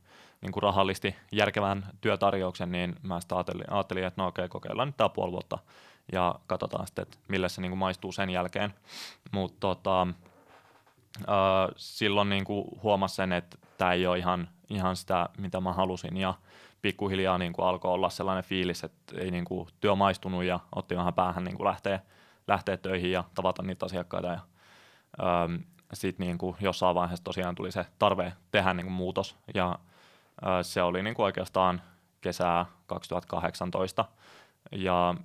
niinku 0.42 0.60
rahallisesti 0.60 1.16
järkevän 1.32 1.86
työtarjouksen, 2.02 2.72
niin 2.72 2.96
mä 3.04 3.20
sitten 3.20 3.38
ajattelin, 3.38 3.74
ajattelin, 3.74 4.04
että 4.04 4.22
no 4.22 4.28
okei, 4.28 4.50
kokeillaan 4.50 4.88
nyt 4.88 4.98
tämä 4.98 5.10
puoli 5.10 5.32
vuotta 5.32 5.58
ja 6.12 6.36
katsotaan 6.48 6.88
sitten, 6.88 7.04
että 7.04 7.18
millä 7.28 7.50
se 7.50 7.62
niinku 7.62 7.76
maistuu 7.76 8.12
sen 8.12 8.30
jälkeen. 8.30 8.74
Mutta 9.32 9.58
tota, 9.60 10.02
äh, 10.02 11.74
silloin 11.76 12.30
niinku 12.30 12.80
huomasin 12.84 13.16
sen, 13.16 13.34
että 13.34 13.58
tämä 13.78 13.94
ei 13.94 14.08
ole 14.08 14.18
ihan, 14.18 14.50
ihan 14.70 14.96
sitä, 14.96 15.30
mitä 15.38 15.62
mä 15.62 15.74
halusin 15.74 16.18
ja 16.18 16.34
pikkuhiljaa 16.82 17.38
niin 17.38 17.54
kuin 17.54 17.66
alkoi 17.66 17.92
olla 17.92 18.10
sellainen 18.10 18.44
fiilis, 18.44 18.84
että 18.84 19.18
ei 19.18 19.32
niin 19.32 19.46
kuin 19.46 19.68
työ 19.80 19.96
maistunut 19.96 20.44
ja 20.44 20.60
otti 20.76 20.98
vähän 20.98 21.14
päähän 21.14 21.44
niin 21.44 21.58
kuin 21.58 21.68
lähteä, 21.68 22.00
lähteä 22.48 22.78
töihin 22.78 23.12
ja 23.12 23.24
tavata 23.36 23.64
niitä 23.64 23.86
asiakkaita. 23.86 24.28
Ja, 24.28 24.40
sitten 25.94 26.28
niin 26.28 26.38
kuin 26.38 26.56
jossain 26.60 26.96
vaiheessa 26.96 27.24
tosiaan 27.24 27.56
tuli 27.56 27.72
se 27.72 27.86
tarve 28.00 28.34
tehdä 28.52 28.74
niin 28.74 28.86
kuin 28.86 28.94
muutos 28.94 29.36
ja 29.54 29.80
se 30.62 30.82
oli 30.82 31.04
niin 31.04 31.16
kuin 31.16 31.24
oikeastaan 31.24 31.82
kesää 32.22 32.66
2018 32.88 34.06
ja 34.72 35.16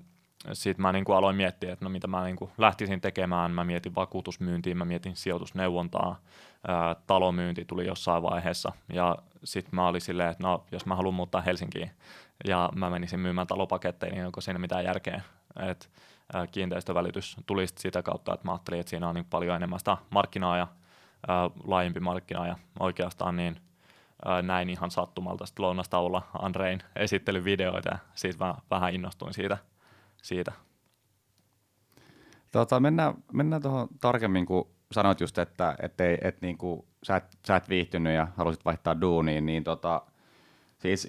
sitten 0.53 0.83
mä 0.83 0.93
niin 0.93 1.05
kuin 1.05 1.17
aloin 1.17 1.37
miettiä, 1.37 1.73
että 1.73 1.85
no 1.85 1.89
mitä 1.89 2.07
mä 2.07 2.25
niin 2.25 2.37
kuin 2.37 2.51
lähtisin 2.59 3.01
tekemään. 3.01 3.51
Mä 3.51 3.65
mietin 3.65 3.95
vakuutusmyyntiin, 3.95 4.77
mä 4.77 4.85
mietin 4.85 5.17
sijoitusneuvontaa, 5.17 6.21
ää, 6.69 6.97
talomyynti 7.07 7.65
tuli 7.65 7.87
jossain 7.87 8.23
vaiheessa. 8.23 8.73
Ja 8.93 9.17
sitten 9.45 9.75
mä 9.75 9.89
olin 9.89 10.01
silleen, 10.01 10.31
että 10.31 10.43
no 10.43 10.65
jos 10.73 10.87
mä 10.87 10.97
haluan 10.97 11.15
muuttaa 11.15 11.41
Helsinkiin 11.41 11.91
ja 12.45 12.71
mä 12.75 12.91
menisin 12.91 13.21
myymään 13.21 13.47
talopaketteja, 13.47 14.13
niin 14.13 14.27
onko 14.27 14.41
siinä 14.41 14.59
mitään 14.59 14.85
järkeä. 14.85 15.21
Et, 15.71 15.91
ää, 15.91 16.14
kiinteistövälitys 16.53 17.37
tuli 17.47 17.67
sitä 17.67 18.03
kautta, 18.03 18.35
että 18.35 18.47
mä 18.47 18.53
ajattelin, 18.53 18.81
että 18.81 18.91
siinä 18.91 19.09
on 19.09 19.15
niin 19.15 19.27
paljon 19.31 19.57
enemmän 19.57 19.79
sitä 19.79 19.97
markkinaa 20.11 20.57
ja 20.57 20.67
ää, 21.29 21.51
laajempi 21.65 22.01
markkina 22.01 22.47
ja 22.47 22.57
oikeastaan 22.81 23.37
niin 23.37 23.57
ää, 24.25 24.43
näin 24.43 24.71
ihan 24.71 24.91
sattumalta 24.91 25.47
sitten 25.47 25.63
lounastaulla 25.63 26.23
Andrein 26.39 26.81
esittelyvideoita 26.97 27.89
ja 27.89 27.99
siitä 28.15 28.45
mä 28.45 28.55
vähän 28.71 28.95
innostuin 28.95 29.35
siitä– 29.35 29.59
siitä. 30.25 30.53
Tota, 32.53 32.81
mennään, 32.81 33.15
mennään 33.33 33.63
tuohon 33.63 33.89
tarkemmin, 34.01 34.47
kun 34.47 34.71
sanoit 34.93 35.21
just, 35.21 35.39
että 35.39 35.77
et 35.83 36.01
ei, 36.01 36.19
et 36.21 36.41
niinku, 36.41 36.89
sä, 37.03 37.17
et, 37.17 37.25
sä 37.47 37.57
et 37.57 37.69
viihtynyt 37.69 38.15
ja 38.15 38.29
halusit 38.37 38.65
vaihtaa 38.65 39.01
duuniin, 39.01 39.47
niin 39.47 39.65
tota, 39.65 40.03
siis, 40.79 41.09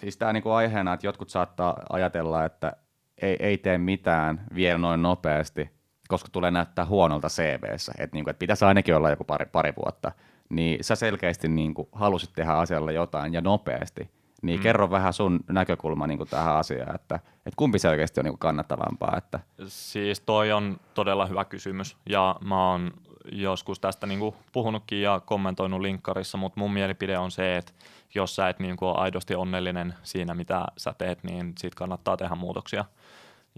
siis 0.00 0.16
tämä 0.16 0.32
niinku 0.32 0.50
aiheena, 0.50 0.92
että 0.92 1.06
jotkut 1.06 1.28
saattaa 1.28 1.82
ajatella, 1.90 2.44
että 2.44 2.76
ei, 3.22 3.36
ei 3.40 3.58
tee 3.58 3.78
mitään 3.78 4.40
vielä 4.54 4.78
noin 4.78 5.02
nopeasti, 5.02 5.70
koska 6.08 6.28
tulee 6.32 6.50
näyttää 6.50 6.86
huonolta 6.86 7.28
CVssä, 7.28 7.92
että 7.98 8.16
niinku, 8.16 8.30
et 8.30 8.38
pitäisi 8.38 8.64
ainakin 8.64 8.96
olla 8.96 9.10
joku 9.10 9.24
pari, 9.24 9.46
pari 9.52 9.72
vuotta, 9.84 10.12
niin 10.48 10.84
sä 10.84 10.96
selkeästi 10.96 11.48
niinku 11.48 11.88
halusit 11.92 12.30
tehdä 12.34 12.52
asialle 12.52 12.92
jotain 12.92 13.32
ja 13.32 13.40
nopeasti, 13.40 14.10
niin 14.42 14.60
mm. 14.60 14.62
kerro 14.62 14.90
vähän 14.90 15.12
sun 15.12 15.40
näkökulma 15.48 16.06
niin 16.06 16.18
kuin 16.18 16.30
tähän 16.30 16.56
asiaan, 16.56 16.94
että, 16.94 17.14
että 17.36 17.56
kumpi 17.56 17.78
selkeästi 17.78 18.20
on 18.20 18.24
niin 18.24 18.32
kuin 18.32 18.38
kannattavampaa? 18.38 19.14
Että... 19.16 19.40
Siis 19.66 20.20
toi 20.20 20.52
on 20.52 20.80
todella 20.94 21.26
hyvä 21.26 21.44
kysymys 21.44 21.96
ja 22.08 22.36
mä 22.44 22.70
oon 22.70 22.90
joskus 23.32 23.80
tästä 23.80 24.06
niin 24.06 24.20
kuin 24.20 24.34
puhunutkin 24.52 25.02
ja 25.02 25.20
kommentoinut 25.20 25.80
linkkarissa, 25.80 26.38
mutta 26.38 26.60
mun 26.60 26.72
mielipide 26.72 27.18
on 27.18 27.30
se, 27.30 27.56
että 27.56 27.72
jos 28.14 28.36
sä 28.36 28.48
et 28.48 28.58
niin 28.58 28.76
kuin 28.76 28.88
ole 28.88 28.98
aidosti 28.98 29.34
onnellinen 29.34 29.94
siinä, 30.02 30.34
mitä 30.34 30.64
sä 30.76 30.94
teet, 30.98 31.24
niin 31.24 31.52
siitä 31.58 31.76
kannattaa 31.76 32.16
tehdä 32.16 32.34
muutoksia. 32.34 32.84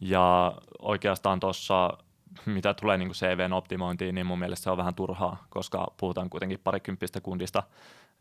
Ja 0.01 0.55
oikeastaan 0.79 1.41
tuossa 1.41 1.99
mitä 2.47 2.75
tulee 2.75 2.97
niin 2.97 3.11
CVn 3.11 3.53
optimointiin, 3.53 4.15
niin 4.15 4.27
mun 4.27 4.39
mielestä 4.39 4.65
se 4.65 4.71
on 4.71 4.77
vähän 4.77 4.95
turhaa, 4.95 5.45
koska 5.51 5.93
puhutaan 5.97 6.31
kuitenkin 6.31 6.61
parikymppistä 6.65 7.21
kundista, 7.21 7.63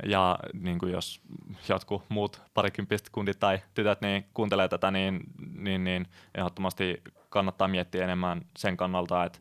ja 0.05 0.39
niin 0.53 0.79
kuin 0.79 0.91
jos 0.91 1.21
jotkut 1.69 2.03
muut 2.09 2.41
parikymppiset 2.53 3.09
kundit 3.09 3.39
tai 3.39 3.59
tytöt 3.73 4.01
niin 4.01 4.25
kuuntelee 4.33 4.67
tätä, 4.67 4.91
niin, 4.91 5.23
niin, 5.55 5.83
niin 5.83 6.07
ehdottomasti 6.35 7.03
kannattaa 7.29 7.67
miettiä 7.67 8.03
enemmän 8.03 8.45
sen 8.57 8.77
kannalta, 8.77 9.25
että, 9.25 9.39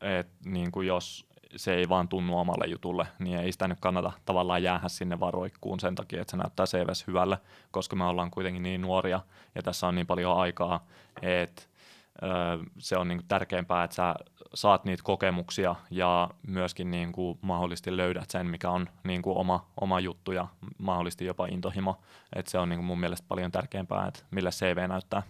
että 0.00 0.32
niin 0.44 0.72
kuin 0.72 0.86
jos 0.86 1.31
se 1.56 1.74
ei 1.74 1.88
vaan 1.88 2.08
tunnu 2.08 2.38
omalle 2.38 2.66
jutulle, 2.66 3.06
niin 3.18 3.38
ei 3.38 3.52
sitä 3.52 3.68
nyt 3.68 3.80
kannata 3.80 4.12
tavallaan 4.24 4.62
jäädä 4.62 4.88
sinne 4.88 5.20
varoikkuun 5.20 5.80
sen 5.80 5.94
takia, 5.94 6.20
että 6.20 6.30
se 6.30 6.36
näyttää 6.36 6.66
CVS 6.66 7.06
hyvälle, 7.06 7.38
koska 7.70 7.96
me 7.96 8.04
ollaan 8.04 8.30
kuitenkin 8.30 8.62
niin 8.62 8.80
nuoria 8.80 9.20
ja 9.54 9.62
tässä 9.62 9.86
on 9.86 9.94
niin 9.94 10.06
paljon 10.06 10.36
aikaa, 10.36 10.86
että 11.22 11.62
se 12.78 12.96
on 12.96 13.08
niin 13.08 13.22
tärkeämpää, 13.28 13.84
että 13.84 13.96
sä 13.96 14.14
saat 14.54 14.84
niitä 14.84 15.02
kokemuksia 15.02 15.74
ja 15.90 16.30
myöskin 16.46 16.90
niin 16.90 17.12
kuin 17.12 17.38
mahdollisesti 17.42 17.96
löydät 17.96 18.30
sen, 18.30 18.46
mikä 18.46 18.70
on 18.70 18.88
niin 19.04 19.22
kuin 19.22 19.38
oma, 19.38 19.66
oma 19.80 20.00
juttu 20.00 20.32
ja 20.32 20.48
mahdollisesti 20.78 21.24
jopa 21.24 21.46
intohimo. 21.46 22.00
Et 22.36 22.46
se 22.46 22.58
on 22.58 22.68
niin 22.68 22.78
kuin 22.78 22.86
mun 22.86 23.00
mielestä 23.00 23.26
paljon 23.28 23.52
tärkeämpää, 23.52 24.06
että 24.06 24.20
millä 24.30 24.50
CV 24.50 24.88
näyttää. 24.88 25.22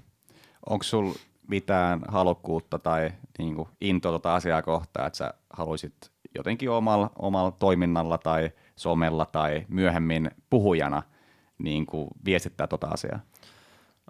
Onko 0.66 0.82
sul 0.82 1.12
mitään 1.48 2.02
halukkuutta 2.08 2.78
tai 2.78 3.10
niin 3.38 3.54
kuin 3.54 3.68
intoa 3.80 4.12
tuota 4.12 4.34
asiaa 4.34 4.62
kohtaan, 4.62 5.06
että 5.06 5.16
sä 5.16 5.34
haluaisit 5.52 6.11
jotenkin 6.34 6.70
omalla, 6.70 7.10
omalla 7.18 7.50
toiminnalla 7.50 8.18
tai 8.18 8.50
somella 8.76 9.26
tai 9.26 9.66
myöhemmin 9.68 10.30
puhujana 10.50 11.02
niin 11.58 11.86
kuin 11.86 12.08
viestittää 12.24 12.66
tuota 12.66 12.86
asiaa? 12.86 13.20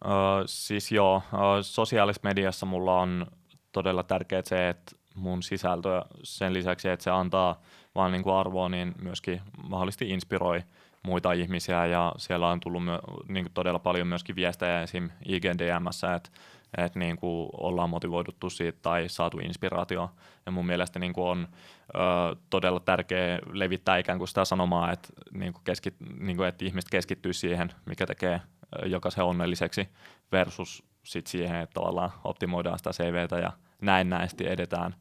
Uh, 0.05 0.11
siis 0.47 0.93
joo, 0.93 1.23
sosiaalisessa 1.63 2.29
mediassa 2.29 2.67
mulla 2.67 3.01
on 3.01 3.27
todella 3.73 4.03
tärkeää 4.03 4.43
se, 4.45 4.69
että 4.69 4.97
mun 5.15 5.43
sisältö 5.43 6.03
sen 6.23 6.55
lisäksi, 6.55 6.89
että 6.89 7.05
se 7.05 7.11
antaa 7.11 7.61
vaan 7.95 8.13
niin 8.13 8.23
kuin 8.23 8.35
arvoa, 8.35 8.69
niin 8.69 8.95
myöskin 9.03 9.41
mahdollisesti 9.63 10.09
inspiroi 10.09 10.63
muita 11.03 11.33
ihmisiä 11.33 11.87
ja 11.87 12.13
siellä 12.17 12.49
on 12.49 12.61
tullut 12.61 12.83
niin 13.29 13.45
kuin 13.45 13.53
todella 13.55 13.79
paljon 13.79 14.07
myöskin 14.07 14.37
viestejä 14.37 14.83
esim. 14.83 15.11
IGDMssä, 15.27 16.15
että 16.15 16.31
että 16.79 16.99
niin 16.99 17.17
kuin 17.17 17.51
ollaan 17.53 17.91
motivoiduttu 17.91 18.51
siitä 18.51 18.79
tai 18.83 19.09
saatu 19.09 19.39
inspiraatio. 19.39 20.11
Ja 20.47 20.53
mun 20.53 20.67
mielestä 20.67 20.99
niin 20.99 21.13
kuin 21.13 21.29
on 21.29 21.49
ö, 21.95 22.37
todella 22.51 22.81
tärkeää 22.81 23.39
levittää 23.53 23.97
ikään 23.99 24.19
kuin 24.19 24.29
sitä 24.29 24.45
sanomaa, 24.45 24.93
että, 24.93 25.09
niin 25.33 25.53
kuin 25.53 25.65
keskit, 25.65 25.95
niin 26.19 26.37
kuin, 26.37 26.49
että 26.49 26.65
ihmiset 26.65 26.91
keskittyy 26.91 27.33
siihen, 27.33 27.73
mikä 27.87 28.07
tekee 28.07 28.41
jokaisen 28.87 29.25
onnelliseksi 29.25 29.89
versus 30.33 30.85
sit 31.03 31.27
siihen, 31.27 31.57
että 31.57 31.75
tavallaan 31.75 32.11
optimoidaan 32.25 32.79
sitä 32.79 32.91
CVtä 32.91 33.39
ja 33.39 33.53
näennäisesti 33.81 34.49
edetään 34.49 34.95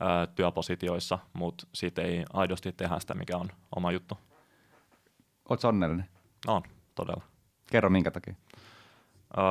ö, 0.00 0.26
työpositioissa, 0.34 1.18
mutta 1.32 1.66
siitä 1.72 2.02
ei 2.02 2.24
aidosti 2.32 2.72
tehdä 2.72 2.98
sitä, 2.98 3.14
mikä 3.14 3.36
on 3.36 3.48
oma 3.76 3.92
juttu. 3.92 4.18
Oletko 5.48 5.68
onnellinen? 5.68 6.08
On, 6.46 6.62
todella. 6.94 7.22
Kerro 7.70 7.90
minkä 7.90 8.10
takia. 8.10 8.34
Öö, 9.38 9.44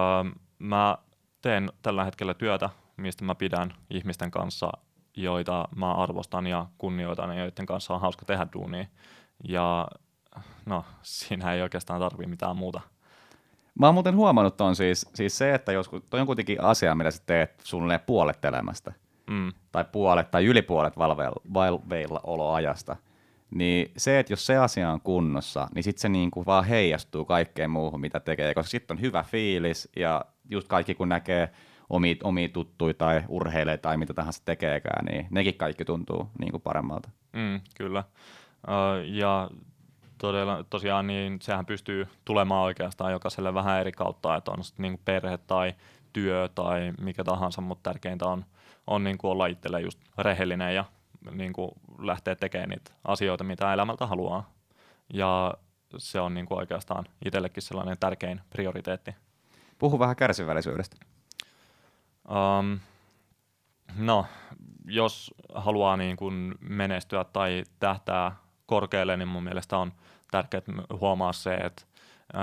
mä 0.59 0.97
teen 1.43 1.71
tällä 1.81 2.03
hetkellä 2.03 2.33
työtä, 2.33 2.69
mistä 2.97 3.25
mä 3.25 3.35
pidän 3.35 3.73
ihmisten 3.89 4.31
kanssa, 4.31 4.71
joita 5.17 5.67
mä 5.75 5.93
arvostan 5.93 6.47
ja 6.47 6.65
kunnioitan 6.77 7.37
ja 7.37 7.43
joiden 7.43 7.65
kanssa 7.65 7.93
on 7.93 8.01
hauska 8.01 8.25
tehdä 8.25 8.47
duunia. 8.53 8.85
Ja 9.47 9.87
no, 10.65 10.85
siinä 11.01 11.53
ei 11.53 11.61
oikeastaan 11.61 11.99
tarvitse 11.99 12.29
mitään 12.29 12.55
muuta. 12.55 12.81
Mä 13.79 13.85
oon 13.85 13.93
muuten 13.93 14.15
huomannut 14.15 14.61
on 14.61 14.75
siis, 14.75 15.09
siis 15.13 15.37
se, 15.37 15.53
että 15.53 15.71
joskus, 15.71 16.03
toi 16.09 16.19
on 16.19 16.25
kuitenkin 16.25 16.61
asia, 16.61 16.95
mitä 16.95 17.11
sä 17.11 17.23
teet 17.25 17.61
suunnilleen 17.63 17.99
puolet 17.99 18.45
elämästä. 18.45 18.93
Mm. 19.27 19.53
Tai 19.71 19.85
puolet 19.91 20.31
tai 20.31 20.45
yli 20.45 20.61
puolet 20.61 20.97
valveilla, 20.97 21.41
valveilla 21.53 22.19
oloajasta. 22.23 22.95
Niin 23.51 23.91
se, 23.97 24.19
että 24.19 24.33
jos 24.33 24.45
se 24.45 24.57
asia 24.57 24.91
on 24.91 25.01
kunnossa, 25.01 25.67
niin 25.75 25.83
sitten 25.83 26.01
se 26.01 26.09
niinku 26.09 26.45
vaan 26.45 26.65
heijastuu 26.65 27.25
kaikkeen 27.25 27.69
muuhun, 27.69 28.01
mitä 28.01 28.19
tekee, 28.19 28.53
koska 28.53 28.69
sitten 28.69 28.97
on 28.97 29.01
hyvä 29.01 29.23
fiilis 29.23 29.89
ja 29.95 30.25
just 30.49 30.67
kaikki 30.67 30.95
kun 30.95 31.09
näkee 31.09 31.49
omia, 31.89 32.15
omia 32.23 32.49
tuttuja 32.49 32.93
tai 32.93 33.23
urheilee 33.27 33.77
tai 33.77 33.97
mitä 33.97 34.13
tahansa 34.13 34.41
tekeekään, 34.45 35.05
niin 35.05 35.27
nekin 35.29 35.55
kaikki 35.55 35.85
tuntuu 35.85 36.29
niinku 36.39 36.59
paremmalta. 36.59 37.09
Mm, 37.33 37.61
kyllä. 37.77 38.03
Uh, 38.67 39.05
ja 39.05 39.49
todella, 40.17 40.65
tosiaan 40.69 41.07
niin 41.07 41.39
sehän 41.41 41.65
pystyy 41.65 42.07
tulemaan 42.25 42.63
oikeastaan 42.63 43.11
jokaiselle 43.11 43.53
vähän 43.53 43.79
eri 43.79 43.91
kautta, 43.91 44.35
että 44.35 44.51
on 44.51 44.63
sitten 44.63 44.83
niin 44.83 44.99
perhe 45.05 45.37
tai 45.37 45.73
työ 46.13 46.49
tai 46.55 46.93
mikä 47.01 47.23
tahansa, 47.23 47.61
mutta 47.61 47.89
tärkeintä 47.89 48.25
on, 48.25 48.45
on 48.87 49.03
niin 49.03 49.17
kuin 49.17 49.31
olla 49.31 49.47
itselle 49.47 49.81
just 49.81 49.99
rehellinen 50.17 50.75
ja 50.75 50.85
niin 51.31 51.53
kuin 51.53 51.71
lähteä 51.99 52.35
tekemään 52.35 52.69
niitä 52.69 52.91
asioita, 53.05 53.43
mitä 53.43 53.73
elämältä 53.73 54.07
haluaa. 54.07 54.53
Ja 55.13 55.53
se 55.97 56.19
on 56.19 56.33
niin 56.33 56.45
kuin 56.45 56.57
oikeastaan 56.57 57.05
itsellekin 57.25 57.63
sellainen 57.63 57.97
tärkein 57.99 58.41
prioriteetti. 58.49 59.15
Puhu 59.84 59.99
vähän 59.99 60.15
kärsivällisyydestä. 60.15 60.97
Um, 62.29 62.79
no, 63.97 64.25
jos 64.86 65.34
haluaa 65.55 65.97
niin 65.97 66.17
kuin 66.17 66.55
menestyä 66.59 67.23
tai 67.23 67.63
tähtää 67.79 68.36
korkealle, 68.65 69.17
niin 69.17 69.27
mun 69.27 69.43
mielestä 69.43 69.77
on 69.77 69.91
tärkeää 70.31 70.63
huomaa 70.99 71.34
se, 71.34 71.53
että 71.53 71.84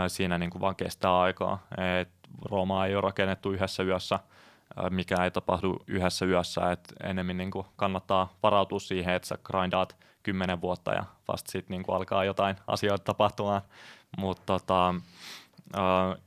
siinä 0.09 0.38
niin 0.38 0.51
kuin 0.51 0.61
vaan 0.61 0.76
kestää 0.76 1.20
aikaa. 1.20 1.66
Et 1.99 2.11
Rooma 2.51 2.86
ei 2.86 2.95
ole 2.95 3.01
rakennettu 3.01 3.53
yhdessä 3.53 3.82
yössä, 3.82 4.18
mikä 4.91 5.24
ei 5.24 5.30
tapahdu 5.30 5.76
yhdessä 5.86 6.26
yössä, 6.26 6.72
että 6.72 6.95
enemmän 7.09 7.36
niin 7.36 7.51
kuin 7.51 7.66
kannattaa 7.76 8.32
varautua 8.43 8.80
siihen, 8.80 9.14
että 9.14 9.28
sä 9.28 9.38
grindaat 9.45 9.97
kymmenen 10.22 10.61
vuotta 10.61 10.95
ja 10.95 11.05
vasta 11.28 11.53
sitten 11.53 11.76
niin 11.76 11.95
alkaa 11.95 12.24
jotain 12.24 12.57
asioita 12.66 13.05
tapahtumaan. 13.05 13.62
Mutta 14.18 14.43
tota, 14.47 14.95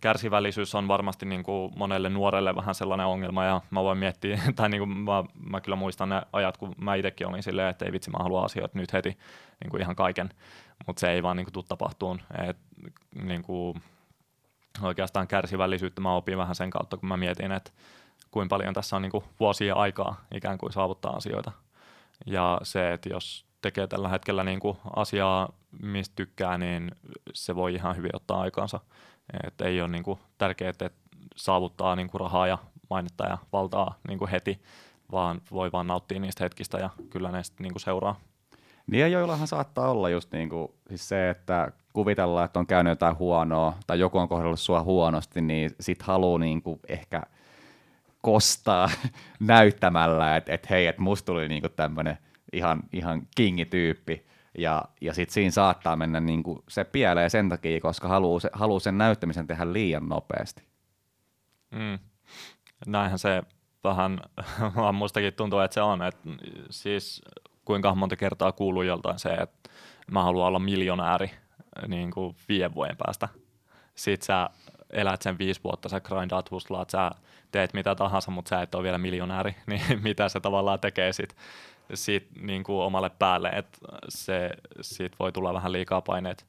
kärsivällisyys 0.02 0.76
on 0.76 0.88
varmasti 0.88 1.26
niin 1.26 1.44
kuin 1.44 1.74
monelle 1.76 2.10
nuorelle 2.10 2.56
vähän 2.56 2.76
sellainen 2.76 3.08
ongelma 3.08 3.46
ja 3.46 3.62
mä 3.70 3.84
voin 3.84 3.98
miettiä, 3.98 4.41
tai 4.56 4.70
niin 4.70 4.80
kuin 4.80 4.89
mä, 4.89 5.24
mä 5.50 5.62
kyllä 5.62 5.76
muistan 5.76 6.10
ne 6.10 6.22
ajat, 6.34 6.58
kun 6.58 6.76
mä 6.78 6.96
itsekin 6.96 7.28
olin 7.28 7.44
silleen, 7.44 7.70
että 7.70 7.86
ei 7.86 7.91
vitsi, 7.91 8.12
mä 8.12 8.18
haluan 8.24 8.46
asioita 8.46 8.80
nyt 8.80 8.94
heti 8.94 9.18
niin 9.64 9.72
kuin 9.72 9.82
ihan 9.82 9.96
kaiken, 9.96 10.30
mutta 10.88 11.00
se 11.00 11.12
ei 11.12 11.24
vaan 11.24 11.38
niin 11.38 11.46
kuin 11.46 11.54
tule 11.54 11.66
tapahtuun. 11.68 12.22
Et, 12.48 12.58
niin 13.24 13.44
kuin, 13.44 13.82
oikeastaan 14.82 15.28
kärsivällisyyttä 15.28 16.02
mä 16.02 16.16
opin 16.16 16.38
vähän 16.38 16.56
sen 16.56 16.70
kautta, 16.70 16.98
kun 16.98 17.10
mä 17.10 17.18
mietin, 17.18 17.52
että 17.52 17.72
kuinka 18.32 18.56
paljon 18.56 18.74
tässä 18.74 18.96
on 18.96 19.02
niin 19.02 19.12
kuin 19.12 19.24
vuosia 19.39 19.76
aikaa 19.76 20.26
ikään 20.36 20.58
kuin 20.58 20.74
saavuttaa 20.74 21.16
asioita. 21.16 21.52
Ja 22.26 22.60
se, 22.64 22.94
että 22.94 23.10
jos 23.10 23.46
tekee 23.62 23.88
tällä 23.88 24.10
hetkellä 24.10 24.44
niin 24.44 24.60
kuin 24.60 24.78
asiaa, 24.96 25.50
mistä 25.82 26.14
tykkää, 26.16 26.58
niin 26.58 26.91
se 27.34 27.56
voi 27.56 27.74
ihan 27.74 27.96
hyvin 27.98 28.16
ottaa 28.16 28.41
aikaansa. 28.41 28.80
Et 29.43 29.61
ei 29.61 29.82
ole 29.82 29.89
niin 29.89 30.03
kuin 30.03 30.19
tärkeää, 30.38 30.69
että 30.69 30.89
saavuttaa 31.36 31.95
niin 31.95 32.09
kuin 32.09 32.21
rahaa 32.21 32.47
ja 32.47 32.57
mainetta 32.89 33.24
ja 33.24 33.38
valtaa 33.53 33.99
niin 34.07 34.19
kuin 34.19 34.32
heti, 34.32 34.61
vaan 35.11 35.41
voi 35.51 35.71
vaan 35.71 35.88
nauttia 35.88 36.19
niistä 36.19 36.43
hetkistä 36.43 36.78
ja 36.78 36.89
kyllä 37.09 37.32
ne 37.32 37.43
sitten 37.43 37.63
niin 37.63 37.80
seuraa. 37.80 38.19
Niin 38.88 39.11
joillahan 39.11 39.47
saattaa 39.47 39.91
olla 39.91 40.09
just 40.09 40.32
niin 40.32 40.49
kuin, 40.49 40.67
siis 40.89 41.09
se, 41.09 41.30
että 41.30 41.71
kuvitellaan, 41.93 42.45
että 42.45 42.59
on 42.59 42.67
käynyt 42.67 42.91
jotain 42.91 43.17
huonoa 43.17 43.74
tai 43.88 43.99
joku 43.99 44.17
on 44.17 44.28
kohdellut 44.28 44.59
sua 44.59 44.84
huonosti, 44.84 45.41
niin 45.41 45.71
sit 45.80 46.01
haluaa 46.01 46.39
niin 46.39 46.61
kuin 46.61 46.80
ehkä 46.88 47.24
kostaa 48.21 48.89
näyttämällä, 49.39 50.36
että 50.36 50.53
et 50.53 50.69
hei, 50.69 50.88
että 50.88 51.01
musta 51.01 51.26
tuli 51.26 51.47
niin 51.47 51.63
tämmöinen 51.76 52.17
ihan, 52.53 52.84
ihan 52.93 53.28
kingityyppi. 53.36 54.26
Ja, 54.58 54.84
ja 55.01 55.14
sitten 55.14 55.34
siinä 55.34 55.51
saattaa 55.51 55.95
mennä 55.95 56.20
niin 56.20 56.43
kuin 56.43 56.60
se 56.70 56.84
pieleen 56.84 57.30
sen 57.30 57.49
takia, 57.49 57.82
koska 57.82 58.08
haluaa, 58.08 58.39
se, 58.39 58.49
haluaa 58.54 58.80
sen 58.80 58.97
näyttämisen 58.97 59.47
tehdä 59.47 59.74
liian 59.74 60.10
nopeasti. 60.10 60.64
Mm. 61.72 61.99
Näinhän 62.86 63.20
se 63.20 63.43
vähän, 63.84 64.20
vaan 64.76 64.95
mustakin 64.95 65.34
tuntuu, 65.34 65.60
että 65.60 65.74
se 65.74 65.82
on. 65.82 66.01
Et 66.01 66.18
siis 66.70 67.22
kuinka 67.66 67.95
monta 67.95 68.16
kertaa 68.16 68.51
kuuluu 68.51 68.84
joltain 68.84 69.20
se, 69.20 69.30
että 69.30 69.70
mä 70.12 70.24
haluan 70.24 70.47
olla 70.47 70.60
miljonääri 70.60 71.32
niin 71.88 72.12
kuin 72.12 72.36
viiden 72.49 72.76
vuoden 72.76 72.97
päästä. 72.97 73.30
Sitten 73.95 74.26
sä 74.26 74.49
elät 74.89 75.22
sen 75.22 75.38
viisi 75.38 75.62
vuotta, 75.64 75.89
sä 75.89 75.99
grindaat, 75.99 76.51
hustlaat, 76.51 76.89
sä 76.89 77.12
teet 77.51 77.74
mitä 77.74 77.95
tahansa, 77.95 78.32
mutta 78.32 78.49
sä 78.49 78.62
et 78.62 78.76
ole 78.76 78.84
vielä 78.84 78.97
miljonääri, 78.97 79.56
niin 79.68 79.82
mitä 80.04 80.30
se 80.30 80.39
tavallaan 80.39 80.80
tekee 80.80 81.14
sit, 81.14 81.36
sit 81.94 82.28
niin 82.42 82.64
kuin 82.64 82.84
omalle 82.84 83.10
päälle, 83.10 83.50
että 83.50 83.78
se, 84.10 84.50
siitä 84.82 85.16
voi 85.20 85.32
tulla 85.32 85.54
vähän 85.54 85.72
liikaa 85.72 86.02
paineet. 86.02 86.46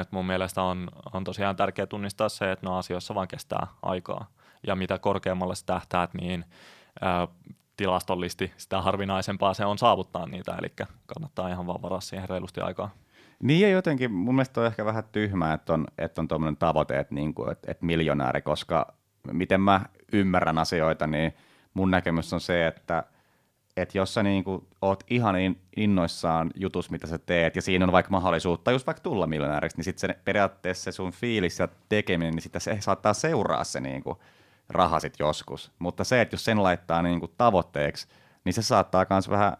Et 0.00 0.12
mun 0.12 0.26
mielestä 0.26 0.62
on, 0.62 0.88
on 1.12 1.24
tosiaan 1.24 1.56
tärkeää 1.56 1.86
tunnistaa 1.86 2.28
se, 2.28 2.52
että 2.52 2.66
no 2.66 2.78
asioissa 2.78 3.14
vaan 3.14 3.28
kestää 3.28 3.66
aikaa. 3.82 4.26
Ja 4.66 4.76
mitä 4.76 4.98
korkeammalle 4.98 5.54
sä 5.54 5.66
tähtäät, 5.66 6.14
niin 6.14 6.44
ää, 7.00 7.28
tilastollisesti 7.76 8.52
sitä 8.56 8.82
harvinaisempaa 8.82 9.54
se 9.54 9.64
on 9.64 9.78
saavuttaa 9.78 10.26
niitä, 10.26 10.54
eli 10.58 10.72
kannattaa 11.06 11.48
ihan 11.48 11.66
vaan 11.66 11.82
varaa 11.82 12.00
siihen 12.00 12.28
reilusti 12.28 12.60
aikaa. 12.60 12.90
Niin 13.42 13.60
ja 13.60 13.68
jotenkin 13.68 14.12
mun 14.12 14.34
mielestä 14.34 14.60
on 14.60 14.66
ehkä 14.66 14.84
vähän 14.84 15.04
tyhmää, 15.12 15.54
että 15.54 15.72
on, 15.72 15.86
että 15.98 16.20
on 16.20 16.28
tuommoinen 16.28 16.56
tavoite, 16.56 16.98
että, 16.98 17.14
niin 17.14 17.34
kuin, 17.34 17.52
että, 17.52 17.70
että 17.70 17.86
miljonääri, 17.86 18.42
koska 18.42 18.94
miten 19.32 19.60
mä 19.60 19.80
ymmärrän 20.12 20.58
asioita, 20.58 21.06
niin 21.06 21.32
mun 21.74 21.90
näkemys 21.90 22.32
on 22.32 22.40
se, 22.40 22.66
että, 22.66 23.04
että 23.76 23.98
jos 23.98 24.14
sä 24.14 24.22
niin 24.22 24.44
kuin 24.44 24.66
oot 24.82 25.04
ihan 25.10 25.34
innoissaan 25.76 26.50
jutus, 26.54 26.90
mitä 26.90 27.06
sä 27.06 27.18
teet, 27.18 27.56
ja 27.56 27.62
siinä 27.62 27.84
on 27.84 27.92
vaikka 27.92 28.10
mahdollisuutta 28.10 28.72
just 28.72 28.86
vaikka 28.86 29.02
tulla 29.02 29.26
miljonääriksi, 29.26 29.78
niin 29.78 29.84
sitten 29.84 30.14
periaatteessa 30.24 30.84
se 30.84 30.92
sun 30.92 31.12
fiilis 31.12 31.58
ja 31.58 31.68
tekeminen, 31.88 32.34
niin 32.34 32.42
sitä 32.42 32.58
se 32.58 32.76
saattaa 32.80 33.14
seuraa 33.14 33.64
se 33.64 33.80
niin 33.80 34.02
kuin 34.02 34.18
raha 34.68 35.00
sit 35.00 35.14
joskus. 35.18 35.72
Mutta 35.78 36.04
se, 36.04 36.20
että 36.20 36.34
jos 36.34 36.44
sen 36.44 36.62
laittaa 36.62 37.02
niin 37.02 37.20
kuin 37.20 37.32
tavoitteeksi, 37.38 38.06
niin 38.44 38.52
se 38.52 38.62
saattaa 38.62 39.06
myös 39.10 39.30
vähän 39.30 39.56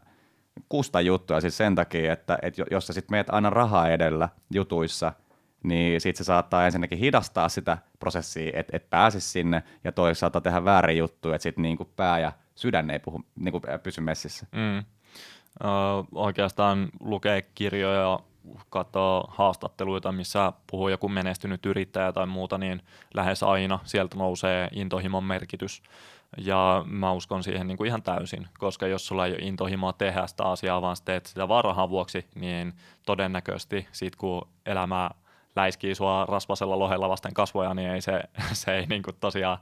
kusta 0.68 1.00
juttuja 1.00 1.40
siis 1.40 1.56
sen 1.56 1.74
takia, 1.74 2.12
että, 2.12 2.38
että 2.42 2.62
jos 2.70 2.86
sä 2.86 2.92
sitten 2.92 3.14
meet 3.14 3.30
aina 3.30 3.50
rahaa 3.50 3.88
edellä 3.88 4.28
jutuissa, 4.50 5.12
niin 5.62 6.00
sitten 6.00 6.24
se 6.24 6.26
saattaa 6.26 6.66
ensinnäkin 6.66 6.98
hidastaa 6.98 7.48
sitä 7.48 7.78
prosessia, 7.98 8.50
että 8.54 8.76
et 8.76 8.90
pääsisi 8.90 9.28
sinne, 9.28 9.62
ja 9.84 9.92
toisaalta 9.92 10.40
tehdä 10.40 10.64
väärin 10.64 10.98
juttuja, 10.98 11.34
että 11.34 11.42
sitten 11.42 11.62
niinku 11.62 11.84
pää 11.96 12.18
ja 12.18 12.32
sydän 12.54 12.90
ei 12.90 12.98
puhu, 12.98 13.24
niinku 13.36 13.60
pysy 13.82 14.00
messissä. 14.00 14.46
Mm. 14.52 14.78
Ö, 14.78 14.84
oikeastaan 16.14 16.88
lukee 17.00 17.42
kirjoja, 17.42 18.18
katsoo 18.70 19.24
haastatteluita, 19.28 20.12
missä 20.12 20.52
puhuu 20.70 20.88
joku 20.88 21.08
menestynyt 21.08 21.66
yrittäjä 21.66 22.12
tai 22.12 22.26
muuta, 22.26 22.58
niin 22.58 22.82
lähes 23.14 23.42
aina 23.42 23.78
sieltä 23.84 24.16
nousee 24.16 24.68
intohimon 24.72 25.24
merkitys. 25.24 25.82
Ja 26.36 26.84
mä 26.86 27.12
uskon 27.12 27.42
siihen 27.42 27.66
niin 27.66 27.76
kuin 27.76 27.88
ihan 27.88 28.02
täysin, 28.02 28.48
koska 28.58 28.86
jos 28.86 29.06
sulla 29.06 29.26
ei 29.26 29.32
ole 29.32 29.38
intohimoa 29.42 29.92
tehdä 29.92 30.26
sitä 30.26 30.44
asiaa, 30.44 30.82
vaan 30.82 30.96
teet 31.04 31.26
sitä 31.26 31.48
vaan 31.48 31.90
vuoksi, 31.90 32.26
niin 32.34 32.72
todennäköisesti 33.06 33.88
sit 33.92 34.16
kun 34.16 34.48
elämä 34.66 35.10
läiskii 35.56 35.94
sua 35.94 36.26
rasvasella 36.28 36.78
lohella 36.78 37.08
vasten 37.08 37.34
kasvoja, 37.34 37.74
niin 37.74 37.90
ei 37.90 38.00
se, 38.00 38.20
se 38.52 38.76
ei 38.76 38.86
niin 38.86 39.02
kuin 39.02 39.16
tosiaan 39.20 39.58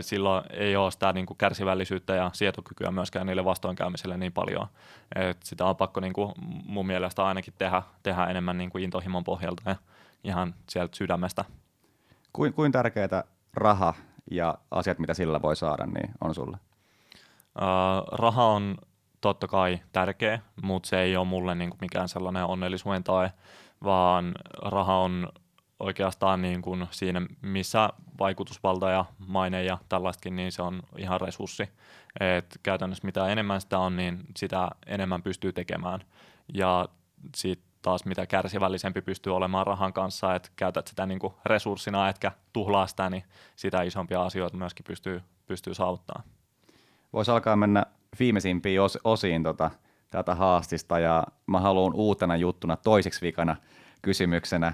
silloin 0.00 0.44
ei 0.50 0.76
ole 0.76 0.90
sitä 0.90 1.12
niin 1.12 1.26
kuin 1.26 1.36
kärsivällisyyttä 1.36 2.14
ja 2.14 2.30
sietokykyä 2.32 2.90
myöskään 2.90 3.26
niille 3.26 3.44
vastoinkäymisille 3.44 4.16
niin 4.16 4.32
paljon. 4.32 4.66
Et 5.14 5.42
sitä 5.42 5.64
on 5.64 5.76
pakko 5.76 6.00
niin 6.00 6.12
kuin 6.12 6.32
mun 6.66 6.86
mielestä 6.86 7.24
ainakin 7.24 7.54
tehdä, 7.58 7.82
tehdä 8.02 8.24
enemmän 8.24 8.58
niin 8.58 8.70
kuin 8.70 8.84
intohimon 8.84 9.24
pohjalta 9.24 9.62
ja 9.66 9.76
ihan 10.24 10.54
sieltä 10.68 10.96
sydämestä. 10.96 11.44
Kuin, 12.32 12.52
kuin 12.52 12.72
tärkeää 12.72 13.24
raha 13.54 13.94
ja 14.30 14.58
asiat, 14.70 14.98
mitä 14.98 15.14
sillä 15.14 15.42
voi 15.42 15.56
saada, 15.56 15.86
niin 15.86 16.10
on 16.20 16.34
sulle? 16.34 16.56
Uh, 17.60 18.18
raha 18.18 18.44
on 18.44 18.76
totta 19.20 19.48
kai 19.48 19.78
tärkeä, 19.92 20.40
mutta 20.62 20.88
se 20.88 21.00
ei 21.00 21.16
ole 21.16 21.26
mulle 21.26 21.54
niin 21.54 21.70
kuin 21.70 21.78
mikään 21.80 22.08
sellainen 22.08 22.44
onnellisuuden 22.44 23.04
tai, 23.04 23.30
vaan 23.84 24.34
raha 24.62 24.98
on 24.98 25.28
oikeastaan 25.80 26.42
niin 26.42 26.62
kuin 26.62 26.86
siinä, 26.90 27.22
missä 27.42 27.90
vaikutusvalta 28.18 28.90
ja 28.90 29.04
maine 29.18 29.64
ja 29.64 29.78
tällaistakin, 29.88 30.36
niin 30.36 30.52
se 30.52 30.62
on 30.62 30.82
ihan 30.98 31.20
resurssi. 31.20 31.68
Et 32.20 32.60
käytännössä 32.62 33.06
mitä 33.06 33.28
enemmän 33.28 33.60
sitä 33.60 33.78
on, 33.78 33.96
niin 33.96 34.18
sitä 34.36 34.68
enemmän 34.86 35.22
pystyy 35.22 35.52
tekemään. 35.52 36.00
Ja 36.54 36.88
sitten 37.36 37.68
taas 37.82 38.04
mitä 38.04 38.26
kärsivällisempi 38.26 39.02
pystyy 39.02 39.36
olemaan 39.36 39.66
rahan 39.66 39.92
kanssa, 39.92 40.34
että 40.34 40.48
käytät 40.56 40.86
sitä 40.86 41.06
niin 41.06 41.18
kuin 41.18 41.34
resurssina, 41.46 42.08
etkä 42.08 42.32
tuhlaa 42.52 42.86
sitä, 42.86 43.10
niin 43.10 43.24
sitä 43.56 43.82
isompia 43.82 44.22
asioita 44.22 44.56
myöskin 44.56 44.84
pystyy, 44.84 45.22
pystyy 45.46 45.74
saavuttamaan. 45.74 46.28
voisi 47.12 47.30
alkaa 47.30 47.56
mennä 47.56 47.86
viimeisimpiin 48.18 48.80
os- 48.80 49.00
osiin 49.04 49.42
tota, 49.42 49.70
tätä 50.10 50.34
haastista 50.34 50.98
ja 50.98 51.24
mä 51.46 51.60
haluan 51.60 51.94
uutena 51.94 52.36
juttuna 52.36 52.76
toiseksi 52.76 53.20
vikana 53.20 53.56
kysymyksenä 54.02 54.72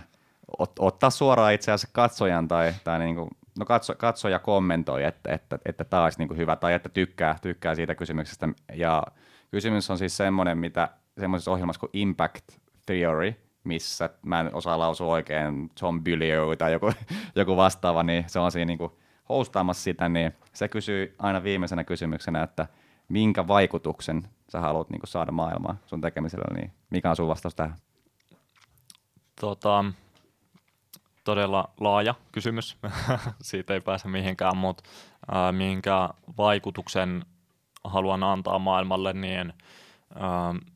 ot- 0.63 0.79
ottaa 0.79 1.11
suoraan 1.11 1.53
itse 1.53 1.73
asiassa 1.73 1.93
katsojan 1.93 2.49
tai, 2.49 2.75
tai 2.85 2.99
niin 2.99 3.15
kuin, 3.15 3.29
no 3.59 3.65
katso, 3.65 3.95
katsoja 3.95 4.39
kommentoi, 4.39 5.05
että, 5.05 5.33
että, 5.33 5.59
että 5.65 5.85
tämä 5.85 6.05
olisi 6.05 6.19
niin 6.19 6.29
kuin 6.29 6.39
hyvä 6.39 6.57
tai 6.57 6.75
että 6.75 6.89
tykkää, 6.89 7.37
tykkää 7.43 7.75
siitä 7.75 7.95
kysymyksestä. 7.95 8.49
Ja 8.73 9.03
kysymys 9.51 9.91
on 9.91 9.99
siis 9.99 10.17
semmoinen, 10.17 10.59
mitä 10.59 10.89
semmoisessa 11.21 11.51
ohjelmassa 11.51 11.81
kuin 11.81 11.91
Impact 11.93 12.45
Theory, 12.87 13.35
missä 13.65 14.11
mä 14.27 14.41
en 14.41 14.55
osaa 14.55 14.79
lausua 14.79 15.13
oikein 15.13 15.71
John 15.83 16.05
Bilio 16.05 16.57
tai 16.57 16.73
joku, 16.73 16.93
joku 17.37 17.57
vastaava, 17.57 18.03
niin 18.03 18.25
se 18.27 18.39
on 18.39 18.53
siinä 18.53 18.67
niin 18.67 18.79
kuin 18.79 18.93
hostaamassa 19.29 19.83
sitä, 19.83 20.09
niin 20.09 20.33
se 20.53 20.69
kysyy 20.69 21.15
aina 21.19 21.43
viimeisenä 21.43 21.85
kysymyksenä, 21.85 22.43
että 22.43 22.67
minkä 23.09 23.49
vaikutuksen 23.49 24.23
sä 24.49 24.61
haluat 24.61 24.91
niin 24.91 25.01
saada 25.05 25.33
maailmaan 25.33 25.79
sun 25.87 26.01
tekemisellä, 26.01 26.55
niin 26.55 26.73
mikä 26.91 27.11
on 27.11 27.17
sun 27.17 27.29
vastaus 27.29 27.55
tähän? 27.55 27.77
Tota, 29.41 29.85
todella 31.25 31.69
laaja 31.81 32.15
kysymys. 32.33 32.77
Siitä 33.43 33.75
ei 33.75 33.81
pääse 33.81 34.09
mihinkään, 34.09 34.57
mutta 34.57 34.85
äh, 35.35 35.53
minkä 35.53 36.09
vaikutuksen 36.39 37.25
haluan 37.85 38.23
antaa 38.23 38.59
maailmalle, 38.59 39.13
niin 39.13 39.53
äh, 40.17 40.71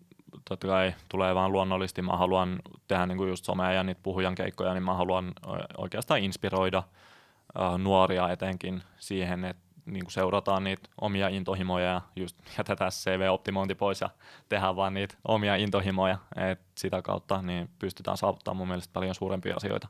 totta 0.48 0.66
kai 0.66 0.94
tulee 1.08 1.34
vaan 1.34 1.52
luonnollisesti. 1.52 2.02
Mä 2.02 2.16
haluan 2.16 2.60
tehdä 2.88 3.06
niin 3.06 3.18
kuin 3.18 3.28
just 3.30 3.44
somea 3.44 3.72
ja 3.72 3.82
niitä 3.82 4.00
puhujan 4.02 4.34
keikkoja, 4.34 4.74
niin 4.74 4.84
mä 4.84 4.94
haluan 4.94 5.32
oikeastaan 5.76 6.20
inspiroida 6.20 6.78
äh, 6.78 7.78
nuoria 7.78 8.28
etenkin 8.28 8.82
siihen, 8.98 9.44
että 9.44 9.68
niin 9.86 10.04
kuin 10.04 10.12
seurataan 10.12 10.64
niitä 10.64 10.88
omia 11.00 11.28
intohimoja 11.28 11.86
ja 11.86 12.00
just 12.16 12.38
jätetään 12.58 12.90
CV-optimointi 12.90 13.74
pois 13.74 14.00
ja 14.00 14.10
tehdään 14.48 14.76
vaan 14.76 14.94
niitä 14.94 15.14
omia 15.28 15.56
intohimoja, 15.56 16.18
että 16.36 16.64
sitä 16.74 17.02
kautta 17.02 17.42
niin 17.42 17.68
pystytään 17.78 18.16
saavuttamaan 18.16 18.56
mun 18.56 18.68
mielestä 18.68 18.92
paljon 18.92 19.14
suurempia 19.14 19.56
asioita. 19.56 19.88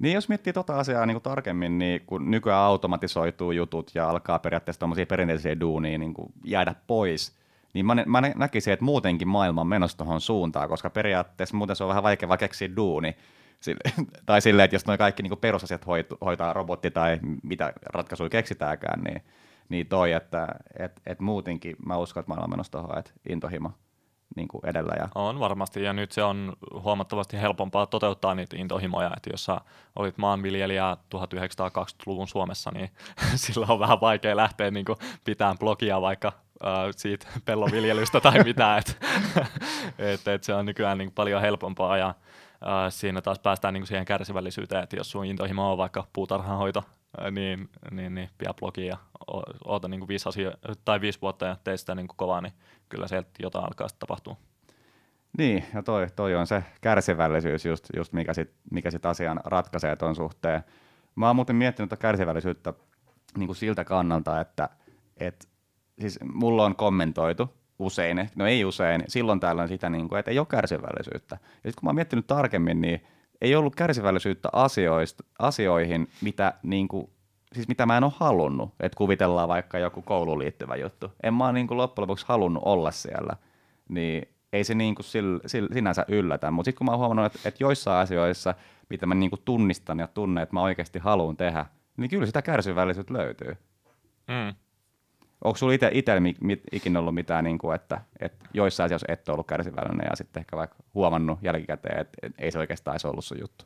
Niin 0.00 0.14
jos 0.14 0.28
miettii 0.28 0.52
tota 0.52 0.78
asiaa 0.78 1.06
niin 1.06 1.14
kuin 1.14 1.22
tarkemmin, 1.22 1.78
niin 1.78 2.00
kun 2.06 2.30
nykyään 2.30 2.60
automatisoituu 2.60 3.52
jutut 3.52 3.90
ja 3.94 4.10
alkaa 4.10 4.38
periaatteessa 4.38 4.80
tämmöisiä 4.80 5.06
perinteisiä 5.06 5.60
duunia 5.60 5.98
niin 5.98 6.14
kuin 6.14 6.32
jäädä 6.44 6.74
pois, 6.86 7.36
niin 7.74 7.86
mä, 7.86 7.96
mä 8.06 8.20
näkisin, 8.20 8.72
että 8.72 8.84
muutenkin 8.84 9.28
maailma 9.28 9.60
on 9.60 9.66
menossa 9.66 9.96
tuohon 9.96 10.20
suuntaan, 10.20 10.68
koska 10.68 10.90
periaatteessa 10.90 11.56
muuten 11.56 11.76
se 11.76 11.84
on 11.84 11.88
vähän 11.88 12.02
vaikea 12.02 12.36
keksiä 12.36 12.76
duuni. 12.76 13.16
Sille, 13.60 13.80
tai 14.26 14.40
silleen, 14.40 14.64
että 14.64 14.74
jos 14.74 14.86
noin 14.86 14.98
kaikki 14.98 15.22
niin 15.22 15.38
perusasiat 15.40 15.86
hoit, 15.86 16.06
hoitaa 16.24 16.52
robotti 16.52 16.90
tai 16.90 17.18
mitä 17.42 17.72
ratkaisuja 17.86 18.30
keksitäänkään, 18.30 19.00
niin, 19.00 19.22
niin 19.68 19.86
toi, 19.86 20.12
että 20.12 20.48
et, 20.78 21.00
et 21.06 21.20
muutenkin 21.20 21.76
mä 21.86 21.96
uskon, 21.96 22.20
että 22.20 22.28
maailma 22.28 22.44
on 22.44 22.50
menossa 22.50 22.72
tuohon, 22.72 22.98
että 22.98 23.10
intohimo 23.28 23.72
niin 24.36 24.48
kuin 24.48 24.66
edellä. 24.66 24.94
Ja... 24.98 25.08
On 25.14 25.40
varmasti, 25.40 25.82
ja 25.82 25.92
nyt 25.92 26.12
se 26.12 26.22
on 26.22 26.52
huomattavasti 26.72 27.40
helpompaa 27.40 27.86
toteuttaa 27.86 28.34
niitä 28.34 28.56
intohimoja, 28.58 29.10
että 29.16 29.30
jos 29.32 29.44
sä 29.44 29.60
olit 29.96 30.18
maanviljelijä 30.18 30.96
1920-luvun 31.14 32.28
Suomessa, 32.28 32.70
niin 32.74 32.90
sillä 33.34 33.66
on 33.68 33.78
vähän 33.78 34.00
vaikea 34.00 34.36
lähteä 34.36 34.70
niin 34.70 34.86
pitämään 35.24 35.58
blogia 35.58 36.00
vaikka 36.00 36.32
äh, 36.64 36.72
siitä 36.96 37.26
pellonviljelystä 37.44 38.20
tai 38.20 38.44
mitä, 38.44 38.76
että 38.76 38.92
et, 39.98 40.28
et 40.28 40.44
se 40.44 40.54
on 40.54 40.66
nykyään 40.66 40.98
niin 40.98 41.12
paljon 41.12 41.40
helpompaa, 41.40 41.96
ja 41.96 42.08
äh, 42.08 42.14
siinä 42.88 43.20
taas 43.20 43.38
päästään 43.38 43.74
niin 43.74 43.86
siihen 43.86 44.04
kärsivällisyyteen, 44.04 44.82
että 44.82 44.96
jos 44.96 45.10
sun 45.10 45.24
intohimo 45.24 45.72
on 45.72 45.78
vaikka 45.78 46.06
puutarhanhoito, 46.12 46.82
äh, 47.22 47.30
niin, 47.30 47.68
niin, 47.90 48.14
niin 48.14 48.28
pidä 48.38 48.54
blogia 48.54 48.86
ja 48.86 48.96
oota 49.64 49.88
niin 49.88 50.00
kuin 50.00 50.08
viisi, 50.08 50.28
asia, 50.28 50.52
tai 50.84 51.00
viisi 51.00 51.20
vuotta 51.22 51.46
ja 51.46 51.56
tee 51.64 51.76
sitä 51.76 51.94
niin 51.94 52.08
kuin 52.08 52.16
kovaa, 52.16 52.40
niin 52.40 52.52
kyllä 52.90 53.08
sieltä 53.08 53.30
jotain 53.38 53.64
alkaa 53.64 53.88
tapahtua. 53.98 54.36
Niin, 55.38 55.64
ja 55.74 55.82
toi, 55.82 56.06
toi 56.16 56.34
on 56.34 56.46
se 56.46 56.64
kärsivällisyys, 56.80 57.64
just, 57.64 57.86
just 57.96 58.12
mikä 58.12 58.34
sitten 58.34 58.56
mikä 58.70 58.90
sit 58.90 59.06
asian 59.06 59.40
ratkaisee 59.44 59.96
tuon 59.96 60.16
suhteen. 60.16 60.62
Mä 61.14 61.26
oon 61.26 61.36
muuten 61.36 61.56
miettinyt 61.56 61.88
tätä 61.88 62.00
kärsivällisyyttä 62.00 62.74
niin 63.38 63.46
kuin 63.46 63.56
siltä 63.56 63.84
kannalta, 63.84 64.40
että 64.40 64.68
et, 65.16 65.48
siis 66.00 66.18
mulla 66.32 66.64
on 66.64 66.76
kommentoitu 66.76 67.54
usein, 67.78 68.30
no 68.36 68.46
ei 68.46 68.64
usein, 68.64 69.04
silloin 69.08 69.40
tällöin 69.40 69.68
sitä, 69.68 69.90
niin 69.90 70.08
kuin, 70.08 70.18
että 70.18 70.30
ei 70.30 70.38
ole 70.38 70.46
kärsivällisyyttä. 70.46 71.34
Ja 71.42 71.48
sitten 71.48 71.74
kun 71.80 71.86
mä 71.86 71.88
oon 71.88 71.94
miettinyt 71.94 72.26
tarkemmin, 72.26 72.80
niin 72.80 73.04
ei 73.40 73.54
ollut 73.54 73.76
kärsivällisyyttä 73.76 74.48
asioista, 74.52 75.24
asioihin, 75.38 76.08
mitä, 76.20 76.54
niin 76.62 76.88
kuin, 76.88 77.10
siis 77.54 77.68
mitä 77.68 77.86
mä 77.86 77.96
en 77.96 78.04
ole 78.04 78.12
halunnut, 78.16 78.74
että 78.80 78.96
kuvitellaan 78.96 79.48
vaikka 79.48 79.78
joku 79.78 80.02
kouluun 80.02 80.38
liittyvä 80.38 80.76
juttu. 80.76 81.12
En 81.22 81.34
mä 81.34 81.52
niin 81.52 81.66
kuin 81.66 81.78
loppujen 81.78 82.02
lopuksi 82.02 82.26
halunnut 82.28 82.62
olla 82.66 82.90
siellä, 82.90 83.36
niin 83.88 84.28
ei 84.52 84.64
se 84.64 84.74
niin 84.74 84.94
kuin 84.94 85.06
sil, 85.12 85.28
sil, 85.52 85.66
sinänsä 85.72 86.04
yllätä. 86.08 86.50
Mutta 86.50 86.68
sitten 86.68 86.78
kun 86.78 86.84
mä 86.84 86.90
oon 86.90 86.98
huomannut, 86.98 87.26
että, 87.26 87.48
että 87.48 87.64
joissain 87.64 88.02
asioissa, 88.02 88.54
mitä 88.90 89.06
mä 89.06 89.14
niin 89.14 89.30
kuin 89.30 89.42
tunnistan 89.44 89.98
ja 89.98 90.06
tunnen, 90.06 90.42
että 90.42 90.54
mä 90.54 90.62
oikeasti 90.62 90.98
haluan 90.98 91.36
tehdä, 91.36 91.66
niin 91.96 92.10
kyllä 92.10 92.26
sitä 92.26 92.42
kärsivällisyyttä 92.42 93.14
löytyy. 93.14 93.56
Mm. 94.28 94.54
Onko 95.44 95.56
sulla 95.56 95.72
itse 95.72 95.92
ikinä 96.72 96.98
ollut 96.98 97.14
mitään, 97.14 97.44
niin 97.44 97.58
kuin, 97.58 97.74
että, 97.74 98.00
että 98.20 98.44
joissain 98.54 98.84
asioissa 98.84 99.12
et 99.12 99.28
ole 99.28 99.34
ollut 99.34 99.46
kärsivällinen 99.46 100.06
ja 100.10 100.16
sitten 100.16 100.40
ehkä 100.40 100.56
vaikka 100.56 100.76
huomannut 100.94 101.38
jälkikäteen, 101.42 102.00
että 102.00 102.18
ei 102.38 102.50
se 102.50 102.58
oikeastaan 102.58 102.92
edes 102.94 103.04
ollut 103.04 103.24
sun 103.24 103.40
juttu? 103.40 103.64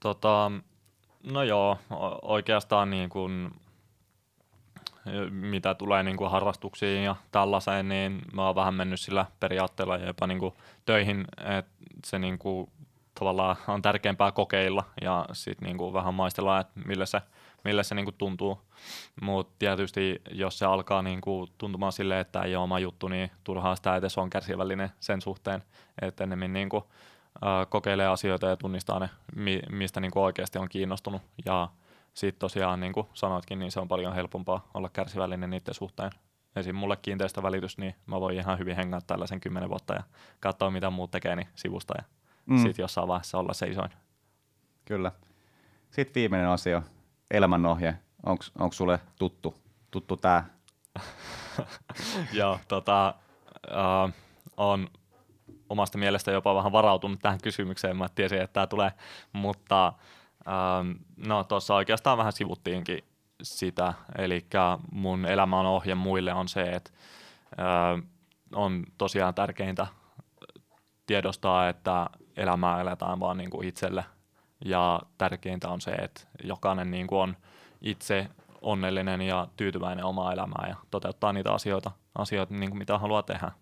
Tota, 0.00 0.52
no 1.26 1.42
joo, 1.42 1.78
oikeastaan 2.22 2.90
niin 2.90 3.08
kuin, 3.08 3.50
mitä 5.30 5.74
tulee 5.74 6.02
niin 6.02 6.16
kuin 6.16 6.30
harrastuksiin 6.30 7.04
ja 7.04 7.16
tällaiseen, 7.32 7.88
niin 7.88 8.22
mä 8.32 8.46
oon 8.46 8.54
vähän 8.54 8.74
mennyt 8.74 9.00
sillä 9.00 9.26
periaatteella 9.40 9.96
jopa 9.96 10.26
niin 10.26 10.38
kuin 10.38 10.54
töihin, 10.84 11.24
että 11.38 11.72
se 12.04 12.18
niin 12.18 12.38
kuin, 12.38 12.70
tavallaan 13.18 13.56
on 13.68 13.82
tärkeämpää 13.82 14.32
kokeilla 14.32 14.84
ja 15.02 15.26
sitten 15.32 15.66
niin 15.66 15.78
kuin 15.78 15.92
vähän 15.92 16.14
maistella, 16.14 16.60
että 16.60 16.80
millä 16.84 17.06
se– 17.06 17.20
millä 17.66 17.82
se 17.82 17.94
niinku 17.94 18.12
tuntuu. 18.12 18.60
Mutta 19.20 19.54
tietysti 19.58 20.22
jos 20.30 20.58
se 20.58 20.66
alkaa 20.66 21.02
niinku 21.02 21.48
tuntumaan 21.58 21.92
silleen, 21.92 22.20
että 22.20 22.42
ei 22.42 22.56
ole 22.56 22.64
oma 22.64 22.78
juttu, 22.78 23.08
niin 23.08 23.30
turhaa 23.44 23.76
sitä 23.76 23.96
edes 23.96 24.18
on 24.18 24.30
kärsivällinen 24.30 24.90
sen 25.00 25.20
suhteen, 25.20 25.62
että 26.02 26.24
ennemmin 26.24 26.52
niinku, 26.52 26.76
äh, 26.76 26.82
kokeilee 27.68 28.06
asioita 28.06 28.46
ja 28.46 28.56
tunnistaa 28.56 28.98
ne, 28.98 29.10
mi- 29.36 29.62
mistä 29.70 30.00
niinku 30.00 30.22
oikeasti 30.22 30.58
on 30.58 30.68
kiinnostunut. 30.68 31.22
Ja 31.44 31.68
sitten 32.14 32.40
tosiaan, 32.40 32.80
niin 32.80 32.92
kuin 32.92 33.06
sanoitkin, 33.14 33.58
niin 33.58 33.72
se 33.72 33.80
on 33.80 33.88
paljon 33.88 34.14
helpompaa 34.14 34.68
olla 34.74 34.88
kärsivällinen 34.88 35.50
niiden 35.50 35.74
suhteen. 35.74 36.10
Esim. 36.56 36.76
mulle 36.76 36.96
kiinteistövälitys, 36.96 37.78
niin 37.78 37.94
mä 38.06 38.20
voin 38.20 38.36
ihan 38.36 38.58
hyvin 38.58 38.76
hengää 38.76 39.00
tällaisen 39.06 39.40
kymmenen 39.40 39.68
vuotta 39.68 39.94
ja 39.94 40.02
katsoa, 40.40 40.70
mitä 40.70 40.90
muut 40.90 41.10
tekee 41.10 41.36
niin 41.36 41.48
sivusta 41.54 41.94
ja 41.98 42.04
mm. 42.46 42.58
sitten 42.58 42.82
jossain 42.82 43.08
vaiheessa 43.08 43.38
olla 43.38 43.52
seisoin. 43.52 43.90
Kyllä. 44.84 45.12
Sitten 45.90 46.20
viimeinen 46.20 46.48
osio, 46.48 46.82
elämänohje, 47.30 47.98
onko 48.58 48.72
sulle 48.72 49.00
tuttu, 49.18 49.54
tuttu 49.90 50.16
tämä? 50.16 50.44
Joo, 52.32 52.58
tota, 52.68 53.14
uh, 53.70 54.12
on 54.56 54.88
omasta 55.68 55.98
mielestä 55.98 56.30
jopa 56.30 56.54
vähän 56.54 56.72
varautunut 56.72 57.18
tähän 57.22 57.40
kysymykseen, 57.42 57.96
mä 57.96 58.08
tiesin, 58.14 58.40
että 58.40 58.52
tämä 58.52 58.66
tulee, 58.66 58.92
mutta 59.32 59.92
uh, 60.40 61.00
no 61.26 61.44
tuossa 61.44 61.74
oikeastaan 61.74 62.18
vähän 62.18 62.32
sivuttiinkin 62.32 63.04
sitä, 63.42 63.94
eli 64.18 64.46
mun 64.92 65.26
elämän 65.26 65.66
ohje 65.66 65.94
muille 65.94 66.34
on 66.34 66.48
se, 66.48 66.62
että 66.62 66.90
uh, 67.52 68.02
on 68.52 68.84
tosiaan 68.98 69.34
tärkeintä 69.34 69.86
tiedostaa, 71.06 71.68
että 71.68 72.06
elämää 72.36 72.80
eletään 72.80 73.20
vaan 73.20 73.36
niin 73.36 73.50
kuin 73.50 73.68
itselle. 73.68 74.04
Ja 74.64 75.00
tärkeintä 75.18 75.68
on 75.68 75.80
se, 75.80 75.90
että 75.90 76.20
jokainen 76.44 76.90
niin 76.90 77.06
kuin 77.06 77.20
on 77.20 77.36
itse 77.80 78.28
onnellinen 78.62 79.22
ja 79.22 79.48
tyytyväinen 79.56 80.04
omaa 80.04 80.32
elämää 80.32 80.66
ja 80.68 80.76
toteuttaa 80.90 81.32
niitä 81.32 81.52
asioita, 81.52 81.90
asioita 82.14 82.54
niin 82.54 82.70
kuin 82.70 82.78
mitä 82.78 82.98
haluaa 82.98 83.22
tehdä. 83.22 83.52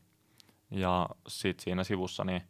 Ja 0.70 1.08
sitten 1.28 1.64
siinä 1.64 1.84
sivussa 1.84 2.24
niin, 2.24 2.42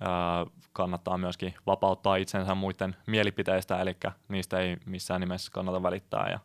ää, 0.00 0.46
kannattaa 0.72 1.18
myöskin 1.18 1.54
vapauttaa 1.66 2.16
itsensä 2.16 2.54
muiden 2.54 2.96
mielipiteistä, 3.06 3.80
eli 3.80 3.96
niistä 4.28 4.58
ei 4.58 4.76
missään 4.86 5.20
nimessä 5.20 5.50
kannata 5.54 5.82
välittää 5.82 6.30
ja 6.30 6.38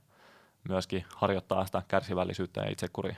myöskin 0.70 1.06
harjoittaa 1.16 1.66
sitä 1.66 1.84
kärsivällisyyttä 1.88 2.62
ja 2.62 2.72
itsekuria. 2.72 3.16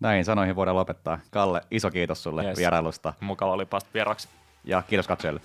Näin 0.00 0.24
sanoihin 0.24 0.56
voidaan 0.56 0.76
lopettaa. 0.76 1.18
Kalle, 1.30 1.60
iso 1.70 1.90
kiitos 1.90 2.22
sulle 2.22 2.44
yes. 2.44 2.58
vierailusta. 2.58 3.12
Mukava 3.20 3.52
oli 3.52 3.66
päästä 3.66 3.90
vieraksi. 3.94 4.28
Ja 4.64 4.82
kiitos 4.82 5.06
katsojille. 5.08 5.40